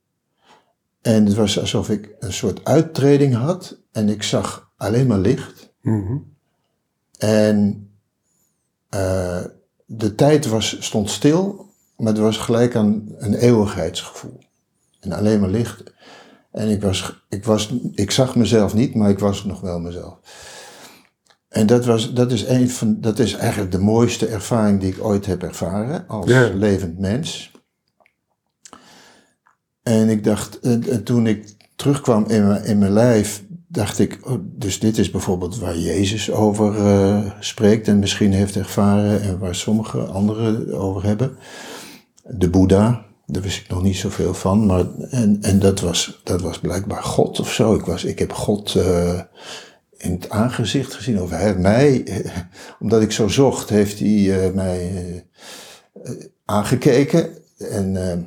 En 1.02 1.24
het 1.26 1.34
was 1.34 1.58
alsof 1.60 1.90
ik 1.90 2.10
een 2.20 2.32
soort 2.32 2.64
uittreding 2.64 3.34
had 3.34 3.76
en 3.92 4.08
ik 4.08 4.22
zag 4.22 4.70
alleen 4.76 5.06
maar 5.06 5.18
licht. 5.18 5.72
Mhm. 5.80 6.16
En 7.18 7.88
eh, 8.88 9.40
de 9.86 10.14
tijd 10.14 10.46
was, 10.46 10.76
stond 10.80 11.10
stil, 11.10 11.66
maar 11.96 12.14
er 12.14 12.22
was 12.22 12.36
gelijk 12.36 12.76
aan 12.76 13.04
een 13.18 13.34
eeuwigheidsgevoel. 13.34 14.38
En 15.00 15.12
alleen 15.12 15.40
maar 15.40 15.48
licht. 15.48 15.82
En 16.52 16.68
ik, 16.68 16.82
was, 16.82 17.24
ik, 17.28 17.44
was, 17.44 17.74
ik 17.94 18.10
zag 18.10 18.36
mezelf 18.36 18.74
niet, 18.74 18.94
maar 18.94 19.10
ik 19.10 19.18
was 19.18 19.44
nog 19.44 19.60
wel 19.60 19.80
mezelf. 19.80 20.18
En 21.48 21.66
dat, 21.66 21.84
was, 21.84 22.12
dat, 22.14 22.32
is 22.32 22.46
een 22.46 22.70
van, 22.70 23.00
dat 23.00 23.18
is 23.18 23.34
eigenlijk 23.34 23.72
de 23.72 23.78
mooiste 23.78 24.26
ervaring 24.26 24.80
die 24.80 24.92
ik 24.92 25.04
ooit 25.04 25.26
heb 25.26 25.42
ervaren 25.42 26.04
als 26.08 26.26
Ja. 26.26 26.50
levend 26.54 26.98
mens. 26.98 27.51
En 29.82 30.08
ik 30.08 30.24
dacht, 30.24 30.60
en, 30.60 30.88
en 30.88 31.04
toen 31.04 31.26
ik 31.26 31.54
terugkwam 31.76 32.24
in 32.28 32.46
mijn, 32.46 32.64
in 32.64 32.78
mijn 32.78 32.92
lijf, 32.92 33.42
dacht 33.68 33.98
ik, 33.98 34.18
oh, 34.22 34.38
dus 34.42 34.78
dit 34.78 34.98
is 34.98 35.10
bijvoorbeeld 35.10 35.58
waar 35.58 35.78
Jezus 35.78 36.30
over 36.30 36.86
eh, 36.86 37.30
spreekt 37.40 37.88
en 37.88 37.98
misschien 37.98 38.32
heeft 38.32 38.56
ervaren 38.56 39.22
en 39.22 39.38
waar 39.38 39.54
sommige 39.54 39.98
anderen 39.98 40.74
over 40.78 41.04
hebben. 41.04 41.36
De 42.24 42.50
Boeddha, 42.50 43.04
daar 43.26 43.42
wist 43.42 43.60
ik 43.60 43.68
nog 43.68 43.82
niet 43.82 43.96
zoveel 43.96 44.34
van, 44.34 44.66
maar 44.66 44.84
en, 45.10 45.38
en 45.40 45.58
dat, 45.58 45.80
was, 45.80 46.20
dat 46.24 46.40
was 46.40 46.58
blijkbaar 46.58 47.02
God 47.02 47.40
of 47.40 47.52
zo. 47.52 47.74
Ik, 47.74 47.84
was, 47.84 48.04
ik 48.04 48.18
heb 48.18 48.32
God 48.32 48.74
eh, 48.74 49.20
in 49.96 50.10
het 50.12 50.30
aangezicht 50.30 50.94
gezien, 50.94 51.22
of 51.22 51.30
hij 51.30 51.54
mij, 51.54 52.04
eh, 52.04 52.30
omdat 52.80 53.02
ik 53.02 53.12
zo 53.12 53.28
zocht, 53.28 53.68
heeft 53.68 53.98
hij 53.98 54.44
eh, 54.44 54.54
mij 54.54 54.78
eh, 54.78 55.16
eh, 56.02 56.24
aangekeken. 56.44 57.28
En, 57.58 58.10
eh, 58.10 58.18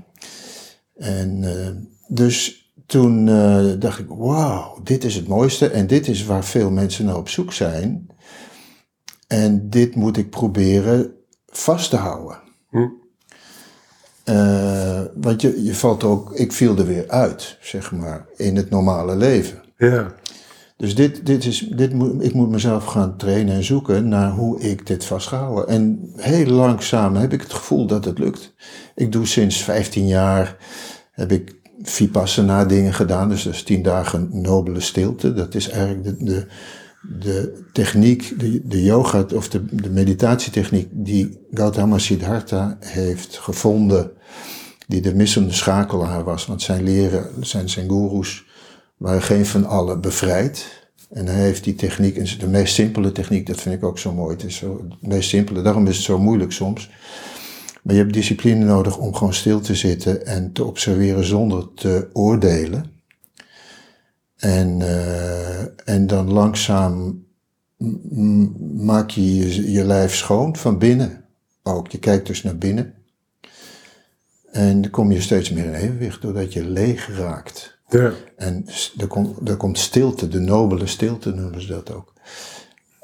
en 0.95 1.43
eh, 1.43 1.71
dus 2.07 2.69
toen 2.85 3.27
eh, 3.27 3.65
dacht 3.79 3.99
ik, 3.99 4.07
wauw, 4.09 4.79
dit 4.83 5.03
is 5.03 5.15
het 5.15 5.27
mooiste 5.27 5.69
en 5.69 5.87
dit 5.87 6.07
is 6.07 6.25
waar 6.25 6.45
veel 6.45 6.71
mensen 6.71 7.05
naar 7.05 7.17
op 7.17 7.29
zoek 7.29 7.53
zijn. 7.53 8.07
En 9.27 9.69
dit 9.69 9.95
moet 9.95 10.17
ik 10.17 10.29
proberen 10.29 11.13
vast 11.47 11.89
te 11.89 11.95
houden. 11.95 12.37
Hm. 12.69 12.87
Eh, 14.23 15.01
want 15.15 15.41
je, 15.41 15.63
je 15.63 15.75
valt 15.75 16.03
ook, 16.03 16.33
ik 16.33 16.51
viel 16.51 16.77
er 16.77 16.85
weer 16.85 17.09
uit, 17.09 17.57
zeg 17.61 17.91
maar, 17.91 18.25
in 18.35 18.55
het 18.55 18.69
normale 18.69 19.15
leven. 19.15 19.63
Ja. 19.77 20.13
Dus 20.77 20.95
dit, 20.95 21.25
dit 21.25 21.45
is, 21.45 21.59
dit 21.59 21.93
moet, 21.93 22.23
ik 22.23 22.33
moet 22.33 22.49
mezelf 22.49 22.85
gaan 22.85 23.17
trainen 23.17 23.55
en 23.55 23.63
zoeken 23.63 24.07
naar 24.07 24.31
hoe 24.31 24.59
ik 24.59 24.87
dit 24.87 25.05
vastgehouden. 25.05 25.67
En 25.67 26.11
heel 26.15 26.45
langzaam 26.45 27.15
heb 27.15 27.33
ik 27.33 27.41
het 27.41 27.53
gevoel 27.53 27.85
dat 27.85 28.05
het 28.05 28.19
lukt. 28.19 28.53
Ik 28.95 29.11
doe 29.11 29.25
sinds 29.25 29.63
15 29.63 30.07
jaar, 30.07 30.57
heb 31.11 31.31
ik 31.31 31.55
Vipassana 31.81 32.65
dingen 32.65 32.93
gedaan. 32.93 33.29
Dus 33.29 33.43
dat 33.43 33.53
is 33.53 33.63
10 33.63 33.83
dagen 33.83 34.29
nobele 34.31 34.79
stilte. 34.79 35.33
Dat 35.33 35.55
is 35.55 35.69
eigenlijk 35.69 36.03
de, 36.03 36.25
de, 36.25 36.47
de 37.19 37.63
techniek, 37.73 38.39
de, 38.39 38.61
de 38.63 38.83
yoga 38.83 39.25
of 39.33 39.49
de, 39.49 39.65
de 39.75 39.89
meditatietechniek 39.89 40.87
die 40.91 41.39
Gautama 41.51 41.97
Siddhartha 41.97 42.77
heeft 42.79 43.37
gevonden. 43.37 44.11
Die 44.87 45.01
de 45.01 45.15
missende 45.15 45.53
schakelaar 45.53 46.23
was. 46.23 46.45
Want 46.45 46.61
zijn 46.61 46.83
leren, 46.83 47.29
zijn, 47.39 47.69
zijn 47.69 47.89
goeroes 47.89 48.45
waren 48.97 49.21
geen 49.21 49.45
van 49.45 49.65
allen 49.65 50.01
bevrijd. 50.01 50.83
En 51.09 51.25
hij 51.25 51.41
heeft 51.41 51.63
die 51.63 51.75
techniek, 51.75 52.17
en 52.17 52.39
de 52.39 52.47
meest 52.47 52.73
simpele 52.73 53.11
techniek, 53.11 53.47
dat 53.47 53.61
vind 53.61 53.75
ik 53.75 53.83
ook 53.83 53.99
zo 53.99 54.13
mooi. 54.13 54.35
Het 54.35 54.43
is 54.43 54.55
zo, 54.55 54.85
het 54.89 55.07
meest 55.07 55.29
simpele, 55.29 55.61
daarom 55.61 55.87
is 55.87 55.95
het 55.95 56.05
zo 56.05 56.19
moeilijk 56.19 56.51
soms. 56.51 56.89
Maar 57.83 57.95
je 57.95 58.01
hebt 58.01 58.13
discipline 58.13 58.65
nodig 58.65 58.97
om 58.97 59.15
gewoon 59.15 59.33
stil 59.33 59.59
te 59.59 59.75
zitten 59.75 60.25
en 60.25 60.51
te 60.51 60.63
observeren 60.63 61.25
zonder 61.25 61.73
te 61.73 62.09
oordelen. 62.13 62.91
En, 64.37 64.81
eh, 64.81 65.89
en 65.95 66.07
dan 66.07 66.31
langzaam 66.31 67.23
maak 68.73 69.09
je, 69.09 69.35
je 69.35 69.71
je 69.71 69.83
lijf 69.83 70.15
schoon 70.15 70.55
van 70.55 70.77
binnen 70.77 71.25
ook. 71.63 71.91
Je 71.91 71.99
kijkt 71.99 72.27
dus 72.27 72.43
naar 72.43 72.57
binnen. 72.57 72.93
En 74.51 74.81
dan 74.81 74.91
kom 74.91 75.11
je 75.11 75.21
steeds 75.21 75.49
meer 75.51 75.65
in 75.65 75.73
evenwicht 75.73 76.21
doordat 76.21 76.53
je 76.53 76.65
leeg 76.65 77.17
raakt. 77.17 77.74
Ja. 77.89 78.11
En 78.35 78.65
er 78.97 79.07
komt, 79.07 79.49
er 79.49 79.57
komt 79.57 79.77
stilte, 79.77 80.27
de 80.27 80.39
nobele 80.39 80.87
stilte 80.87 81.31
noemen 81.33 81.61
ze 81.61 81.67
dat 81.67 81.93
ook. 81.93 82.13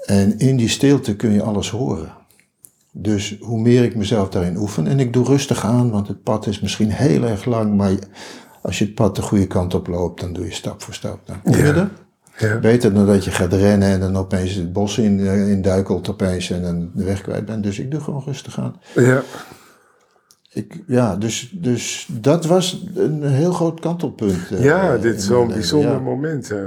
En 0.06 0.39
in 0.39 0.56
die 0.58 0.70
stilte 0.70 1.15
kun 1.15 1.32
je 1.32 1.44
alles 1.44 1.70
horen. 1.70 2.13
Dus 2.91 3.38
hoe 3.39 3.60
meer 3.62 3.84
ik 3.84 3.96
mezelf 3.96 4.30
daarin 4.30 4.58
oefen, 4.58 4.88
en 4.88 5.00
ik 5.00 5.13
doe 5.13 5.26
rustig 5.26 5.65
aan, 5.65 5.91
want 5.91 6.08
het 6.08 6.24
pad 6.24 6.48
is 6.48 6.60
misschien 6.60 6.91
heel 6.91 7.24
erg 7.24 7.46
lang, 7.46 7.76
maar 7.76 7.91
als 8.62 8.80
je 8.80 8.86
het 8.86 8.96
pad 8.96 9.15
de 9.15 9.22
goede 9.22 9.48
kant 9.48 9.74
op 9.74 9.88
loopt, 9.88 10.22
dan 10.22 10.34
doe 10.34 10.46
je 10.46 10.52
stap 10.54 10.82
voor 10.82 10.94
stap. 10.94 11.20
Dan 11.26 11.41
kom 11.41 11.56
je 11.56 11.63
Ja. 11.63 11.76
er. 11.76 11.89
Ja. 12.38 12.60
Beter 12.60 12.94
dan 12.94 13.06
dat 13.06 13.24
je 13.24 13.32
gaat 13.32 13.54
rennen 13.54 13.89
en 13.89 14.00
dan 14.00 14.15
opeens 14.17 14.54
het 14.54 14.74
bos 14.74 14.98
in, 14.98 15.20
eh, 15.20 15.50
in 15.50 15.62
duikelt 15.62 16.10
opeens 16.10 16.50
en 16.50 16.62
dan 16.62 16.91
de 16.94 17.04
weg 17.04 17.22
kwijt 17.22 17.46
bent. 17.46 17.63
Dus 17.63 17.80
ik 17.80 17.91
doe 17.91 18.00
gewoon 18.00 18.24
rustig 18.26 18.60
aan. 18.60 18.76
Ja. 18.96 19.24
Ik, 20.54 20.84
ja, 20.88 21.16
dus, 21.16 21.52
dus 21.54 22.08
dat 22.12 22.46
was 22.46 22.86
een 22.96 23.24
heel 23.24 23.52
groot 23.54 23.80
kantelpunt. 23.80 24.52
eh, 24.52 24.64
ja, 24.64 24.98
dit 24.98 25.22
zo'n 25.22 25.48
bijzonder 25.48 25.92
ja. 25.92 26.00
moment. 26.00 26.52
eh. 26.52 26.58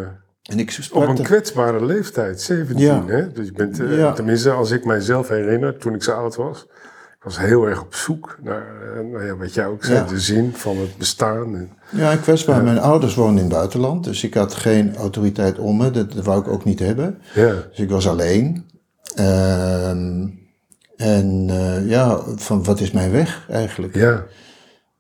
En 0.42 0.58
ik 0.58 0.78
Op 0.92 1.08
een 1.08 1.22
kwetsbare 1.22 1.84
leeftijd, 1.84 2.40
17. 2.40 2.84
Ja. 2.84 3.04
Hè? 3.06 3.32
Dus 3.32 3.46
je 3.46 3.52
bent, 3.52 3.80
eh, 3.80 3.96
Ja. 3.98 4.12
tenminste, 4.12 4.50
als 4.50 4.70
ik 4.70 4.84
mijzelf 4.84 5.28
herinner, 5.28 5.78
toen 5.78 5.94
ik 5.94 6.02
zo 6.02 6.12
oud 6.12 6.36
was. 6.36 6.66
Ik 7.16 7.30
was 7.30 7.38
heel 7.38 7.64
erg 7.66 7.82
op 7.82 7.94
zoek 7.94 8.38
naar, 8.42 8.66
nou 9.12 9.24
ja, 9.24 9.36
wat 9.36 9.54
jij 9.54 9.66
ook 9.66 9.84
zei, 9.84 10.08
de 10.08 10.20
zin 10.20 10.52
van 10.54 10.76
het 10.78 10.96
bestaan. 10.98 11.56
En, 11.56 11.70
Ja, 11.90 12.10
ik 12.10 12.20
kwetsbaar. 12.20 12.62
Mijn 12.62 12.78
ouders 12.78 13.14
woonden 13.14 13.36
in 13.44 13.48
het 13.50 13.52
buitenland, 13.58 14.04
dus 14.04 14.24
ik 14.24 14.34
had 14.34 14.54
geen 14.54 14.96
autoriteit 14.96 15.58
om 15.58 15.76
me. 15.76 15.90
Dat, 15.90 16.12
dat 16.12 16.24
wou 16.24 16.40
ik 16.40 16.48
ook 16.48 16.64
niet 16.64 16.78
hebben. 16.78 17.18
ja, 17.34 17.52
Dus 17.70 17.78
ik 17.78 17.90
was 17.90 18.08
alleen. 18.08 18.64
Ehm, 19.14 20.26
en 20.96 21.46
eh, 21.48 21.88
ja, 21.88 22.20
van 22.36 22.64
wat 22.64 22.80
is 22.80 22.90
mijn 22.90 23.10
weg 23.10 23.46
eigenlijk? 23.50 23.94
ja, 23.94 24.24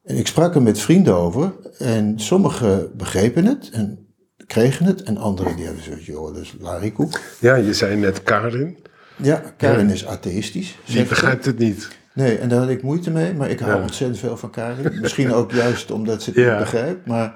En 0.04 0.16
ik 0.16 0.26
sprak 0.26 0.54
er 0.54 0.62
met 0.62 0.78
vrienden 0.78 1.14
over 1.14 1.52
en 1.78 2.20
sommigen 2.20 2.96
begrepen 2.96 3.44
het 3.44 3.70
en 3.72 4.06
kregen 4.46 4.86
het. 4.86 5.02
En 5.02 5.16
anderen 5.16 5.56
die 5.56 5.64
hebben 5.64 5.82
zoiets, 5.82 6.06
joh, 6.06 6.34
dat 6.34 6.42
is 6.42 6.54
larikoek. 6.60 7.20
ja, 7.40 7.54
je 7.54 7.74
zei 7.74 7.96
net 7.96 8.22
Karin, 8.22 8.78
Ja, 9.16 9.42
Karin 9.56 9.90
is 9.90 10.06
atheïstisch. 10.06 10.76
die 10.86 10.96
ze. 10.96 11.04
begrijpt 11.04 11.44
het 11.44 11.58
niet. 11.58 11.88
Nee, 12.14 12.38
en 12.38 12.48
daar 12.48 12.58
had 12.58 12.68
ik 12.68 12.82
moeite 12.82 13.10
mee, 13.10 13.34
maar 13.34 13.50
ik 13.50 13.58
hou 13.60 13.76
Ja. 13.76 13.82
ontzettend 13.82 14.18
veel 14.18 14.36
van 14.36 14.50
Karin. 14.50 15.00
Misschien 15.00 15.32
ook 15.32 15.52
juist 15.62 15.90
omdat 15.90 16.22
ze 16.22 16.30
het 16.30 16.38
Ja. 16.38 16.50
niet 16.50 16.58
begrijpt, 16.58 17.06
maar 17.06 17.34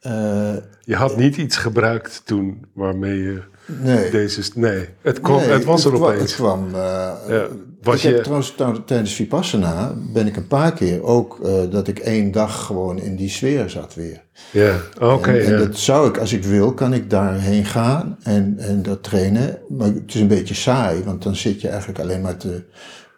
eh, 0.00 0.54
Je 0.80 0.94
had 0.96 1.16
niet 1.16 1.36
iets 1.36 1.56
gebruikt 1.56 2.22
toen 2.24 2.66
waarmee 2.74 3.18
je 3.22 3.42
nee. 3.66 4.10
deze... 4.10 4.42
Nee, 4.54 4.88
het, 5.02 5.20
kwam, 5.20 5.36
Nee, 5.40 5.48
het 5.48 5.64
was 5.64 5.84
er 5.84 5.92
kwa- 5.92 6.06
opeens. 6.06 6.20
Het 6.20 6.34
kwam. 6.34 6.66
eh, 6.74 6.80
Ja, 7.28 7.46
was 7.82 7.94
ik 7.96 8.02
heb 8.02 8.14
je- 8.16 8.20
trouwens 8.20 8.54
trouw- 8.56 8.84
tijdens 8.84 9.14
Vipassana 9.14 9.94
ben 10.12 10.26
ik 10.26 10.36
een 10.36 10.46
paar 10.46 10.72
keer 10.72 11.02
ook 11.02 11.40
eh, 11.44 11.52
dat 11.70 11.88
ik 11.88 11.98
één 11.98 12.32
dag 12.32 12.64
gewoon 12.64 12.98
in 12.98 13.16
die 13.16 13.28
sfeer 13.30 13.70
zat 13.70 13.94
weer. 13.94 14.22
Ja, 14.50 14.76
oké. 15.00 15.30
en 15.30 15.44
en 15.44 15.50
ja. 15.52 15.58
dat 15.58 15.76
zou 15.76 16.08
ik, 16.08 16.18
als 16.18 16.32
ik 16.32 16.44
wil, 16.44 16.72
kan 16.74 16.92
ik 16.94 17.10
daarheen 17.10 17.64
gaan 17.64 18.16
en, 18.22 18.54
en 18.58 18.82
dat 18.82 19.02
trainen. 19.02 19.58
Maar 19.68 19.86
het 19.88 20.02
is 20.14 20.20
een 20.20 20.28
beetje 20.28 20.54
saai, 20.54 21.02
want 21.04 21.22
dan 21.22 21.36
zit 21.36 21.60
je 21.60 21.68
eigenlijk 21.68 22.00
alleen 22.00 22.20
maar 22.20 22.36
te 22.36 22.62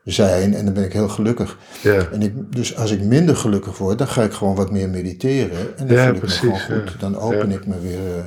zijn 0.04 0.54
en 0.54 0.64
dan 0.64 0.74
ben 0.74 0.84
ik 0.84 0.92
heel 0.92 1.08
gelukkig. 1.08 1.58
ja. 1.82 2.08
En 2.12 2.22
ik, 2.22 2.32
dus 2.56 2.76
als 2.76 2.90
ik 2.90 3.02
minder 3.02 3.36
gelukkig 3.36 3.78
word, 3.78 3.98
dan 3.98 4.08
ga 4.08 4.22
ik 4.22 4.32
gewoon 4.32 4.54
wat 4.54 4.70
meer 4.70 4.88
mediteren. 4.88 5.78
En 5.78 5.86
dan 5.86 5.96
Ja, 5.96 6.04
voel 6.06 6.14
ik 6.14 6.20
precies, 6.20 6.42
me 6.42 6.54
gewoon 6.56 6.88
goed. 6.88 7.00
Dan 7.00 7.18
open 7.18 7.50
ik 7.50 7.66
me 7.66 7.80
weer. 7.80 7.98
eh, 8.16 8.24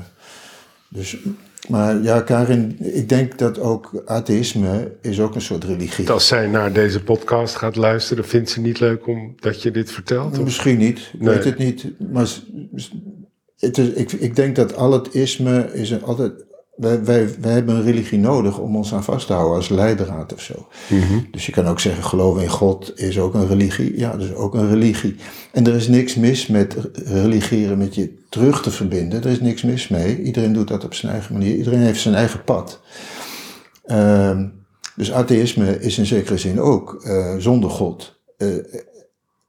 dus, 0.89 1.17
maar 1.69 2.01
ja, 2.01 2.21
Karin, 2.21 2.75
ik 2.79 3.09
denk 3.09 3.37
dat 3.37 3.59
ook 3.59 4.03
atheïsme 4.05 4.91
is 5.01 5.19
ook 5.19 5.35
een 5.35 5.41
soort 5.41 5.63
religie. 5.63 6.09
Als 6.09 6.27
zij 6.27 6.47
naar 6.47 6.73
deze 6.73 7.03
podcast 7.03 7.55
gaat 7.55 7.75
luisteren, 7.75 8.25
vindt 8.25 8.49
ze 8.49 8.61
niet 8.61 8.79
leuk 8.79 9.07
omdat 9.07 9.61
je 9.61 9.71
dit 9.71 9.91
vertelt? 9.91 10.37
Of? 10.37 10.43
Misschien 10.43 10.77
niet, 10.77 10.99
ik 11.13 11.21
Nee. 11.21 11.35
weet 11.35 11.43
het 11.43 11.57
niet. 11.57 11.85
Maar 12.11 12.27
het 13.57 13.77
is, 13.77 13.89
ik, 13.89 14.11
ik 14.11 14.35
denk 14.35 14.55
dat 14.55 14.75
al 14.75 14.91
het 14.91 15.13
isme 15.13 15.69
is 15.73 15.89
een, 15.89 16.03
altijd... 16.03 16.31
Wij, 16.75 17.03
wij, 17.03 17.29
wij 17.41 17.51
hebben 17.53 17.75
een 17.75 17.83
religie 17.83 18.19
nodig 18.19 18.59
om 18.59 18.75
ons 18.75 18.93
aan 18.93 19.03
vast 19.03 19.27
te 19.27 19.33
houden 19.33 19.55
als 19.55 19.69
leidraad 19.69 20.33
of 20.33 20.41
zo. 20.41 20.67
Mhm. 20.89 21.19
Dus 21.31 21.45
je 21.45 21.51
kan 21.51 21.67
ook 21.67 21.79
zeggen, 21.79 22.03
geloven 22.03 22.41
in 22.41 22.49
God 22.49 22.91
is 22.99 23.19
ook 23.19 23.33
een 23.33 23.47
religie. 23.47 23.97
Ja, 23.99 24.11
dat 24.11 24.21
is 24.21 24.33
ook 24.33 24.53
een 24.53 24.69
religie. 24.69 25.15
En 25.51 25.67
er 25.67 25.75
is 25.75 25.87
niks 25.87 26.15
mis 26.15 26.47
met 26.47 26.75
religiëren 27.05 27.77
met 27.77 27.95
je 27.95 28.13
terug 28.29 28.61
te 28.61 28.71
verbinden. 28.71 29.23
Er 29.23 29.29
is 29.29 29.39
niks 29.41 29.61
mis 29.63 29.87
mee. 29.87 30.21
Iedereen 30.21 30.53
doet 30.53 30.67
dat 30.67 30.83
op 30.83 30.93
zijn 30.93 31.11
eigen 31.11 31.33
manier. 31.33 31.55
Iedereen 31.55 31.79
heeft 31.81 32.01
zijn 32.01 32.15
eigen 32.15 32.43
pad. 32.43 32.79
Ehm, 33.85 34.47
dus 34.95 35.11
atheïsme 35.11 35.79
is 35.79 35.97
in 35.97 36.05
zekere 36.05 36.37
zin 36.37 36.59
ook 36.61 37.01
eh, 37.03 37.35
zonder 37.37 37.69
God. 37.69 38.19
eh, 38.37 38.47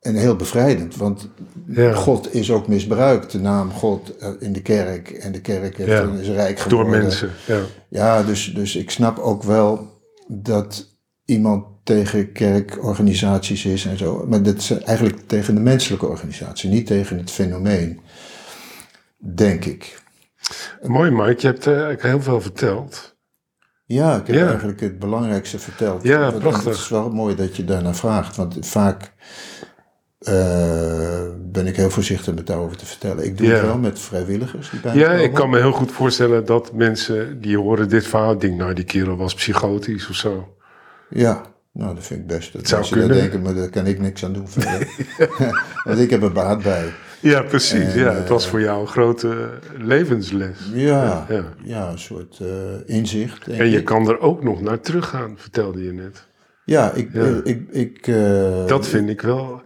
en 0.02 0.14
heel 0.14 0.36
bevrijdend, 0.36 0.96
want 0.96 1.28
Ja. 1.66 1.92
God 1.92 2.34
is 2.34 2.50
ook 2.50 2.68
misbruikt. 2.68 3.32
De 3.32 3.38
naam 3.40 3.70
God 3.72 4.16
eh, 4.16 4.28
in 4.38 4.52
de 4.52 4.62
kerk. 4.62 5.10
En 5.10 5.32
de 5.32 5.40
kerk 5.40 5.76
heeft, 5.76 5.90
Ja. 5.90 6.12
is 6.20 6.28
rijk 6.28 6.56
Door 6.56 6.80
geworden. 6.80 7.02
mensen, 7.02 7.30
ja. 7.46 7.60
Ja, 7.88 8.22
dus, 8.22 8.52
dus 8.54 8.76
ik 8.76 8.90
snap 8.90 9.18
ook 9.18 9.42
wel 9.42 10.00
dat 10.28 10.96
iemand 11.24 11.64
tegen 11.84 12.32
kerkorganisaties 12.32 13.64
is 13.64 13.84
en 13.86 13.98
zo. 13.98 14.24
Maar 14.28 14.42
dat 14.42 14.56
is 14.56 14.70
eigenlijk 14.70 15.18
tegen 15.26 15.54
de 15.54 15.60
menselijke 15.60 16.06
organisatie, 16.06 16.70
niet 16.70 16.86
tegen 16.86 17.18
het 17.18 17.30
fenomeen. 17.30 18.00
Denk 19.34 19.64
ik. 19.64 20.00
Mooi 20.82 21.10
Mike, 21.10 21.40
je 21.40 21.46
hebt 21.46 21.66
eh, 21.66 21.72
eigenlijk 21.72 22.02
heel 22.02 22.22
veel 22.22 22.40
verteld. 22.40 23.16
Ja, 23.84 24.16
ik 24.20 24.26
heb 24.26 24.36
Ja. 24.36 24.46
eigenlijk 24.48 24.80
het 24.80 24.98
belangrijkste 24.98 25.58
verteld. 25.58 26.02
Ja, 26.02 26.30
prachtig. 26.30 26.64
Het 26.64 26.74
is 26.74 26.88
wel 26.88 27.10
mooi 27.10 27.34
dat 27.34 27.56
je 27.56 27.64
daarnaar 27.64 27.94
vraagt, 27.96 28.36
want 28.36 28.56
vaak 28.60 29.12
eh, 30.22 31.20
ben 31.52 31.66
ik 31.66 31.76
heel 31.76 31.90
voorzichtig 31.90 32.34
met 32.34 32.46
daarover 32.46 32.76
te 32.76 32.86
vertellen. 32.86 33.24
Ik 33.24 33.38
doe 33.38 33.46
Ja. 33.46 33.52
het 33.52 33.62
wel 33.62 33.78
met 33.78 33.98
vrijwilligers 33.98 34.70
die 34.70 34.80
bij 34.80 34.94
Ja, 34.96 35.06
komen. 35.08 35.22
ik 35.24 35.32
kan 35.34 35.50
me 35.50 35.58
heel 35.58 35.72
goed 35.72 35.92
voorstellen 35.92 36.44
dat 36.46 36.72
mensen 36.72 37.40
die 37.40 37.58
horen 37.58 37.88
dit 37.88 38.06
verhaal 38.06 38.38
denken, 38.38 38.58
nou 38.58 38.72
die 38.74 38.84
kerel 38.84 39.16
was 39.16 39.34
psychotisch 39.34 40.08
of 40.08 40.14
zo. 40.16 40.56
Ja, 41.08 41.42
nou 41.72 41.94
dat 41.94 42.04
vind 42.04 42.20
ik 42.20 42.26
best. 42.26 42.52
Dat 42.52 42.68
zou 42.68 42.80
mensen 42.80 42.98
dat 42.98 43.06
kunnen. 43.08 43.22
denken, 43.30 43.42
maar 43.42 43.54
daar 43.62 43.70
kan 43.70 43.86
ik 43.86 44.00
niks 44.00 44.24
aan 44.24 44.32
doen 44.32 44.48
verder. 44.58 44.88
Want 45.84 45.98
ik 45.98 46.10
heb 46.10 46.22
er 46.22 46.32
baat 46.32 46.62
bij. 46.62 46.92
Ja, 47.20 47.42
precies. 47.42 47.92
En, 47.94 47.98
ja, 47.98 48.12
het 48.14 48.28
was 48.28 48.44
eh, 48.44 48.50
voor 48.50 48.60
jou 48.60 48.80
een 48.80 48.86
grote 48.86 49.48
levensles. 49.78 50.56
Ja, 50.72 51.26
Ja. 51.28 51.44
ja. 51.62 51.88
een 51.90 51.98
soort 51.98 52.38
eh, 52.40 52.48
inzicht. 52.96 53.46
En 53.46 53.70
je 53.70 53.78
ik. 53.78 53.84
kan 53.84 54.08
er 54.08 54.20
ook 54.20 54.42
nog 54.42 54.60
naar 54.60 54.80
teruggaan, 54.80 55.34
vertelde 55.36 55.84
je 55.84 55.92
net. 55.92 56.26
Ja, 56.64 56.92
ik... 56.92 57.08
Ja. 57.12 57.40
ik, 57.44 57.62
ik 57.70 58.04
Dat 58.66 58.86
vind 58.88 59.08
ik 59.08 59.20
wel. 59.20 59.62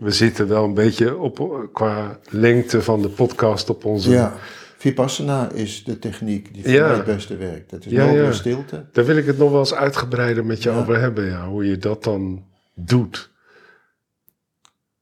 We 0.00 0.10
zitten 0.10 0.48
wel 0.48 0.64
een 0.64 0.74
beetje 0.74 1.16
op 1.18 1.68
qua 1.72 2.18
lengte 2.30 2.82
van 2.82 3.02
de 3.02 3.08
podcast 3.08 3.70
op 3.70 3.84
onze. 3.84 4.10
Ja, 4.10 4.32
Vipassana 4.76 5.50
is 5.50 5.84
de 5.84 5.98
techniek 5.98 6.54
die 6.54 6.62
voor 6.62 6.72
Ja. 6.72 6.86
mij 6.86 6.96
het 6.96 7.04
beste 7.04 7.36
werkt. 7.36 7.70
Dat 7.70 7.84
is 7.84 7.92
Ja, 7.92 8.04
ja. 8.04 8.32
stilte. 8.32 8.84
Daar 8.92 9.04
wil 9.04 9.16
ik 9.16 9.26
het 9.26 9.38
nog 9.38 9.50
wel 9.50 9.58
eens 9.58 9.74
uitgebreider 9.74 10.44
met 10.44 10.62
je 10.62 10.70
Ja. 10.70 10.78
over 10.80 11.00
hebben. 11.00 11.24
Ja, 11.24 11.48
hoe 11.48 11.66
je 11.66 11.76
dat 11.78 12.04
dan 12.04 12.44
doet. 12.74 13.30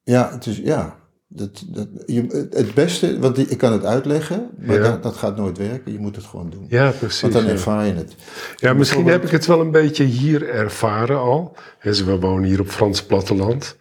Ja, 0.03 0.30
het 0.32 0.46
is, 0.46 0.57
ja. 0.57 0.96
Dat, 1.30 1.64
dat, 1.66 1.88
je, 2.07 2.49
het 2.51 2.74
beste, 2.74 3.18
want 3.18 3.51
ik 3.51 3.59
kan 3.59 3.72
het 3.72 3.84
uitleggen, 3.84 4.51
maar 4.59 4.78
dat, 4.80 5.03
dat 5.03 5.16
gaat 5.16 5.36
nooit 5.36 5.59
werken. 5.59 5.92
Je 5.92 5.99
moet 5.99 6.16
het 6.16 6.24
gewoon 6.24 6.51
doen. 6.51 6.66
Ja, 6.68 6.90
precies. 6.90 7.20
want 7.20 7.32
dan 7.32 7.46
ervaar 7.46 7.86
je 7.86 7.92
het. 7.94 8.14
Ja, 8.57 8.72
misschien 8.72 9.07
heb 9.07 9.24
ik 9.24 9.30
het 9.30 9.46
wel 9.46 9.61
een 9.61 9.70
beetje 9.70 10.05
hier 10.05 10.49
ervaren 10.49 11.18
al. 11.18 11.57
We 11.82 12.18
wonen 12.20 12.49
hier 12.49 12.61
op 12.61 12.68
Frans 12.68 13.03
platteland. 13.05 13.76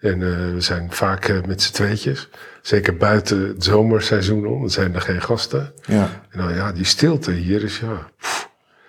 En 0.00 0.22
eh, 0.22 0.52
we 0.52 0.60
zijn 0.60 0.92
vaak 0.92 1.28
eh, 1.28 1.42
met 1.46 1.62
z'n 1.62 1.72
tweetjes. 1.72 2.28
Zeker 2.62 2.96
buiten 2.96 3.48
het 3.48 3.64
zomerseizoen 3.64 4.46
om. 4.46 4.60
Dan 4.60 4.70
zijn 4.70 4.94
er 4.94 5.00
geen 5.00 5.22
gasten. 5.22 5.72
Ja. 5.86 6.22
En 6.30 6.38
dan 6.38 6.54
ja, 6.54 6.72
die 6.72 6.84
stilte 6.84 7.30
hier 7.32 7.64
is 7.64 7.78
ja... 7.78 8.10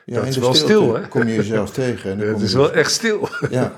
ja 0.05 0.15
Dat 0.15 0.27
is 0.27 0.37
wel 0.37 0.53
stil, 0.53 0.95
hè? 0.95 1.07
kom 1.07 1.27
je 1.27 1.35
jezelf 1.35 1.71
tegen. 1.71 2.11
En 2.11 2.17
dan 2.17 2.27
Het 2.33 2.41
is 2.41 2.53
wel 2.53 2.71
echt 2.71 2.91
stil. 2.91 3.29
Ja, 3.49 3.77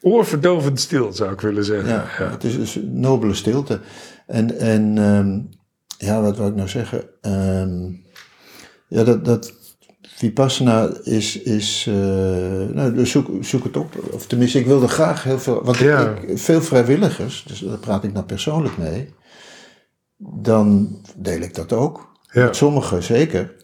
Oorverdovend 0.00 0.80
stil, 0.80 1.12
zou 1.12 1.32
ik 1.32 1.40
willen 1.40 1.64
zeggen. 1.64 1.88
ja, 1.88 2.30
het 2.30 2.44
is 2.44 2.56
dus 2.56 2.78
nobele 2.82 3.34
stilte. 3.34 3.80
En, 4.26 4.58
en 4.58 4.98
ehm, 4.98 5.40
ja, 6.06 6.20
wat 6.20 6.36
wil 6.36 6.46
ik 6.46 6.54
nou 6.54 6.68
zeggen? 6.68 7.04
Ehm, 7.20 7.92
ja, 8.88 9.04
dat, 9.04 9.24
dat 9.24 9.52
Vipassana 10.22 10.90
is, 11.02 11.42
is 11.42 11.86
eh, 11.88 11.94
nou, 12.74 13.06
zoek, 13.06 13.28
zoek 13.44 13.64
het 13.64 13.76
op. 13.76 14.08
Of 14.10 14.26
tenminste, 14.26 14.58
ik 14.58 14.66
wilde 14.66 14.88
graag 14.88 15.24
heel 15.24 15.38
veel, 15.38 15.64
want 15.64 15.76
Ja. 15.76 16.14
ik, 16.14 16.38
veel 16.38 16.62
vrijwilligers, 16.62 17.44
dus 17.46 17.58
daar 17.58 17.78
praat 17.78 18.04
ik 18.04 18.12
nou 18.12 18.24
persoonlijk 18.24 18.78
mee, 18.78 19.08
dan 20.16 20.98
deel 21.16 21.40
ik 21.40 21.54
dat 21.54 21.72
ook. 21.72 22.16
Ja. 22.32 22.52
Sommigen 22.52 23.02
zeker. 23.02 23.54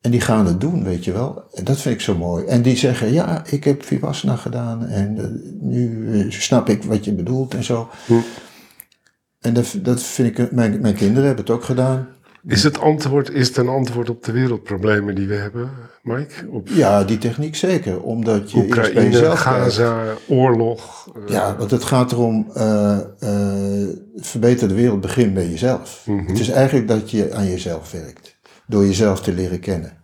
En 0.00 0.10
die 0.10 0.20
gaan 0.20 0.46
het 0.46 0.60
doen, 0.60 0.84
weet 0.84 1.04
je 1.04 1.12
wel. 1.12 1.44
En 1.52 1.64
dat 1.64 1.80
vind 1.80 1.94
ik 1.94 2.00
zo 2.00 2.16
mooi. 2.16 2.44
En 2.44 2.62
die 2.62 2.76
zeggen, 2.76 3.12
ja, 3.12 3.44
ik 3.46 3.64
heb 3.64 3.84
Vipassana 3.84 4.36
gedaan 4.36 4.86
en 4.86 5.18
eh, 5.18 5.24
nu 5.60 6.10
eh, 6.20 6.30
snap 6.30 6.68
ik 6.68 6.82
wat 6.82 7.04
je 7.04 7.12
bedoelt 7.12 7.54
en 7.54 7.64
zo. 7.64 7.88
Hm. 8.06 8.14
En 9.40 9.54
dat, 9.54 9.78
dat 9.82 10.02
vind 10.02 10.38
ik, 10.38 10.52
mijn, 10.52 10.80
mijn 10.80 10.94
kinderen 10.94 11.26
hebben 11.26 11.44
het 11.44 11.54
ook 11.54 11.64
gedaan. 11.64 12.08
Is 12.46 12.62
het 12.62 12.80
antwoord, 12.80 13.30
is 13.30 13.48
het 13.48 13.56
een 13.56 13.68
antwoord 13.68 14.10
op 14.10 14.24
de 14.24 14.32
wereldproblemen 14.32 15.14
die 15.14 15.26
we 15.28 15.34
hebben, 15.34 15.70
Mike? 16.02 16.34
Op 16.50 16.68
Ja, 16.68 17.04
die 17.04 17.18
techniek 17.18 17.56
zeker. 17.56 18.00
Omdat 18.02 18.50
je 18.50 18.58
Oekraïne. 18.58 19.36
Gaza, 19.36 20.02
oorlog. 20.28 21.08
eh, 21.14 21.22
Ja, 21.34 21.56
want 21.56 21.70
het 21.70 21.84
gaat 21.84 22.12
erom, 22.12 22.50
eh 22.54 22.98
eh, 23.20 23.88
verbeter 24.16 24.68
de 24.68 24.74
wereld, 24.74 25.00
begin 25.00 25.32
bij 25.34 25.48
jezelf. 25.48 26.02
Mhm. 26.06 26.26
Het 26.26 26.38
is 26.38 26.48
eigenlijk 26.48 26.88
dat 26.88 27.10
je 27.10 27.34
aan 27.34 27.46
jezelf 27.46 27.90
werkt. 27.90 28.36
Door 28.66 28.84
jezelf 28.86 29.20
te 29.20 29.32
leren 29.32 29.60
kennen. 29.60 29.95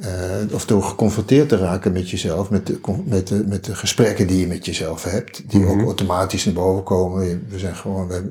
Eh, 0.00 0.54
of 0.54 0.66
door 0.66 0.82
geconfronteerd 0.82 1.48
te 1.48 1.56
raken 1.56 1.92
met 1.92 2.10
jezelf, 2.10 2.50
met 2.50 2.66
de, 2.66 2.78
met, 3.04 3.28
de, 3.28 3.44
met 3.46 3.64
de 3.64 3.74
gesprekken 3.74 4.26
die 4.26 4.40
je 4.40 4.46
met 4.46 4.64
jezelf 4.64 5.04
hebt, 5.04 5.50
die 5.50 5.60
Mhm. 5.60 5.70
ook 5.70 5.86
automatisch 5.86 6.44
naar 6.44 6.54
boven 6.54 6.82
komen. 6.82 7.46
We 7.48 7.58
zijn 7.58 7.76
gewoon 7.76 8.08
bij 8.08 8.22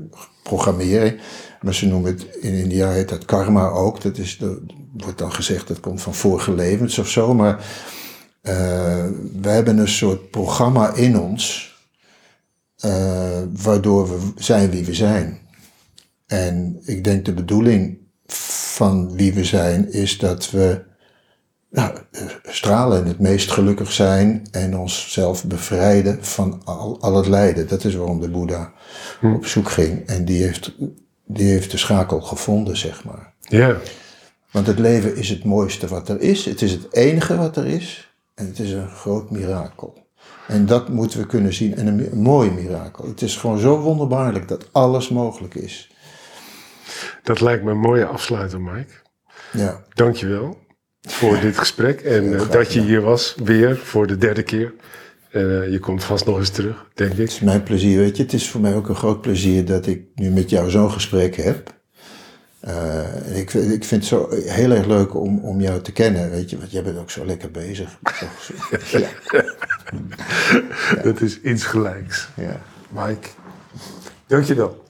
programmeren. 0.43 1.20
Maar 1.61 1.74
ze 1.74 1.88
noemen 1.88 2.11
het, 2.11 2.28
in 2.41 2.53
India 2.53 2.89
heet 2.89 3.09
dat 3.09 3.26
karma 3.26 3.68
ook. 3.70 4.01
Dat 4.01 4.18
is, 4.18 4.38
dat 4.38 4.57
wordt 4.97 5.18
dan 5.18 5.32
gezegd, 5.34 5.68
dat 5.68 5.80
komt 5.80 6.01
van 6.01 6.14
vorige 6.14 6.53
levens 6.53 6.97
of 6.99 7.09
zo. 7.09 7.34
Maar 7.34 7.66
eh, 8.41 9.05
we 9.41 9.49
hebben 9.49 9.78
een 9.78 9.88
soort 9.88 10.30
programma 10.32 10.93
in 10.93 11.20
ons, 11.20 11.76
eh, 12.78 13.41
waardoor 13.51 14.09
we 14.09 14.18
zijn 14.38 14.70
wie 14.70 14.86
we 14.86 14.93
zijn. 14.93 15.39
En 16.28 16.80
ik 16.86 17.03
denk 17.03 17.26
de 17.26 17.34
bedoeling 17.34 17.97
van 18.26 19.16
wie 19.16 19.34
we 19.34 19.43
zijn 19.43 19.91
is 19.91 20.18
dat 20.18 20.49
we 20.51 20.91
nou, 21.74 21.97
stralen 22.43 23.01
en 23.01 23.07
het 23.07 23.19
meest 23.19 23.51
gelukkig 23.51 23.91
zijn 23.91 24.47
en 24.51 24.78
onszelf 24.78 25.45
bevrijden 25.45 26.26
van 26.26 26.61
al, 26.63 26.97
al 27.01 27.15
het 27.15 27.28
lijden. 27.28 27.67
Dat 27.67 27.84
is 27.84 27.95
waarom 27.95 28.19
de 28.19 28.30
Boeddha 28.30 28.74
op 29.21 29.45
zoek 29.45 29.69
ging. 29.69 30.07
En 30.07 30.26
die 30.26 30.43
heeft, 30.43 30.76
die 31.26 31.49
heeft 31.49 31.71
de 31.71 31.78
schakel 31.78 32.21
gevonden, 32.21 32.78
zeg 32.78 33.03
maar. 33.03 33.34
ja. 33.39 33.78
Want 34.51 34.67
het 34.67 34.80
leven 34.80 35.15
is 35.15 35.30
het 35.30 35.43
mooiste 35.43 35.88
wat 35.88 36.09
er 36.09 36.21
is. 36.21 36.45
Het 36.45 36.61
is 36.61 36.71
het 36.71 36.93
enige 36.93 37.38
wat 37.38 37.57
er 37.57 37.65
is. 37.65 38.15
En 38.36 38.45
het 38.45 38.59
is 38.59 38.71
een 38.71 38.89
groot 38.89 39.32
mirakel. 39.32 40.07
En 40.47 40.65
dat 40.65 40.89
moeten 40.89 41.19
we 41.19 41.26
kunnen 41.26 41.53
zien. 41.53 41.76
En 41.76 41.88
een 41.88 42.21
mooi 42.21 42.51
mirakel. 42.51 43.07
Het 43.07 43.21
is 43.21 43.36
gewoon 43.38 43.59
zo 43.59 43.80
wonderbaarlijk 43.80 44.47
dat 44.47 44.69
alles 44.71 45.09
mogelijk 45.09 45.55
is. 45.55 45.91
Dat 47.24 47.41
lijkt 47.41 47.63
me 47.63 47.71
een 47.71 47.80
mooie 47.80 48.05
afsluiter, 48.05 48.61
Mike. 48.61 48.93
Ja, 49.51 49.84
Dankjewel 49.93 50.57
voor 51.08 51.39
dit 51.39 51.58
gesprek. 51.58 52.01
En 52.01 52.34
eh, 52.39 52.49
dat 52.51 52.74
je 52.74 52.82
hier 52.82 53.01
was, 53.01 53.36
weer 53.43 53.78
voor 53.78 54.08
de 54.08 54.18
derde 54.18 54.43
keer. 54.43 54.74
Eh, 55.32 55.41
je 55.72 55.80
komt 55.80 56.04
vast 56.04 56.26
nog 56.26 56.38
eens 56.38 56.49
terug, 56.49 56.86
denk 56.93 57.12
ik. 57.12 57.18
het 57.18 57.30
is 57.30 57.39
mijn 57.39 57.64
plezier. 57.64 57.97
Weet 57.97 58.18
je, 58.18 58.24
het 58.24 58.34
is 58.34 58.49
voor 58.49 58.62
mij 58.62 58.76
ook 58.76 58.89
een 58.89 58.95
groot 58.95 59.22
plezier 59.22 59.66
dat 59.66 59.88
ik 59.88 60.01
nu 60.16 60.30
met 60.30 60.49
jou 60.49 60.70
zo'n 60.70 60.91
gesprek 60.91 61.36
heb. 61.36 61.74
Eh, 62.60 63.38
ik, 63.39 63.49
vind- 63.49 63.72
ik 63.72 63.84
vind 63.84 64.01
het 64.01 64.10
zo 64.10 64.30
heel 64.32 64.72
erg 64.72 64.86
leuk 64.86 65.16
om, 65.16 65.39
om 65.39 65.62
jou 65.62 65.82
te 65.82 65.91
kennen, 65.91 66.30
weet 66.30 66.49
je, 66.49 66.58
want 66.58 66.72
jij 66.72 66.84
bent 66.84 66.97
ook 66.97 67.12
zo 67.12 67.26
lekker 67.26 67.51
bezig. 67.51 67.89
Ja, 68.91 69.10
Dat 71.04 71.22
is 71.22 71.39
insgelijks. 71.39 72.28
ja. 72.36 72.62
Mike, 72.89 73.28
dankjewel. 74.28 74.84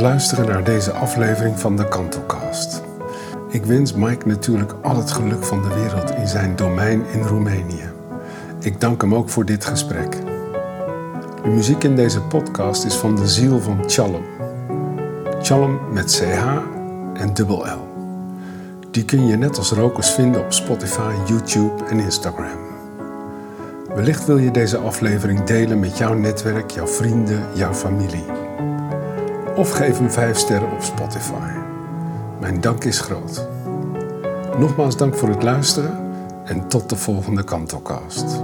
Luisteren 0.00 0.46
naar 0.46 0.64
deze 0.64 0.92
aflevering 0.92 1.58
van 1.58 1.76
de 1.76 1.88
Kantelcast. 1.88 2.82
Ik 3.48 3.64
wens 3.64 3.92
Mike 3.92 4.26
natuurlijk 4.26 4.72
al 4.82 4.96
het 4.96 5.10
geluk 5.10 5.44
van 5.44 5.62
de 5.62 5.74
wereld 5.74 6.10
in 6.10 6.28
zijn 6.28 6.56
domein 6.56 7.02
in 7.12 7.22
Roemenië. 7.22 7.90
Ik 8.60 8.80
dank 8.80 9.00
hem 9.00 9.14
ook 9.14 9.28
voor 9.28 9.44
dit 9.44 9.64
gesprek. 9.64 10.10
De 11.42 11.48
muziek 11.48 11.84
in 11.84 11.96
deze 11.96 12.20
podcast 12.20 12.84
is 12.84 12.94
van 12.94 13.16
de 13.16 13.28
ziel 13.28 13.60
van 13.60 13.78
Chalem. 13.86 14.24
Chalem 15.42 15.78
met 15.92 16.12
CH 16.12 16.46
en 17.14 17.34
dubbel 17.34 17.66
L. 17.66 17.88
Die 18.90 19.04
kun 19.04 19.26
je 19.26 19.36
net 19.36 19.58
als 19.58 19.70
rokers 19.70 20.10
vinden 20.10 20.40
op 20.40 20.52
Spotify, 20.52 21.12
YouTube 21.26 21.84
en 21.84 22.00
Instagram. 22.00 22.58
Wellicht 23.94 24.26
wil 24.26 24.38
je 24.38 24.50
deze 24.50 24.76
aflevering 24.76 25.44
delen 25.44 25.78
met 25.78 25.98
jouw 25.98 26.14
netwerk, 26.14 26.70
jouw 26.70 26.86
vrienden, 26.86 27.42
jouw 27.54 27.74
familie. 27.74 28.37
Of 29.58 29.70
geef 29.70 29.98
hem 29.98 30.10
5 30.10 30.38
sterren 30.38 30.70
op 30.70 30.82
Spotify. 30.82 31.50
Mijn 32.40 32.60
dank 32.60 32.84
is 32.84 33.00
groot. 33.00 33.48
Nogmaals 34.58 34.96
dank 34.96 35.14
voor 35.14 35.28
het 35.28 35.42
luisteren 35.42 36.12
en 36.44 36.68
tot 36.68 36.88
de 36.88 36.96
volgende 36.96 37.44
Kantelcast. 37.44 38.42